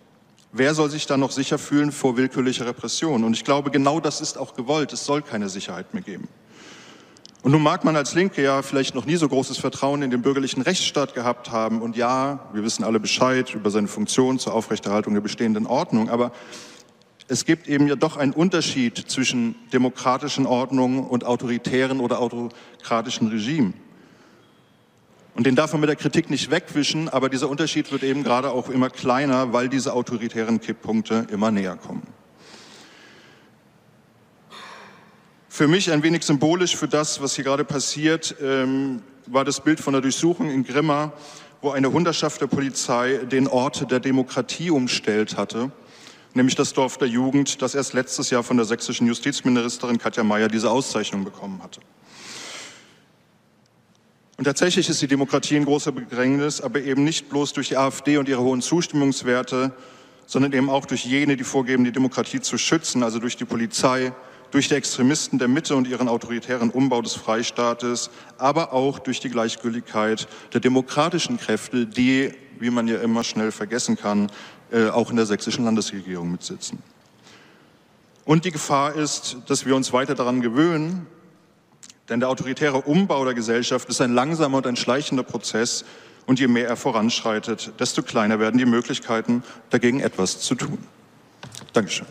wer 0.52 0.74
soll 0.74 0.90
sich 0.90 1.06
dann 1.06 1.22
noch 1.22 1.32
sicher 1.32 1.58
fühlen 1.58 1.94
vor 1.94 2.18
willkürlicher 2.18 2.66
Repression? 2.66 3.24
Und 3.24 3.34
ich 3.34 3.46
glaube, 3.46 3.72
genau 3.72 4.02
das 4.02 4.20
ist 4.20 4.38
auch 4.38 4.56
gewollt. 4.56 4.92
Es 4.92 5.06
soll 5.06 5.22
keine 5.22 5.48
Sicherheit 5.48 5.94
mehr 5.94 6.04
geben. 6.04 6.28
Und 7.44 7.52
nun 7.52 7.62
mag 7.62 7.84
man 7.84 7.96
als 7.96 8.14
Linke 8.14 8.42
ja 8.42 8.62
vielleicht 8.62 8.96
noch 8.96 9.06
nie 9.06 9.16
so 9.16 9.30
großes 9.30 9.58
Vertrauen 9.58 10.02
in 10.02 10.12
den 10.12 10.22
bürgerlichen 10.22 10.62
Rechtsstaat 10.62 11.14
gehabt 11.14 11.52
haben. 11.52 11.82
Und 11.82 11.96
ja, 11.96 12.40
wir 12.52 12.64
wissen 12.64 12.84
alle 12.84 13.00
Bescheid 13.00 13.54
über 13.54 13.70
seine 13.70 13.88
Funktion 13.88 14.40
zur 14.40 14.54
Aufrechterhaltung 14.54 15.14
der 15.14 15.22
bestehenden 15.22 15.68
Ordnung. 15.68 16.10
Aber 16.10 16.32
es 17.28 17.46
gibt 17.46 17.68
eben 17.68 17.88
ja 17.88 17.96
doch 17.96 18.18
einen 18.18 18.34
Unterschied 18.34 18.98
zwischen 18.98 19.56
demokratischen 19.72 20.46
Ordnungen 20.46 21.06
und 21.06 21.26
autoritären 21.26 22.00
oder 22.00 22.20
autokratischen 22.20 23.28
Regimen. 23.28 23.74
Und 25.36 25.46
den 25.46 25.56
darf 25.56 25.72
man 25.72 25.82
mit 25.82 25.90
der 25.90 25.96
Kritik 25.96 26.32
nicht 26.32 26.50
wegwischen, 26.50 27.10
aber 27.10 27.30
dieser 27.30 27.48
Unterschied 27.48 27.92
wird 27.92 28.02
eben 28.02 28.24
gerade 28.24 28.50
auch 28.50 28.70
immer 28.70 28.90
kleiner, 28.90 29.54
weil 29.54 29.70
diese 29.70 29.94
autoritären 29.94 30.60
Kipppunkte 30.60 31.28
immer 31.30 31.52
näher 31.52 31.76
kommen. 31.76 32.02
Für 35.58 35.68
mich 35.68 35.92
ein 35.92 36.04
wenig 36.04 36.22
symbolisch 36.22 36.76
für 36.76 36.88
das, 36.88 37.20
was 37.20 37.34
hier 37.34 37.44
gerade 37.44 37.66
passiert, 37.66 38.36
ähm, 38.44 39.02
war 39.26 39.44
das 39.44 39.60
Bild 39.60 39.80
von 39.80 39.92
der 39.92 40.04
Durchsuchung 40.04 40.52
in 40.52 40.64
Grimma, 40.64 41.14
wo 41.64 41.72
eine 41.72 41.92
Hunderschaft 41.92 42.42
der 42.42 42.46
Polizei 42.46 43.22
den 43.26 43.48
Ort 43.48 43.90
der 43.90 44.00
Demokratie 44.00 44.70
umstellt 44.70 45.36
hatte, 45.36 45.72
nämlich 46.36 46.54
das 46.54 46.74
Dorf 46.74 47.00
der 47.00 47.08
Jugend, 47.08 47.60
das 47.64 47.74
erst 47.74 47.94
letztes 47.94 48.30
Jahr 48.30 48.44
von 48.44 48.58
der 48.58 48.68
sächsischen 48.68 49.08
Justizministerin 49.08 49.98
Katja 49.98 50.24
Mayer 50.24 50.48
diese 50.48 50.70
Auszeichnung 50.70 51.24
bekommen 51.24 51.60
hatte. 51.64 51.80
Und 54.38 54.44
tatsächlich 54.44 54.88
ist 54.90 55.02
die 55.02 55.08
Demokratie 55.08 55.56
in 55.56 55.66
großer 55.66 55.92
Bedrängnis, 55.92 56.62
aber 56.62 56.82
eben 56.82 57.04
nicht 57.04 57.30
bloß 57.30 57.54
durch 57.54 57.70
die 57.70 57.78
AfD 57.78 58.18
und 58.18 58.30
ihre 58.30 58.44
hohen 58.44 58.62
Zustimmungswerte, 58.62 59.72
sondern 60.28 60.54
eben 60.54 60.70
auch 60.70 60.86
durch 60.86 61.04
jene, 61.04 61.36
die 61.36 61.44
vorgeben, 61.44 61.84
die 61.84 61.92
Demokratie 61.92 62.42
zu 62.42 62.60
schützen, 62.60 63.02
also 63.02 63.18
durch 63.18 63.38
die 63.38 63.46
Polizei, 63.46 64.14
durch 64.52 64.70
die 64.70 64.76
Extremisten 64.76 65.40
der 65.40 65.48
Mitte 65.48 65.76
und 65.76 65.88
ihren 65.88 66.08
autoritären 66.08 66.70
Umbau 66.70 67.02
des 67.02 67.14
Freistaates, 67.14 68.10
aber 68.38 68.74
auch 68.74 69.00
durch 69.00 69.20
die 69.20 69.30
Gleichgültigkeit 69.30 70.28
der 70.54 70.62
demokratischen 70.62 71.38
Kräfte, 71.38 71.86
die, 71.86 72.34
wie 72.60 72.70
man 72.70 72.88
ja 72.88 73.00
immer 73.00 73.24
schnell 73.24 73.52
vergessen 73.52 73.98
kann, 73.98 74.32
äh, 74.72 74.90
auch 74.90 75.10
in 75.10 75.16
der 75.16 75.26
sächsischen 75.26 75.66
Landesregierung 75.66 76.32
mitsitzen. 76.32 76.80
Und 78.26 78.46
die 78.46 78.52
Gefahr 78.52 78.94
ist, 78.94 79.38
dass 79.48 79.66
wir 79.66 79.76
uns 79.76 79.94
weiter 79.94 80.14
daran 80.14 80.42
gewöhnen, 80.42 81.08
denn 82.10 82.20
der 82.20 82.30
autoritäre 82.30 82.82
Umbau 82.82 83.24
der 83.26 83.34
Gesellschaft 83.34 83.90
ist 83.90 84.02
ein 84.02 84.14
langsamer 84.14 84.58
und 84.58 84.68
ein 84.68 84.76
schleichender 84.76 85.24
Prozess. 85.24 85.86
Und 86.26 86.40
je 86.40 86.48
mehr 86.48 86.68
er 86.68 86.76
voranschreitet, 86.76 87.72
desto 87.80 88.02
kleiner 88.04 88.40
werden 88.40 88.58
die 88.58 88.66
Möglichkeiten, 88.66 89.44
dagegen 89.70 90.02
etwas 90.02 90.42
zu 90.42 90.56
tun. 90.56 90.78
Dankeschön. 91.72 92.06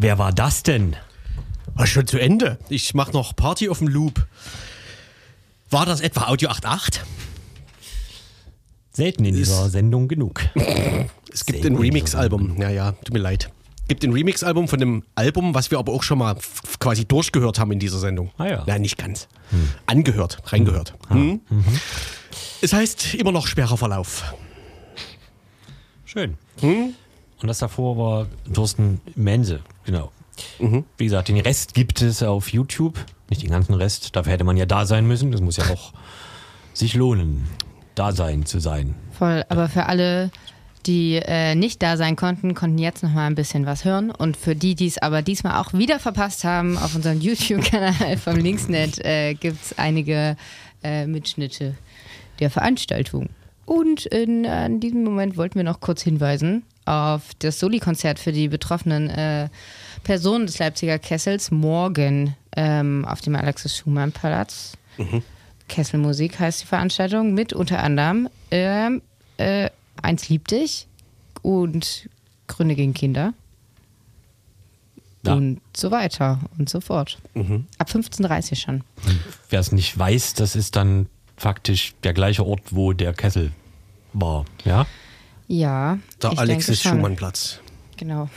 Wer 0.00 0.18
war 0.18 0.32
das 0.32 0.62
denn? 0.62 0.96
War 1.74 1.86
schon 1.86 2.06
zu 2.06 2.18
Ende. 2.18 2.58
Ich 2.70 2.94
mache 2.94 3.12
noch 3.12 3.36
Party 3.36 3.68
auf 3.68 3.78
dem 3.78 3.88
Loop. 3.88 4.26
War 5.68 5.84
das 5.84 6.00
etwa 6.00 6.28
Audio 6.28 6.48
88? 6.48 7.02
Selten 8.92 9.26
in 9.26 9.36
dieser 9.36 9.68
Sendung 9.68 10.08
genug. 10.08 10.40
Es 11.32 11.46
gibt 11.46 11.62
Sehr 11.62 11.70
ein. 11.70 11.76
Remix-Album. 11.76 12.60
Ja, 12.60 12.70
ja, 12.70 12.90
tut 12.90 13.12
mir 13.12 13.20
leid. 13.20 13.52
Gibt 13.86 14.02
ein 14.02 14.12
Remix-Album 14.12 14.66
von 14.66 14.80
dem 14.80 15.04
Album, 15.14 15.54
was 15.54 15.70
wir 15.70 15.78
aber 15.78 15.92
auch 15.92 16.02
schon 16.02 16.18
mal 16.18 16.36
quasi 16.80 17.04
durchgehört 17.04 17.60
haben 17.60 17.70
in 17.70 17.78
dieser 17.78 18.00
Sendung. 18.00 18.32
Ah 18.36 18.46
ja. 18.46 18.64
Nein, 18.66 18.80
nicht 18.80 18.98
ganz. 18.98 19.28
Angehört, 19.86 20.38
reingehört. 20.46 20.94
Hm? 21.08 21.40
Es 22.62 22.72
heißt 22.72 23.14
immer 23.14 23.30
noch 23.30 23.46
schwerer 23.46 23.76
Verlauf. 23.76 24.24
Schön. 26.04 26.36
und 26.62 26.94
das 27.46 27.58
davor 27.58 27.96
war 27.96 28.26
Thorsten 28.52 29.00
Mense, 29.14 29.60
genau. 29.90 30.12
Wie 30.96 31.04
gesagt, 31.04 31.28
den 31.28 31.38
Rest 31.38 31.74
gibt 31.74 32.00
es 32.00 32.22
auf 32.22 32.52
YouTube, 32.52 32.98
nicht 33.28 33.42
den 33.42 33.50
ganzen 33.50 33.74
Rest. 33.74 34.16
Dafür 34.16 34.32
hätte 34.32 34.44
man 34.44 34.56
ja 34.56 34.66
da 34.66 34.86
sein 34.86 35.06
müssen. 35.06 35.32
Das 35.32 35.40
muss 35.40 35.56
ja 35.56 35.64
auch 35.70 35.92
sich 36.72 36.94
lohnen, 36.94 37.46
da 37.94 38.12
sein 38.12 38.46
zu 38.46 38.58
sein. 38.58 38.94
Voll, 39.12 39.44
aber 39.48 39.68
für 39.68 39.86
alle, 39.86 40.30
die 40.86 41.16
äh, 41.16 41.54
nicht 41.54 41.82
da 41.82 41.96
sein 41.96 42.16
konnten, 42.16 42.54
konnten 42.54 42.78
jetzt 42.78 43.02
noch 43.02 43.10
mal 43.10 43.26
ein 43.26 43.34
bisschen 43.34 43.66
was 43.66 43.84
hören. 43.84 44.10
Und 44.10 44.36
für 44.36 44.54
die, 44.54 44.74
die 44.74 44.86
es 44.86 44.98
aber 44.98 45.22
diesmal 45.22 45.60
auch 45.60 45.74
wieder 45.74 45.98
verpasst 45.98 46.44
haben, 46.44 46.78
auf 46.78 46.94
unserem 46.94 47.20
YouTube-Kanal 47.20 48.16
vom 48.16 48.36
Linksnet 48.36 49.04
äh, 49.04 49.34
gibt 49.34 49.62
es 49.62 49.78
einige 49.78 50.36
äh, 50.82 51.06
Mitschnitte 51.06 51.74
der 52.38 52.50
Veranstaltung. 52.50 53.28
Und 53.66 54.06
in, 54.06 54.44
in 54.44 54.80
diesem 54.80 55.04
Moment 55.04 55.36
wollten 55.36 55.56
wir 55.56 55.64
noch 55.64 55.80
kurz 55.80 56.02
hinweisen 56.02 56.64
auf 56.86 57.22
das 57.38 57.60
Soli-Konzert 57.60 58.18
für 58.18 58.32
die 58.32 58.48
betroffenen 58.48 59.08
äh, 59.10 59.48
Personen 60.04 60.46
des 60.46 60.58
Leipziger 60.58 60.98
Kessels 60.98 61.50
morgen 61.50 62.34
ähm, 62.56 63.04
auf 63.04 63.20
dem 63.20 63.36
Alexis-Schumann-Platz. 63.36 64.76
Kesselmusik 65.68 66.38
heißt 66.38 66.62
die 66.62 66.66
Veranstaltung 66.66 67.32
mit 67.32 67.52
unter 67.52 67.82
anderem 67.82 68.28
ähm, 68.50 69.02
äh, 69.38 69.70
Eins 70.02 70.28
liebt 70.28 70.50
dich 70.50 70.86
und 71.42 72.08
Gründe 72.46 72.74
gegen 72.74 72.94
Kinder. 72.94 73.34
Ja. 75.24 75.34
Und 75.34 75.60
so 75.76 75.90
weiter 75.90 76.40
und 76.56 76.70
so 76.70 76.80
fort. 76.80 77.18
Ab 77.78 77.90
15.30 77.90 78.50
Uhr 78.50 78.56
schon. 78.56 78.84
Wer 79.50 79.60
es 79.60 79.72
nicht 79.72 79.98
weiß, 79.98 80.34
das 80.34 80.56
ist 80.56 80.76
dann 80.76 81.06
faktisch 81.36 81.94
der 82.02 82.14
gleiche 82.14 82.46
Ort, 82.46 82.62
wo 82.70 82.94
der 82.94 83.12
Kessel 83.12 83.52
war. 84.14 84.46
Ja? 84.64 84.86
Ja. 85.48 85.98
Der 86.22 86.32
ich 86.32 86.38
Alexis 86.38 86.66
denke 86.66 86.82
schon. 86.82 86.92
Schumann-Platz. 86.92 87.60
Genau. 87.98 88.30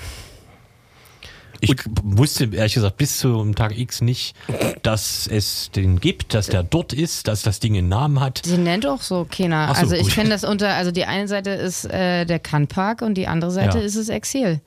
Ich 1.63 1.75
wusste 2.03 2.49
ehrlich 2.51 2.73
gesagt 2.73 2.97
bis 2.97 3.19
zum 3.19 3.55
Tag 3.55 3.77
X 3.77 4.01
nicht, 4.01 4.35
dass 4.81 5.27
es 5.27 5.71
den 5.71 5.99
gibt, 6.01 6.33
dass 6.33 6.47
der 6.47 6.61
dort 6.63 6.91
ist, 6.91 7.27
dass 7.29 7.41
das 7.41 7.59
Ding 7.61 7.77
einen 7.77 7.87
Namen 7.87 8.19
hat. 8.19 8.41
Sie 8.45 8.57
nennt 8.57 8.85
auch 8.85 9.01
so 9.01 9.25
keiner. 9.29 9.67
Ach 9.71 9.75
so, 9.75 9.81
also 9.83 9.95
ich 9.95 10.09
kenne 10.13 10.29
das 10.29 10.43
unter, 10.43 10.73
also 10.75 10.91
die 10.91 11.05
eine 11.05 11.27
Seite 11.29 11.51
ist 11.51 11.85
äh, 11.85 12.25
der 12.25 12.39
Kantpark 12.39 13.01
und 13.01 13.15
die 13.15 13.27
andere 13.27 13.51
Seite 13.51 13.77
Ja. 13.79 13.83
ist 13.85 13.95
das 13.97 14.09
Exil. 14.09 14.59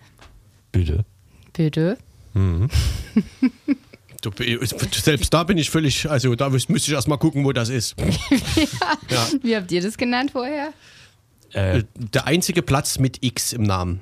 Bitte. 0.73 1.05
Bitte. 1.53 1.99
Du, 4.23 4.31
selbst 4.93 5.33
da 5.33 5.45
bin 5.45 5.57
ich 5.57 5.71
völlig, 5.71 6.09
also 6.11 6.35
da 6.35 6.49
müsste 6.49 6.73
ich 6.77 6.91
erst 6.93 7.07
mal 7.07 7.17
gucken, 7.19 7.45
wo 7.45 7.53
das 7.53 7.69
ist. 7.69 7.95
Wie 9.43 9.55
habt 9.55 9.71
ihr 9.71 9.81
das 9.83 9.97
genannt 9.97 10.33
vorher? 10.33 10.73
Äh, 11.53 11.85
Der 12.13 12.27
einzige 12.27 12.63
Platz 12.63 12.99
mit 12.99 13.23
X 13.23 13.53
im 13.53 13.63
Namen. 13.63 14.01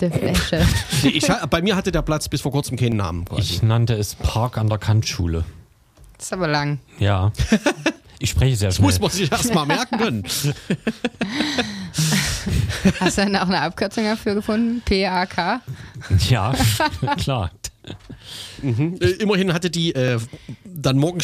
Der 0.00 0.12
Fläche. 0.12 0.66
Ich, 1.02 1.26
bei 1.50 1.62
mir 1.62 1.76
hatte 1.76 1.92
der 1.92 2.02
Platz 2.02 2.28
bis 2.28 2.40
vor 2.40 2.52
kurzem 2.52 2.76
keinen 2.76 2.96
Namen. 2.96 3.24
Quasi. 3.24 3.40
ich 3.40 3.62
nannte 3.62 3.94
es 3.94 4.14
Park 4.14 4.58
an 4.58 4.68
der 4.68 4.78
Kantschule. 4.78 5.44
Das 6.16 6.26
ist 6.26 6.32
aber 6.32 6.48
lang. 6.48 6.78
Ja. 6.98 7.32
Ich 8.20 8.30
spreche 8.30 8.56
sehr 8.56 8.68
Das 8.70 8.76
schnell. 8.78 8.86
muss 8.88 8.98
man 8.98 9.10
sich 9.10 9.30
erst 9.30 9.54
mal 9.54 9.64
merken 9.64 9.96
können. 9.96 10.24
Hast 12.98 13.16
du 13.18 13.22
dann 13.22 13.36
auch 13.36 13.42
eine 13.48 13.60
Abkürzung 13.60 14.02
dafür 14.04 14.34
gefunden? 14.34 14.82
PAK? 14.84 15.60
Ja, 16.28 16.52
klar. 17.16 17.50
Äh, 18.62 19.06
Immerhin 19.20 19.52
hatte 19.52 19.70
die 19.70 19.94
äh, 19.94 20.18
dann 20.64 20.98
morgen 20.98 21.18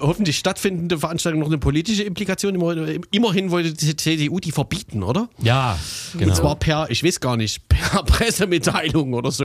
hoffentlich 0.00 0.38
stattfindende 0.38 0.98
Veranstaltung 0.98 1.40
noch 1.40 1.48
eine 1.48 1.58
politische 1.58 2.02
Implikation. 2.02 2.54
Immer- 2.54 2.76
Immerhin 3.10 3.50
wollte 3.50 3.72
die 3.72 3.96
CDU 3.96 4.40
die 4.40 4.52
verbieten, 4.52 5.02
oder? 5.02 5.28
Ja, 5.42 5.78
genau. 6.12 6.28
Und 6.30 6.36
zwar 6.36 6.56
per, 6.56 6.90
ich 6.90 7.02
weiß 7.04 7.20
gar 7.20 7.36
nicht, 7.36 7.68
per 7.68 8.02
Pressemitteilung 8.04 9.14
oder 9.14 9.30
so. 9.30 9.44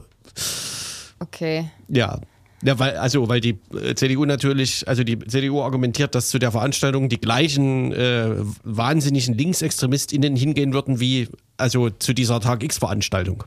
Okay. 1.19 1.69
Ja. 1.87 2.19
Ja, 2.65 2.79
weil, 2.79 2.95
also, 2.95 3.27
weil 3.27 3.41
die 3.41 3.59
äh, 3.75 3.93
CDU 3.93 4.23
natürlich, 4.23 4.87
also 4.87 5.03
die 5.03 5.19
CDU 5.19 5.61
argumentiert, 5.61 6.15
dass 6.15 6.29
zu 6.29 6.39
der 6.39 6.53
Veranstaltung 6.53 7.09
die 7.09 7.19
gleichen 7.19 7.91
äh, 7.91 8.35
wahnsinnigen 8.63 9.37
LinksextremistInnen 9.37 10.37
hingehen 10.37 10.71
würden 10.73 11.01
wie 11.01 11.27
also 11.57 11.89
zu 11.89 12.13
dieser 12.13 12.39
Tag 12.39 12.63
X-Veranstaltung. 12.63 13.43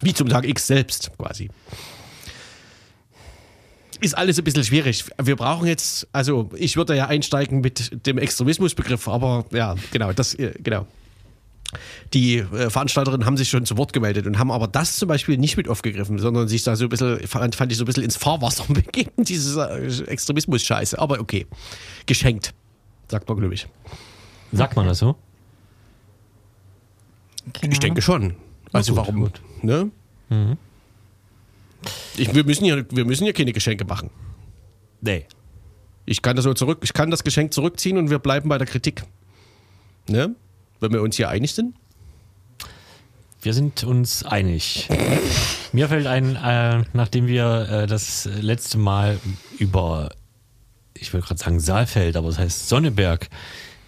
Wie 0.00 0.14
zum 0.14 0.28
Tag 0.28 0.48
X 0.48 0.66
selbst 0.66 1.10
quasi. 1.16 1.48
Ist 4.00 4.16
alles 4.16 4.38
ein 4.38 4.44
bisschen 4.44 4.64
schwierig. 4.64 5.04
Wir 5.22 5.36
brauchen 5.36 5.66
jetzt, 5.66 6.08
also 6.12 6.50
ich 6.56 6.76
würde 6.76 6.96
ja 6.96 7.06
einsteigen 7.06 7.60
mit 7.60 8.06
dem 8.06 8.18
Extremismusbegriff, 8.18 9.08
aber 9.08 9.44
ja, 9.52 9.74
genau, 9.92 10.12
das, 10.12 10.34
äh, 10.34 10.54
genau. 10.62 10.86
Die 12.14 12.38
äh, 12.38 12.70
Veranstalterinnen 12.70 13.26
haben 13.26 13.36
sich 13.36 13.48
schon 13.48 13.64
zu 13.64 13.76
Wort 13.76 13.92
gemeldet 13.92 14.26
und 14.26 14.38
haben 14.38 14.50
aber 14.50 14.66
das 14.66 14.96
zum 14.96 15.08
Beispiel 15.08 15.36
nicht 15.38 15.56
mit 15.56 15.68
aufgegriffen, 15.68 16.18
sondern 16.18 16.48
sich 16.48 16.64
da 16.64 16.74
so 16.74 16.86
ein 16.86 16.88
bisschen, 16.88 17.20
fand, 17.28 17.54
fand 17.54 17.70
ich 17.70 17.78
so 17.78 17.84
ein 17.84 17.86
bisschen 17.86 18.02
ins 18.02 18.16
Fahrwasser 18.16 18.64
begeben, 18.68 19.24
diese 19.24 19.60
äh, 19.68 20.10
Extremismus-Scheiße. 20.10 20.98
Aber 20.98 21.20
okay, 21.20 21.46
geschenkt, 22.06 22.54
sagt 23.08 23.28
man, 23.28 23.38
glaube 23.38 23.54
ich. 23.54 23.68
Sagt 24.52 24.74
man 24.76 24.86
das 24.86 24.98
so? 24.98 25.14
Keine 27.52 27.72
Ich 27.72 27.78
denke 27.78 28.02
schon. 28.02 28.34
Also 28.72 28.96
warum? 28.96 29.30
Ne? 29.62 29.90
Ich, 32.16 32.34
wir, 32.34 32.44
müssen 32.44 32.64
ja, 32.64 32.82
wir 32.90 33.04
müssen 33.04 33.26
ja 33.26 33.32
keine 33.32 33.52
Geschenke 33.52 33.84
machen. 33.84 34.10
Nee. 35.00 35.26
Ich 36.04 36.22
kann 36.22 36.36
das 36.36 36.44
so 36.44 36.54
zurück, 36.54 36.80
ich 36.82 36.92
kann 36.92 37.10
das 37.10 37.24
Geschenk 37.24 37.54
zurückziehen 37.54 37.96
und 37.96 38.10
wir 38.10 38.18
bleiben 38.18 38.48
bei 38.48 38.58
der 38.58 38.66
Kritik. 38.66 39.02
Ne? 40.08 40.34
Wenn 40.80 40.92
wir 40.92 41.02
uns 41.02 41.16
hier 41.16 41.28
einig 41.28 41.54
sind. 41.54 41.74
Wir 43.42 43.54
sind 43.54 43.84
uns 43.84 44.22
einig. 44.22 44.88
Mir 45.72 45.88
fällt 45.88 46.06
ein, 46.06 46.36
äh, 46.36 46.84
nachdem 46.92 47.26
wir 47.26 47.68
äh, 47.70 47.86
das 47.86 48.28
letzte 48.40 48.76
Mal 48.76 49.18
über, 49.58 50.10
ich 50.94 51.12
will 51.14 51.22
gerade 51.22 51.40
sagen 51.40 51.60
Saalfeld, 51.60 52.16
aber 52.16 52.28
es 52.28 52.38
heißt 52.38 52.68
Sonneberg, 52.68 53.30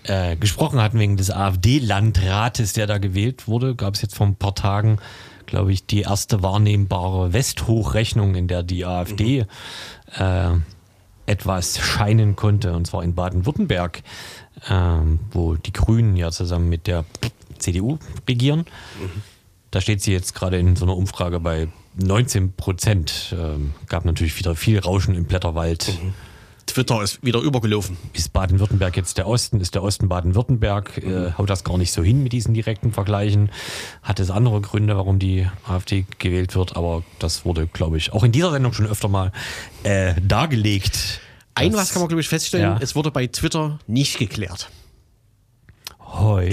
äh, 0.05 0.37
gesprochen 0.37 0.81
hatten 0.81 0.99
wegen 0.99 1.17
des 1.17 1.31
AfD-Landrates, 1.31 2.73
der 2.73 2.87
da 2.87 2.99
gewählt 2.99 3.47
wurde, 3.47 3.75
gab 3.75 3.95
es 3.95 4.03
jetzt 4.03 4.17
vor 4.17 4.27
ein 4.27 4.37
paar 4.37 4.55
Tagen, 4.55 4.99
glaube 5.47 5.73
ich, 5.73 5.87
die 5.87 6.03
erste 6.03 6.43
wahrnehmbare 6.43 7.33
Westhochrechnung, 7.33 8.35
in 8.35 8.49
der 8.49 8.63
die 8.63 8.85
AfD 8.85 9.47
äh, 10.19 10.51
etwas 11.27 11.79
scheinen 11.79 12.37
konnte, 12.37 12.75
und 12.75 12.87
zwar 12.87 13.03
in 13.03 13.15
Baden-Württemberg, 13.15 14.03
ähm, 14.69 15.21
wo 15.31 15.55
die 15.55 15.73
Grünen 15.73 16.17
ja 16.17 16.31
zusammen 16.31 16.69
mit 16.69 16.87
der 16.87 17.05
CDU 17.59 17.99
regieren. 18.29 18.67
Da 19.71 19.81
steht 19.81 20.03
sie 20.03 20.13
jetzt 20.13 20.35
gerade 20.35 20.59
in 20.59 20.77
so 20.77 20.85
einer 20.85 20.97
Umfrage 20.97 21.41
bei 21.41 21.69
19 21.97 22.53
Prozent. 22.53 23.35
Ähm, 23.39 23.73
gab 23.89 24.05
natürlich 24.05 24.39
wieder 24.39 24.55
viel 24.55 24.79
Rauschen 24.79 25.15
im 25.15 25.25
Blätterwald. 25.25 25.99
Twitter 26.73 27.03
ist 27.03 27.23
wieder 27.25 27.41
übergelaufen. 27.41 27.97
Ist 28.15 28.33
Baden-Württemberg 28.33 28.97
jetzt 28.97 29.19
der 29.19 29.27
Osten? 29.27 29.61
Ist 29.61 29.75
der 29.75 29.83
Osten 29.83 30.09
Baden-Württemberg? 30.09 30.99
Äh, 30.99 31.33
haut 31.37 31.51
das 31.51 31.65
gar 31.65 31.77
nicht 31.77 31.93
so 31.93 32.03
hin 32.03 32.23
mit 32.23 32.33
diesen 32.33 32.55
direkten 32.55 32.93
Vergleichen? 32.93 33.51
Hat 34.03 34.21
es 34.21 34.31
andere 34.31 34.61
Gründe, 34.61 34.97
warum 34.97 35.19
die 35.19 35.47
AfD 35.69 36.07
gewählt 36.19 36.55
wird? 36.55 36.77
Aber 36.77 37.03
das 37.19 37.45
wurde, 37.45 37.67
glaube 37.67 37.99
ich, 37.99 38.13
auch 38.13 38.25
in 38.25 38.33
dieser 38.33 38.51
Sendung 38.53 38.73
schon 38.73 38.87
öfter 38.87 39.09
mal 39.09 39.33
äh, 39.83 40.15
dargelegt. 40.27 41.21
Ein 41.55 41.75
was 41.75 41.93
kann 41.93 42.01
man, 42.01 42.09
glaube 42.09 42.23
ich, 42.23 42.29
feststellen, 42.29 42.77
Ja. 42.77 42.79
es 42.81 42.95
wurde 42.97 43.11
bei 43.11 43.27
Twitter 43.27 43.79
nicht 43.87 44.19
geklärt. 44.19 44.71
Heu. 46.01 46.51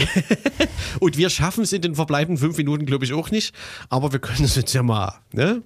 Und 0.99 1.17
wir 1.17 1.29
schaffen 1.29 1.63
es 1.63 1.73
in 1.73 1.81
den 1.81 1.95
verbleibenden 1.95 2.37
fünf 2.37 2.57
Minuten, 2.57 2.85
glaube 2.85 3.05
ich, 3.05 3.13
auch 3.13 3.31
nicht. 3.31 3.53
Aber 3.89 4.11
wir 4.11 4.19
können 4.19 4.43
es 4.43 4.57
uns 4.57 4.73
ja 4.73 4.83
mal, 4.83 5.13
ne? 5.31 5.61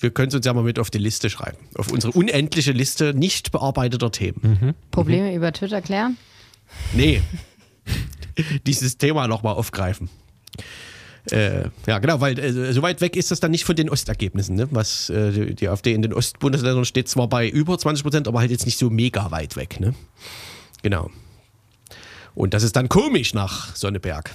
Wir 0.00 0.10
können 0.10 0.28
es 0.28 0.34
uns 0.34 0.46
ja 0.46 0.54
mal 0.54 0.64
mit 0.64 0.78
auf 0.78 0.90
die 0.90 0.98
Liste 0.98 1.28
schreiben. 1.28 1.58
Auf 1.74 1.92
unsere 1.92 2.12
unendliche 2.12 2.72
Liste 2.72 3.12
nicht 3.14 3.52
bearbeiteter 3.52 4.10
Themen. 4.10 4.74
Probleme 4.90 5.34
über 5.34 5.52
Twitter 5.52 5.82
klären? 5.82 6.16
Nee. 6.94 7.20
Dieses 8.66 8.96
Thema 8.96 9.28
nochmal 9.28 9.54
aufgreifen. 9.54 10.08
Äh, 11.30 11.64
ja, 11.86 11.98
genau, 11.98 12.20
weil 12.20 12.38
äh, 12.38 12.72
so 12.72 12.80
weit 12.80 13.02
weg 13.02 13.14
ist 13.14 13.30
das 13.30 13.40
dann 13.40 13.50
nicht 13.50 13.64
von 13.64 13.76
den 13.76 13.90
Ostergebnissen. 13.90 14.56
Ne? 14.56 14.68
Was 14.70 15.10
äh, 15.10 15.32
die, 15.32 15.54
die 15.54 15.68
AfD 15.68 15.92
in 15.92 16.00
den 16.00 16.14
Ostbundesländern 16.14 16.86
steht 16.86 17.08
zwar 17.08 17.28
bei 17.28 17.48
über 17.48 17.78
20 17.78 18.02
Prozent, 18.02 18.28
aber 18.28 18.40
halt 18.40 18.50
jetzt 18.50 18.64
nicht 18.64 18.78
so 18.78 18.88
mega 18.88 19.30
weit 19.30 19.56
weg. 19.56 19.80
Ne? 19.80 19.94
Genau. 20.82 21.10
Und 22.34 22.54
das 22.54 22.62
ist 22.62 22.74
dann 22.76 22.88
komisch 22.88 23.34
nach 23.34 23.76
Sonneberg. 23.76 24.34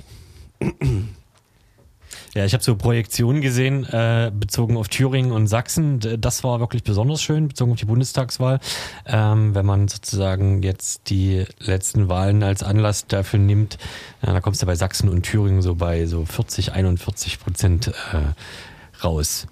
Ja, 2.35 2.43
ich 2.43 2.53
habe 2.53 2.61
so 2.61 2.75
Projektionen 2.75 3.41
gesehen, 3.41 3.85
äh, 3.85 4.29
bezogen 4.37 4.75
auf 4.75 4.89
Thüringen 4.89 5.31
und 5.31 5.47
Sachsen. 5.47 6.01
Das 6.19 6.43
war 6.43 6.59
wirklich 6.59 6.83
besonders 6.83 7.21
schön, 7.21 7.47
bezogen 7.47 7.71
auf 7.71 7.79
die 7.79 7.85
Bundestagswahl. 7.85 8.59
Ähm, 9.05 9.55
wenn 9.55 9.65
man 9.65 9.87
sozusagen 9.87 10.61
jetzt 10.61 11.09
die 11.09 11.45
letzten 11.59 12.09
Wahlen 12.09 12.43
als 12.43 12.61
Anlass 12.61 13.07
dafür 13.07 13.39
nimmt, 13.39 13.77
ja, 14.21 14.33
da 14.33 14.41
kommst 14.41 14.61
du 14.61 14.65
bei 14.65 14.75
Sachsen 14.75 15.07
und 15.07 15.23
Thüringen 15.23 15.61
so 15.61 15.75
bei 15.75 16.05
so 16.07 16.25
40, 16.25 16.73
41 16.73 17.39
Prozent 17.39 17.87
äh, 17.87 19.01
raus. 19.01 19.47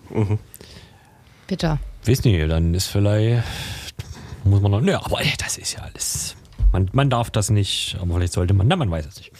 Bitter. 1.47 1.79
Weiß 2.05 2.25
nicht, 2.25 2.51
dann 2.51 2.73
ist 2.73 2.87
vielleicht, 2.87 3.43
muss 4.43 4.59
man 4.59 4.71
noch, 4.71 4.81
nö, 4.81 4.93
aber 4.95 5.21
ey, 5.21 5.31
das 5.37 5.57
ist 5.57 5.71
ja 5.71 5.83
alles, 5.83 6.35
man, 6.73 6.89
man 6.91 7.09
darf 7.09 7.31
das 7.31 7.49
nicht, 7.49 7.95
aber 8.01 8.15
vielleicht 8.15 8.33
sollte 8.33 8.53
man, 8.53 8.67
na, 8.67 8.75
man 8.75 8.91
weiß 8.91 9.05
es 9.05 9.17
nicht. 9.17 9.31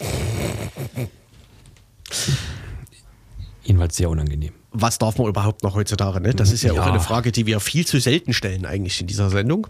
Jedenfalls 3.64 3.96
sehr 3.96 4.10
unangenehm. 4.10 4.52
Was 4.72 4.98
darf 4.98 5.18
man 5.18 5.26
überhaupt 5.28 5.62
noch 5.62 5.74
heutzutage? 5.74 6.20
Ne? 6.20 6.34
Das 6.34 6.52
ist 6.52 6.62
ja, 6.62 6.72
auch 6.72 6.76
Ja. 6.76 6.84
eine 6.86 7.00
Frage, 7.00 7.32
die 7.32 7.46
wir 7.46 7.60
viel 7.60 7.86
zu 7.86 7.98
selten 8.00 8.32
stellen 8.32 8.66
eigentlich 8.66 9.00
in 9.00 9.06
dieser 9.06 9.30
Sendung. 9.30 9.66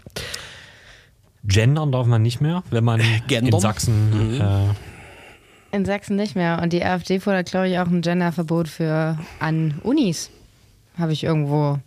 Gendern 1.43 1.91
darf 1.91 2.07
man 2.07 2.21
nicht 2.21 2.41
mehr, 2.41 2.63
wenn 2.71 2.83
man 2.83 3.01
Gendern? 3.27 3.53
in 3.53 3.59
Sachsen 3.59 4.41
äh, 4.41 5.75
In 5.75 5.85
Sachsen 5.85 6.15
nicht 6.15 6.35
mehr. 6.35 6.59
Und 6.61 6.73
die 6.73 6.83
AfD 6.83 7.19
fordert, 7.19 7.49
glaube 7.51 7.69
ich, 7.69 7.77
auch 7.79 7.87
ein 7.87 8.01
Genderverbot 8.01 8.67
für 8.67 9.17
an 9.39 9.75
Unis. 9.83 10.29
Habe 10.97 11.13
ich 11.13 11.23
irgendwo 11.23 11.79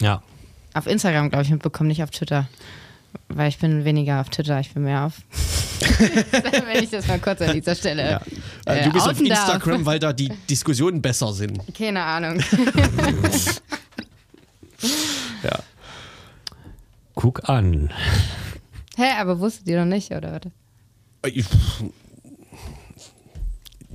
ja, 0.00 0.22
auf 0.74 0.86
Instagram, 0.86 1.30
glaube 1.30 1.44
ich, 1.44 1.50
mitbekommen, 1.50 1.88
nicht 1.88 2.02
auf 2.02 2.10
Twitter. 2.10 2.48
Weil 3.28 3.48
ich 3.48 3.58
bin 3.58 3.84
weniger 3.84 4.20
auf 4.20 4.28
Twitter, 4.30 4.58
ich 4.60 4.72
bin 4.74 4.84
mehr 4.84 5.04
auf. 5.06 5.14
Wenn 6.00 6.82
ich 6.84 6.90
das 6.90 7.06
mal 7.08 7.18
kurz 7.20 7.40
an 7.42 7.52
dieser 7.54 7.74
Stelle. 7.74 8.10
Ja. 8.10 8.20
Äh, 8.72 8.84
du 8.84 8.92
bist 8.92 9.06
auf 9.06 9.12
outen 9.16 9.28
darf. 9.28 9.54
Instagram, 9.54 9.86
weil 9.86 9.98
da 9.98 10.12
die 10.12 10.28
Diskussionen 10.48 11.00
besser 11.00 11.32
sind. 11.32 11.60
Keine 11.76 12.02
Ahnung. 12.02 12.40
Ja. 15.42 15.58
guck 17.14 17.48
an. 17.48 17.90
Hä, 18.96 19.12
aber 19.18 19.40
wusstet 19.40 19.68
ihr 19.68 19.78
noch 19.78 19.86
nicht, 19.90 20.10
oder 20.12 20.32
was? 20.32 21.32
Ich- 21.32 21.44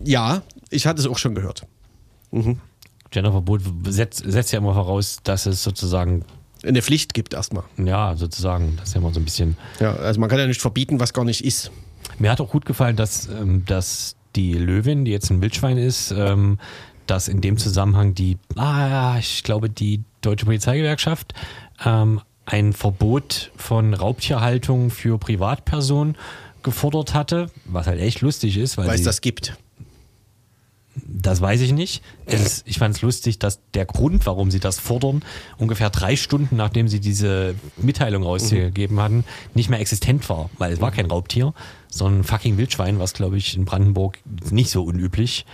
Ja, 0.03 0.41
ich 0.69 0.85
hatte 0.87 1.01
es 1.01 1.07
auch 1.07 1.17
schon 1.17 1.35
gehört. 1.35 1.65
Genderverbot 3.11 3.61
setzt, 3.87 4.23
setzt 4.29 4.51
ja 4.51 4.59
immer 4.59 4.73
voraus, 4.73 5.17
dass 5.23 5.45
es 5.45 5.63
sozusagen, 5.63 6.25
Eine 6.65 6.81
Pflicht 6.81 7.13
gibt 7.13 7.33
erstmal. 7.33 7.63
ja, 7.77 8.15
sozusagen, 8.15 8.75
das 8.77 8.89
ist 8.89 8.95
ja 8.95 9.01
immer 9.01 9.13
so 9.13 9.19
ein 9.19 9.25
bisschen. 9.25 9.57
Ja, 9.79 9.95
also 9.95 10.19
man 10.19 10.29
kann 10.29 10.39
ja 10.39 10.47
nicht 10.47 10.61
verbieten, 10.61 10.99
was 10.99 11.13
gar 11.13 11.25
nicht 11.25 11.43
ist. 11.43 11.71
Mir 12.19 12.31
hat 12.31 12.41
auch 12.41 12.49
gut 12.49 12.65
gefallen, 12.65 12.95
dass, 12.95 13.27
ähm, 13.27 13.63
dass 13.65 14.15
die 14.35 14.53
Löwin, 14.53 15.05
die 15.05 15.11
jetzt 15.11 15.29
ein 15.29 15.41
Wildschwein 15.41 15.77
ist, 15.77 16.11
ähm, 16.11 16.59
dass 17.07 17.27
in 17.27 17.41
dem 17.41 17.57
Zusammenhang 17.57 18.15
die, 18.15 18.37
ah, 18.55 19.17
ich 19.19 19.43
glaube, 19.43 19.69
die 19.69 20.03
Deutsche 20.21 20.45
Polizeigewerkschaft 20.45 21.33
ähm, 21.85 22.21
ein 22.45 22.73
Verbot 22.73 23.51
von 23.55 23.93
Raubtierhaltung 23.93 24.89
für 24.89 25.17
Privatpersonen 25.17 26.17
gefordert 26.63 27.13
hatte, 27.13 27.47
was 27.65 27.87
halt 27.87 28.01
echt 28.01 28.21
lustig 28.21 28.57
ist, 28.57 28.77
weil 28.77 28.87
Weil 28.87 28.95
es 28.95 29.03
das 29.03 29.21
gibt. 29.21 29.55
Das 30.95 31.41
weiß 31.41 31.61
ich 31.61 31.73
nicht. 31.73 32.01
Es 32.25 32.41
ist, 32.41 32.63
ich 32.67 32.77
fand 32.79 32.95
es 32.95 33.01
lustig, 33.01 33.37
dass 33.39 33.59
der 33.73 33.85
Grund, 33.85 34.25
warum 34.25 34.49
sie 34.51 34.59
das 34.59 34.79
fordern, 34.79 35.23
ungefähr 35.57 35.89
drei 35.89 36.15
Stunden 36.15 36.55
nachdem 36.55 36.87
sie 36.87 36.99
diese 36.99 37.55
Mitteilung 37.77 38.23
rausgegeben 38.23 38.99
hatten, 38.99 39.23
nicht 39.53 39.69
mehr 39.69 39.79
existent 39.79 40.27
war. 40.29 40.49
Weil 40.57 40.71
es 40.73 40.81
war 40.81 40.91
kein 40.91 41.07
Raubtier, 41.07 41.53
sondern 41.89 42.21
ein 42.21 42.23
fucking 42.23 42.57
Wildschwein, 42.57 42.99
was 42.99 43.13
glaube 43.13 43.37
ich 43.37 43.55
in 43.57 43.65
Brandenburg 43.65 44.19
nicht 44.51 44.69
so 44.69 44.83
unüblich 44.83 45.45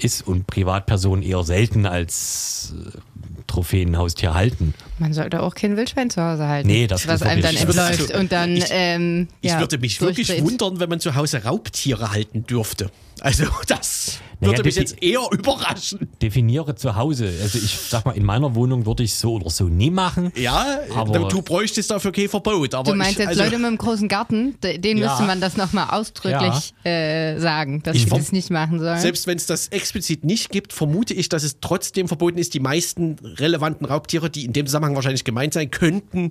ist 0.00 0.26
und 0.26 0.46
Privatpersonen 0.46 1.22
eher 1.24 1.42
selten 1.44 1.86
als 1.86 2.74
äh, 2.76 2.98
Trophäenhaustier 3.46 4.34
halten. 4.34 4.74
Man 4.98 5.12
sollte 5.12 5.42
auch 5.42 5.54
kein 5.54 5.76
Wildschwein 5.76 6.10
zu 6.10 6.22
Hause 6.22 6.46
halten. 6.46 6.68
Nee, 6.68 6.86
das 6.86 7.06
Was 7.08 7.22
einem 7.22 7.42
dann 7.42 7.56
entläuft 7.56 8.12
und 8.14 8.30
dann. 8.32 8.56
Ich- 8.56 8.66
ähm, 8.70 9.28
Ich 9.40 9.50
ja, 9.50 9.60
würde 9.60 9.78
mich 9.78 10.00
wirklich 10.00 10.40
wundern, 10.42 10.78
wenn 10.80 10.88
man 10.88 11.00
zu 11.00 11.14
Hause 11.14 11.44
Raubtiere 11.44 12.10
halten 12.12 12.44
dürfte. 12.46 12.90
Also 13.20 13.44
das 13.66 14.20
Naja, 14.40 14.52
würde 14.52 14.62
mich 14.64 14.76
jetzt 14.76 15.02
eher 15.02 15.20
überraschen. 15.32 16.08
Definiere 16.22 16.74
zu 16.76 16.94
Hause. 16.94 17.32
Also 17.42 17.58
ich 17.58 17.76
sag 17.88 18.04
mal, 18.04 18.12
in 18.16 18.24
meiner 18.24 18.54
Wohnung 18.54 18.86
würde 18.86 19.02
ich 19.02 19.14
so 19.14 19.34
oder 19.34 19.50
so 19.50 19.64
nie 19.64 19.90
machen. 19.90 20.32
Ja, 20.36 20.78
Aber- 20.94 21.28
du 21.28 21.42
bräuchtest 21.42 21.90
dafür 21.90 22.12
kein 22.12 22.28
Verbot. 22.28 22.74
Aber 22.74 22.90
Du 22.92 22.96
meinst 22.96 23.12
ich, 23.12 23.18
jetzt 23.18 23.28
also, 23.28 23.42
Leute 23.42 23.56
mit 23.58 23.66
einem 23.66 23.78
großen 23.78 24.08
Garten, 24.08 24.58
de- 24.60 24.78
denen 24.78 25.00
Ja. 25.00 25.08
müsste 25.08 25.24
man 25.24 25.40
das 25.40 25.56
nochmal 25.56 25.88
ausdrücklich 25.90 26.74
äh, 26.84 27.38
sagen, 27.38 27.82
dass 27.82 27.96
Ich 27.96 28.04
sie 28.04 28.10
das 28.10 28.30
nicht 28.32 28.50
machen 28.50 28.78
sollen. 28.78 28.98
Selbst 29.00 29.26
wenn 29.26 29.36
es 29.38 29.46
das 29.46 29.68
explizit 29.68 30.24
nicht 30.24 30.50
gibt, 30.50 30.72
vermute 30.72 31.14
ich, 31.14 31.28
dass 31.28 31.42
es 31.42 31.58
trotzdem 31.60 32.06
verboten 32.08 32.38
ist, 32.38 32.54
die 32.54 32.60
meisten 32.60 33.16
relevanten 33.22 33.86
Raubtiere, 33.86 34.30
die 34.30 34.44
in 34.44 34.52
dem 34.52 34.66
Zusammenhang 34.66 34.94
wahrscheinlich 34.94 35.24
gemeint 35.24 35.54
sein 35.54 35.70
könnten, 35.70 36.30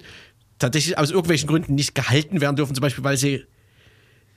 tatsächlich 0.60 0.98
aus 0.98 1.10
irgendwelchen 1.12 1.48
Gründen 1.48 1.76
nicht 1.76 1.94
gehalten 1.94 2.42
werden 2.42 2.56
dürfen, 2.56 2.74
zum 2.74 2.82
Beispiel 2.82 3.04
weil 3.04 3.18
sie 3.18 3.44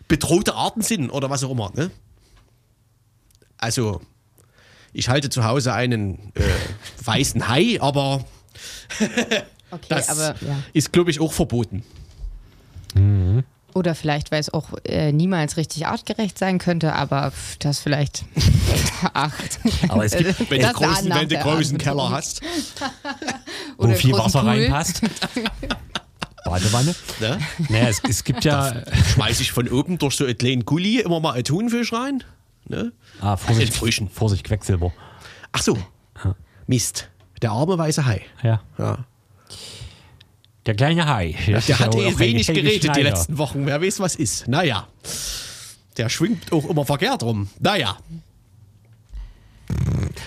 bedrohte 0.08 0.54
Arten 0.54 0.82
sind 0.82 1.10
oder 1.10 1.30
was 1.30 1.44
auch 1.44 1.50
immer. 1.52 1.70
Ne? 1.74 1.90
Also, 3.60 4.00
ich 4.92 5.08
halte 5.08 5.30
zu 5.30 5.44
Hause 5.44 5.72
einen 5.72 6.32
äh, 6.34 6.42
weißen 7.04 7.48
Hai, 7.48 7.78
aber 7.80 8.24
okay, 9.70 9.86
das 9.88 10.08
aber 10.08 10.34
ja. 10.40 10.62
ist, 10.72 10.92
glaube 10.92 11.10
ich, 11.10 11.20
auch 11.20 11.32
verboten. 11.32 11.84
Oder 13.72 13.94
vielleicht, 13.94 14.32
weil 14.32 14.40
es 14.40 14.52
auch 14.52 14.70
äh, 14.84 15.12
niemals 15.12 15.56
richtig 15.56 15.86
artgerecht 15.86 16.36
sein 16.38 16.58
könnte, 16.58 16.94
aber 16.94 17.32
das 17.60 17.78
vielleicht. 17.78 18.24
Ach. 19.14 19.32
Aber 19.88 20.04
es 20.04 20.16
gibt, 20.16 20.50
Wenn, 20.50 20.60
du, 20.62 20.72
großen, 20.72 21.10
wenn 21.10 21.28
du 21.28 21.38
großen 21.38 21.78
Keller 21.78 22.10
hast. 22.10 22.40
wo 23.76 23.84
Oder 23.84 23.94
viel 23.94 24.12
Wasser 24.12 24.40
Pool. 24.40 24.48
reinpasst. 24.48 25.02
Badewanne. 26.44 26.94
Ne? 27.20 27.38
Naja, 27.68 27.88
es, 27.88 28.02
es 28.08 28.24
gibt 28.24 28.44
ja. 28.44 28.74
schmeiß 29.14 29.40
ich 29.40 29.52
von 29.52 29.68
oben 29.68 29.98
durch 29.98 30.16
so 30.16 30.24
einen 30.24 30.36
kleinen 30.36 30.64
Gully 30.64 31.00
immer 31.00 31.20
mal 31.20 31.34
einen 31.34 31.44
Thunfisch 31.44 31.92
rein. 31.92 32.24
Ne? 32.70 32.92
Ah, 33.20 33.36
Vorsicht, 33.36 33.68
Entfrischen. 33.68 34.08
Vorsicht, 34.08 34.44
Quecksilber. 34.44 34.92
Ach 35.52 35.60
so. 35.62 35.76
Mist. 36.66 37.08
Der 37.42 37.50
arme 37.50 37.76
weiße 37.76 38.06
Hai. 38.06 38.22
Ja. 38.42 38.62
Ja. 38.78 39.04
Der 40.66 40.74
kleine 40.76 41.06
Hai. 41.06 41.34
Der 41.46 41.78
hat 41.78 41.94
ja 41.94 42.00
eh 42.02 42.18
wenig 42.18 42.46
geredet 42.46 42.82
die 42.84 42.86
Schneider. 42.86 43.02
letzten 43.10 43.38
Wochen. 43.38 43.66
Wer 43.66 43.82
weiß, 43.82 43.98
was 43.98 44.14
ist. 44.14 44.46
Naja. 44.46 44.86
Der 45.96 46.08
schwingt 46.08 46.52
auch 46.52 46.64
immer 46.66 46.84
verkehrt 46.84 47.22
rum. 47.24 47.48
Naja. 47.58 47.98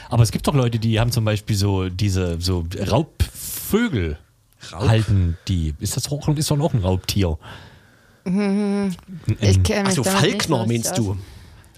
Aber 0.10 0.24
es 0.24 0.32
gibt 0.32 0.46
doch 0.48 0.54
Leute, 0.54 0.80
die 0.80 1.00
haben 1.00 1.12
zum 1.12 1.24
Beispiel 1.24 1.56
so 1.56 1.88
diese 1.89 2.41
so 2.41 2.66
Raubvögel 2.78 4.18
halten 4.72 5.38
die. 5.48 5.74
Ist 5.80 5.96
das 5.96 6.12
auch, 6.12 6.28
ist 6.28 6.52
doch 6.52 6.60
auch 6.60 6.74
ein 6.74 6.80
Raubtier? 6.80 7.38
Ich 8.26 8.32
Ähm, 8.34 8.94
kenn 9.64 9.86
mich 9.86 9.98
Also 9.98 10.02
nicht 10.02 10.12
Falkner 10.12 10.66
meinst 10.66 10.98
du. 10.98 11.18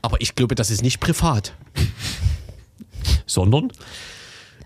Aber 0.05 0.21
ich 0.21 0.35
glaube, 0.35 0.53
das 0.53 0.69
ist 0.69 0.83
nicht 0.83 0.99
privat. 0.99 1.55
Sondern? 3.25 3.71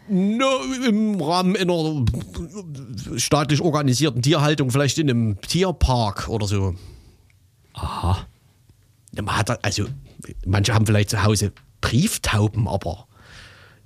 No, 0.09 0.59
Im 0.85 1.21
Rahmen 1.21 1.55
einer 1.55 2.03
staatlich 3.15 3.61
organisierten 3.61 4.21
Tierhaltung, 4.21 4.69
vielleicht 4.69 4.97
in 4.97 5.09
einem 5.09 5.39
Tierpark 5.39 6.27
oder 6.27 6.45
so. 6.45 6.75
Aha. 7.71 8.27
Man 9.15 9.37
hat, 9.37 9.63
also, 9.63 9.85
manche 10.45 10.73
haben 10.73 10.85
vielleicht 10.85 11.11
zu 11.11 11.23
Hause 11.23 11.53
Brieftauben, 11.79 12.67
aber 12.67 13.07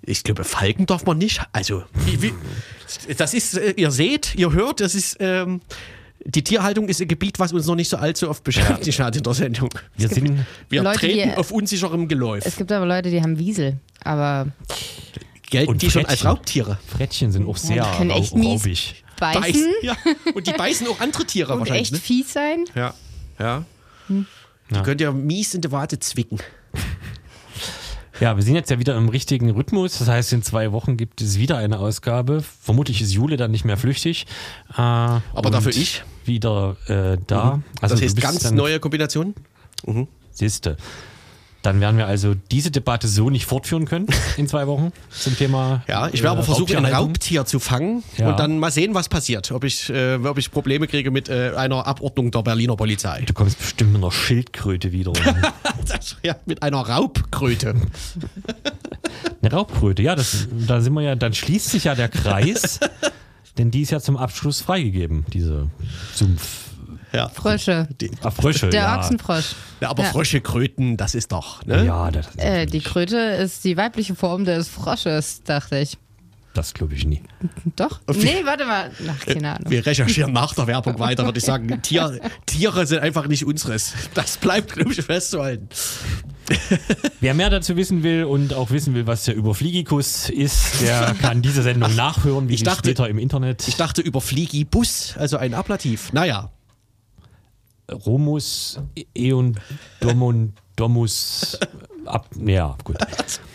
ich 0.01 0.23
glaube, 0.23 0.45
Falken 0.45 0.87
darf 0.87 1.05
man 1.05 1.19
nicht. 1.19 1.39
Also, 1.51 1.83
wie, 1.93 2.19
wie, 2.23 2.33
das 3.15 3.35
ist, 3.35 3.59
äh, 3.59 3.75
ihr 3.77 3.91
seht, 3.91 4.33
ihr 4.33 4.53
hört, 4.53 4.79
das 4.79 4.95
ist, 4.95 5.17
ähm, 5.19 5.61
die 6.25 6.43
Tierhaltung 6.43 6.87
ist 6.87 7.01
ein 7.01 7.07
Gebiet, 7.07 7.39
was 7.39 7.51
uns 7.53 7.65
noch 7.67 7.75
nicht 7.75 7.89
so 7.89 7.97
allzu 7.97 8.29
oft 8.29 8.43
beschäftigt 8.43 8.99
hat 8.99 9.15
in 9.15 9.23
der 9.23 9.33
Sendung. 9.33 9.69
Wir 9.97 10.07
sind. 10.09 10.45
Wir 10.69 10.83
Leute, 10.83 10.99
die- 11.07 11.13
treten 11.13 11.35
auf 11.35 11.51
unsicherem. 11.51 12.07
Geläuf. 12.07 12.43
Es 12.45 12.55
gibt 12.55 12.71
aber 12.71 12.85
Leute, 12.85 13.09
die 13.09 13.21
haben 13.21 13.37
Wiesel. 13.37 13.79
Aber 14.03 14.47
Gelten 15.49 15.69
Und 15.71 15.81
die 15.81 15.91
schon 15.91 16.01
als 16.05 16.13
Frettchen. 16.21 16.27
Raubtiere? 16.29 16.79
Frettchen 16.87 17.31
sind 17.31 17.47
auch 17.47 17.57
sehr 17.57 17.83
die 17.91 17.97
können 17.97 18.11
rau- 18.11 18.17
raubig. 18.51 19.03
beißen 19.19 19.71
Ja. 19.83 19.95
Und 20.33 20.47
die 20.47 20.53
beißen 20.53 20.87
auch 20.87 20.99
andere 20.99 21.25
Tiere 21.25 21.53
und 21.53 21.59
wahrscheinlich. 21.59 21.91
echt 21.91 22.01
fies 22.01 22.33
sein. 22.33 22.63
Ne? 22.73 22.81
Ja. 22.81 22.93
Ja. 23.39 23.65
Die 24.09 24.81
könnt 24.81 24.99
ihr 25.01 25.11
mies 25.11 25.53
in 25.53 25.61
die 25.61 25.71
Wade 25.71 25.99
zwicken. 25.99 26.39
Ja, 28.19 28.35
wir 28.35 28.43
sind 28.43 28.55
jetzt 28.55 28.69
ja 28.69 28.79
wieder 28.79 28.95
im 28.95 29.09
richtigen 29.09 29.49
Rhythmus. 29.51 29.97
Das 29.99 30.07
heißt, 30.07 30.33
in 30.33 30.43
zwei 30.43 30.71
Wochen 30.71 30.97
gibt 30.97 31.21
es 31.21 31.37
wieder 31.39 31.57
eine 31.57 31.79
Ausgabe. 31.79 32.43
Vermutlich 32.61 33.01
ist 33.01 33.11
Jule 33.11 33.37
dann 33.37 33.51
nicht 33.51 33.65
mehr 33.65 33.75
flüchtig. 33.77 34.25
Äh, 34.71 34.77
Aber 34.77 35.49
dafür 35.51 35.75
ich. 35.75 36.03
Wieder 36.25 36.75
äh, 36.87 37.17
da. 37.27 37.61
Also 37.81 37.95
das 37.95 38.03
heißt 38.03 38.21
ganz 38.21 38.39
dann- 38.43 38.55
neue 38.55 38.79
Kombination. 38.79 39.33
Siehste. 40.31 40.77
Dann 41.61 41.79
werden 41.79 41.95
wir 41.97 42.07
also 42.07 42.35
diese 42.51 42.71
Debatte 42.71 43.07
so 43.07 43.29
nicht 43.29 43.45
fortführen 43.45 43.85
können 43.85 44.07
in 44.37 44.49
zwei 44.49 44.67
Wochen 44.67 44.91
zum 45.09 45.37
Thema. 45.37 45.81
Ja, 45.87 46.07
ich 46.07 46.21
werde 46.21 46.31
aber 46.31 46.41
äh, 46.41 46.43
versuchen, 46.43 46.75
ein. 46.85 46.93
Raubtier 46.93 47.45
zu 47.45 47.59
fangen 47.59 48.03
Ja. 48.17 48.31
und 48.31 48.37
dann 48.39 48.59
mal 48.59 48.69
sehen, 48.69 48.93
was 48.93 49.07
passiert. 49.07 49.49
Ob 49.53 49.63
ich, 49.63 49.89
äh, 49.89 50.15
ob 50.15 50.37
ich 50.37 50.51
Probleme 50.51 50.87
kriege 50.87 51.09
mit 51.09 51.29
äh, 51.29 51.53
einer 51.55 51.87
Abordnung 51.87 52.31
der 52.31 52.41
Berliner 52.41 52.75
Polizei. 52.75 53.21
Du 53.25 53.31
kommst 53.33 53.59
bestimmt 53.59 53.93
mit 53.93 54.01
einer 54.03 54.11
Schildkröte 54.11 54.91
wieder. 54.91 55.13
Das, 55.87 56.15
ja, 56.23 56.37
mit 56.45 56.63
einer 56.63 56.77
Raubkröte. 56.79 57.75
Eine 59.41 59.51
Raubkröte, 59.51 60.01
ja, 60.01 60.15
das, 60.15 60.47
da 60.65 60.79
sind 60.79 60.93
wir 60.93 61.01
ja, 61.01 61.15
dann 61.15 61.33
schließt 61.33 61.69
sich 61.71 61.83
ja 61.85 61.95
der 61.95 62.07
Kreis, 62.07 62.79
denn 63.57 63.71
die 63.71 63.81
ist 63.81 63.91
ja 63.91 63.99
zum 63.99 64.17
Abschluss 64.17 64.61
freigegeben, 64.61 65.25
diese 65.33 65.69
Sumpf. 66.13 66.69
Ja. 67.13 67.29
Frösche. 67.29 67.87
Ah, 68.23 68.31
Frösche, 68.31 68.69
Der 68.69 68.81
ja. 68.81 68.97
Ochsenfrosch. 68.97 69.53
ja 69.81 69.89
aber 69.91 70.01
Ja. 70.03 70.09
Frösche, 70.09 70.41
Kröten, 70.41 70.97
das 70.97 71.13
ist 71.13 71.31
doch. 71.31 71.63
Ne? 71.63 71.85
Ja, 71.85 72.09
das, 72.09 72.35
Äh, 72.37 72.65
die 72.65 72.79
Kröte 72.81 73.17
ist 73.17 73.63
die 73.65 73.77
weibliche 73.77 74.15
Form 74.15 74.45
des 74.45 74.67
Frosches, 74.67 75.43
dachte 75.43 75.77
ich. 75.77 75.97
Das 76.53 76.73
glaube 76.73 76.93
ich 76.93 77.05
nie. 77.05 77.21
Doch? 77.75 77.99
Nee, 78.07 78.41
warte 78.43 78.65
mal. 78.65 78.91
Ach, 79.09 79.25
keine 79.25 79.55
Ahnung. 79.55 79.71
Wir 79.71 79.85
recherchieren 79.85 80.31
nach 80.33 80.53
der 80.53 80.67
Werbung 80.67 80.99
weiter, 80.99 81.25
würde 81.25 81.39
ich 81.39 81.45
sagen. 81.45 81.81
Tier, 81.81 82.19
Tiere 82.45 82.85
sind 82.85 82.99
einfach 82.99 83.27
nicht 83.27 83.45
unseres. 83.45 83.93
Das 84.13 84.37
bleibt, 84.37 84.73
glaube 84.73 84.91
ich, 84.93 85.01
festzuhalten. 85.01 85.67
Wer 87.21 87.33
mehr 87.33 87.49
dazu 87.49 87.75
wissen 87.77 88.03
will 88.03 88.25
und 88.25 88.53
auch 88.53 88.69
wissen 88.69 88.93
will, 88.93 89.07
was 89.07 89.23
der 89.23 89.35
Überfliegikus 89.35 90.29
ist, 90.29 90.81
der 90.81 91.15
kann 91.21 91.41
diese 91.41 91.63
Sendung 91.63 91.95
nachhören, 91.95 92.49
wie 92.49 92.53
Ich 92.55 92.63
dachte- 92.63 92.89
später 92.89 93.07
im 93.09 93.17
Internet. 93.17 93.67
Ich 93.67 93.77
dachte 93.77 94.01
über 94.01 94.21
Fliegibus, 94.21 95.15
also 95.17 95.37
ein 95.37 95.53
Ablativ. 95.53 96.11
Naja, 96.13 96.51
Romus, 97.91 98.79
Eon, 99.15 99.57
Domon, 99.99 100.53
Domus, 100.75 101.57
ab, 102.05 102.27
ja, 102.45 102.77
gut. 102.83 102.97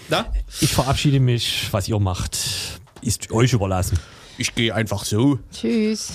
na? 0.08 0.32
Ich 0.60 0.72
verabschiede 0.72 1.20
mich, 1.20 1.68
was 1.72 1.88
ihr 1.88 1.98
macht, 1.98 2.38
ist 3.02 3.30
euch 3.32 3.52
überlassen. 3.52 3.98
ich 4.38 4.54
gehe 4.54 4.74
einfach 4.74 5.04
so. 5.04 5.38
Tschüss. 5.52 6.12